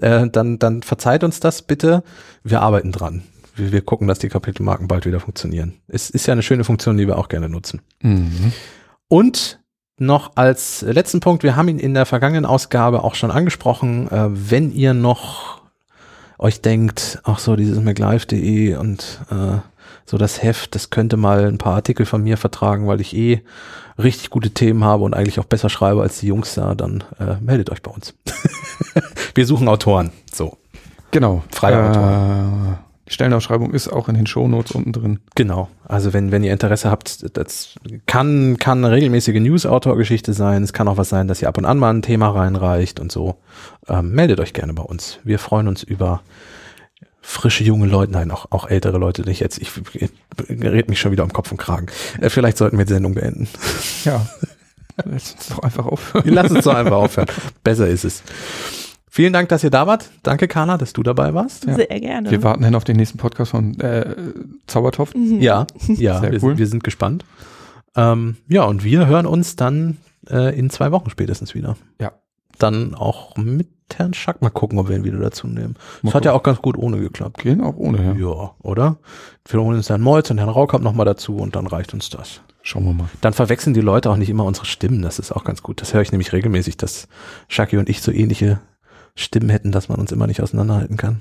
[0.00, 2.02] äh, dann, dann verzeiht uns das bitte.
[2.42, 3.22] Wir arbeiten dran.
[3.54, 5.74] Wir, wir gucken, dass die Kapitelmarken bald wieder funktionieren.
[5.86, 7.80] Es ist ja eine schöne Funktion, die wir auch gerne nutzen.
[8.02, 8.52] Mhm.
[9.08, 9.60] Und
[9.96, 14.26] noch als letzten Punkt, wir haben ihn in der vergangenen Ausgabe auch schon angesprochen, äh,
[14.30, 15.53] wenn ihr noch
[16.44, 19.58] euch denkt, ach so, dieses MacLive.de und äh,
[20.06, 23.42] so das Heft, das könnte mal ein paar Artikel von mir vertragen, weil ich eh
[23.98, 27.36] richtig gute Themen habe und eigentlich auch besser schreibe als die Jungs da, dann äh,
[27.40, 28.14] meldet euch bei uns.
[29.34, 30.10] wir suchen Autoren.
[30.32, 30.58] So,
[31.14, 31.44] Genau.
[31.52, 35.20] Freie äh, Die Stellenausschreibung ist auch in den Shownotes unten drin.
[35.34, 35.68] genau.
[35.86, 37.74] Also wenn, wenn ihr Interesse habt, das
[38.06, 40.62] kann, kann eine regelmäßige News-Autor-Geschichte sein.
[40.62, 43.10] Es kann auch was sein, dass ihr ab und an mal ein Thema reinreicht und
[43.10, 43.36] so.
[43.88, 45.18] Ähm, meldet euch gerne bei uns.
[45.24, 46.22] Wir freuen uns über
[47.22, 49.58] frische junge Leute, nein, auch, auch ältere Leute nicht jetzt.
[49.58, 50.10] Ich, ich
[50.48, 51.86] red mich schon wieder um Kopf und Kragen.
[52.20, 53.48] Äh, vielleicht sollten wir die Sendung beenden.
[54.04, 54.26] Ja.
[55.04, 56.24] Lass uns doch einfach aufhören.
[56.28, 57.28] Lass uns doch einfach aufhören.
[57.64, 58.22] Besser ist es.
[59.14, 60.10] Vielen Dank, dass ihr da wart.
[60.24, 61.66] Danke, Carla, dass du dabei warst.
[61.66, 61.76] Ja.
[61.76, 62.32] Sehr gerne.
[62.32, 64.12] Wir warten hin auf den nächsten Podcast von äh,
[64.66, 65.14] Zaubertopf.
[65.14, 65.40] Mhm.
[65.40, 66.50] Ja, ja, Sehr wir, cool.
[66.50, 67.24] sind, wir sind gespannt.
[67.94, 71.76] Ähm, ja, und wir hören uns dann äh, in zwei Wochen spätestens wieder.
[72.00, 72.10] Ja.
[72.58, 75.76] Dann auch mit Herrn Schack mal gucken, ob wir ihn wieder dazu nehmen.
[76.02, 77.38] Das Mal hat ja auch ganz gut ohne geklappt.
[77.38, 78.14] Gehen auch ohne, ja.
[78.14, 78.96] Ja, oder?
[79.46, 82.40] Wir holen uns Herrn Molz und Herrn Raukamp nochmal dazu und dann reicht uns das.
[82.62, 83.08] Schauen wir mal.
[83.20, 85.02] Dann verwechseln die Leute auch nicht immer unsere Stimmen.
[85.02, 85.80] Das ist auch ganz gut.
[85.80, 87.06] Das höre ich nämlich regelmäßig, dass
[87.46, 88.58] Shaki und ich so ähnliche
[89.16, 91.20] Stimmen hätten, dass man uns immer nicht auseinanderhalten kann.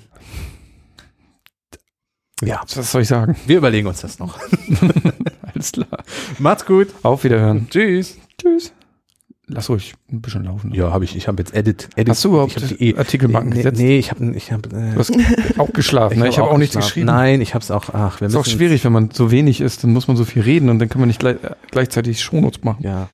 [2.44, 3.36] Ja, Was soll ich sagen?
[3.46, 4.38] wir überlegen uns das noch.
[5.54, 6.04] Alles klar.
[6.40, 6.90] Macht's gut.
[7.04, 7.68] Auf Wiederhören.
[7.70, 8.18] Tschüss.
[8.42, 8.74] Tschüss.
[9.48, 10.74] Lass ruhig ein bisschen laufen.
[10.74, 11.16] Ja, habe ich.
[11.18, 11.90] Ich habe jetzt Edit.
[11.96, 13.78] Edit Hast du überhaupt ich hab die, Artikelmarken nee, gesetzt?
[13.80, 15.12] Nee, ich habe ich hab, äh, Du hast
[15.58, 16.20] auch geschlafen.
[16.20, 16.30] ne?
[16.30, 16.88] Ich habe auch, nichts geschlafen.
[16.90, 17.06] geschrieben.
[17.08, 17.90] Nein, ich habe es auch.
[17.94, 20.24] Ach, wir ist auch müssen schwierig, wenn man so wenig ist, dann muss man so
[20.24, 22.84] viel reden und dann kann man nicht gleich, äh, gleichzeitig Shownotes machen.
[22.84, 23.02] Ja.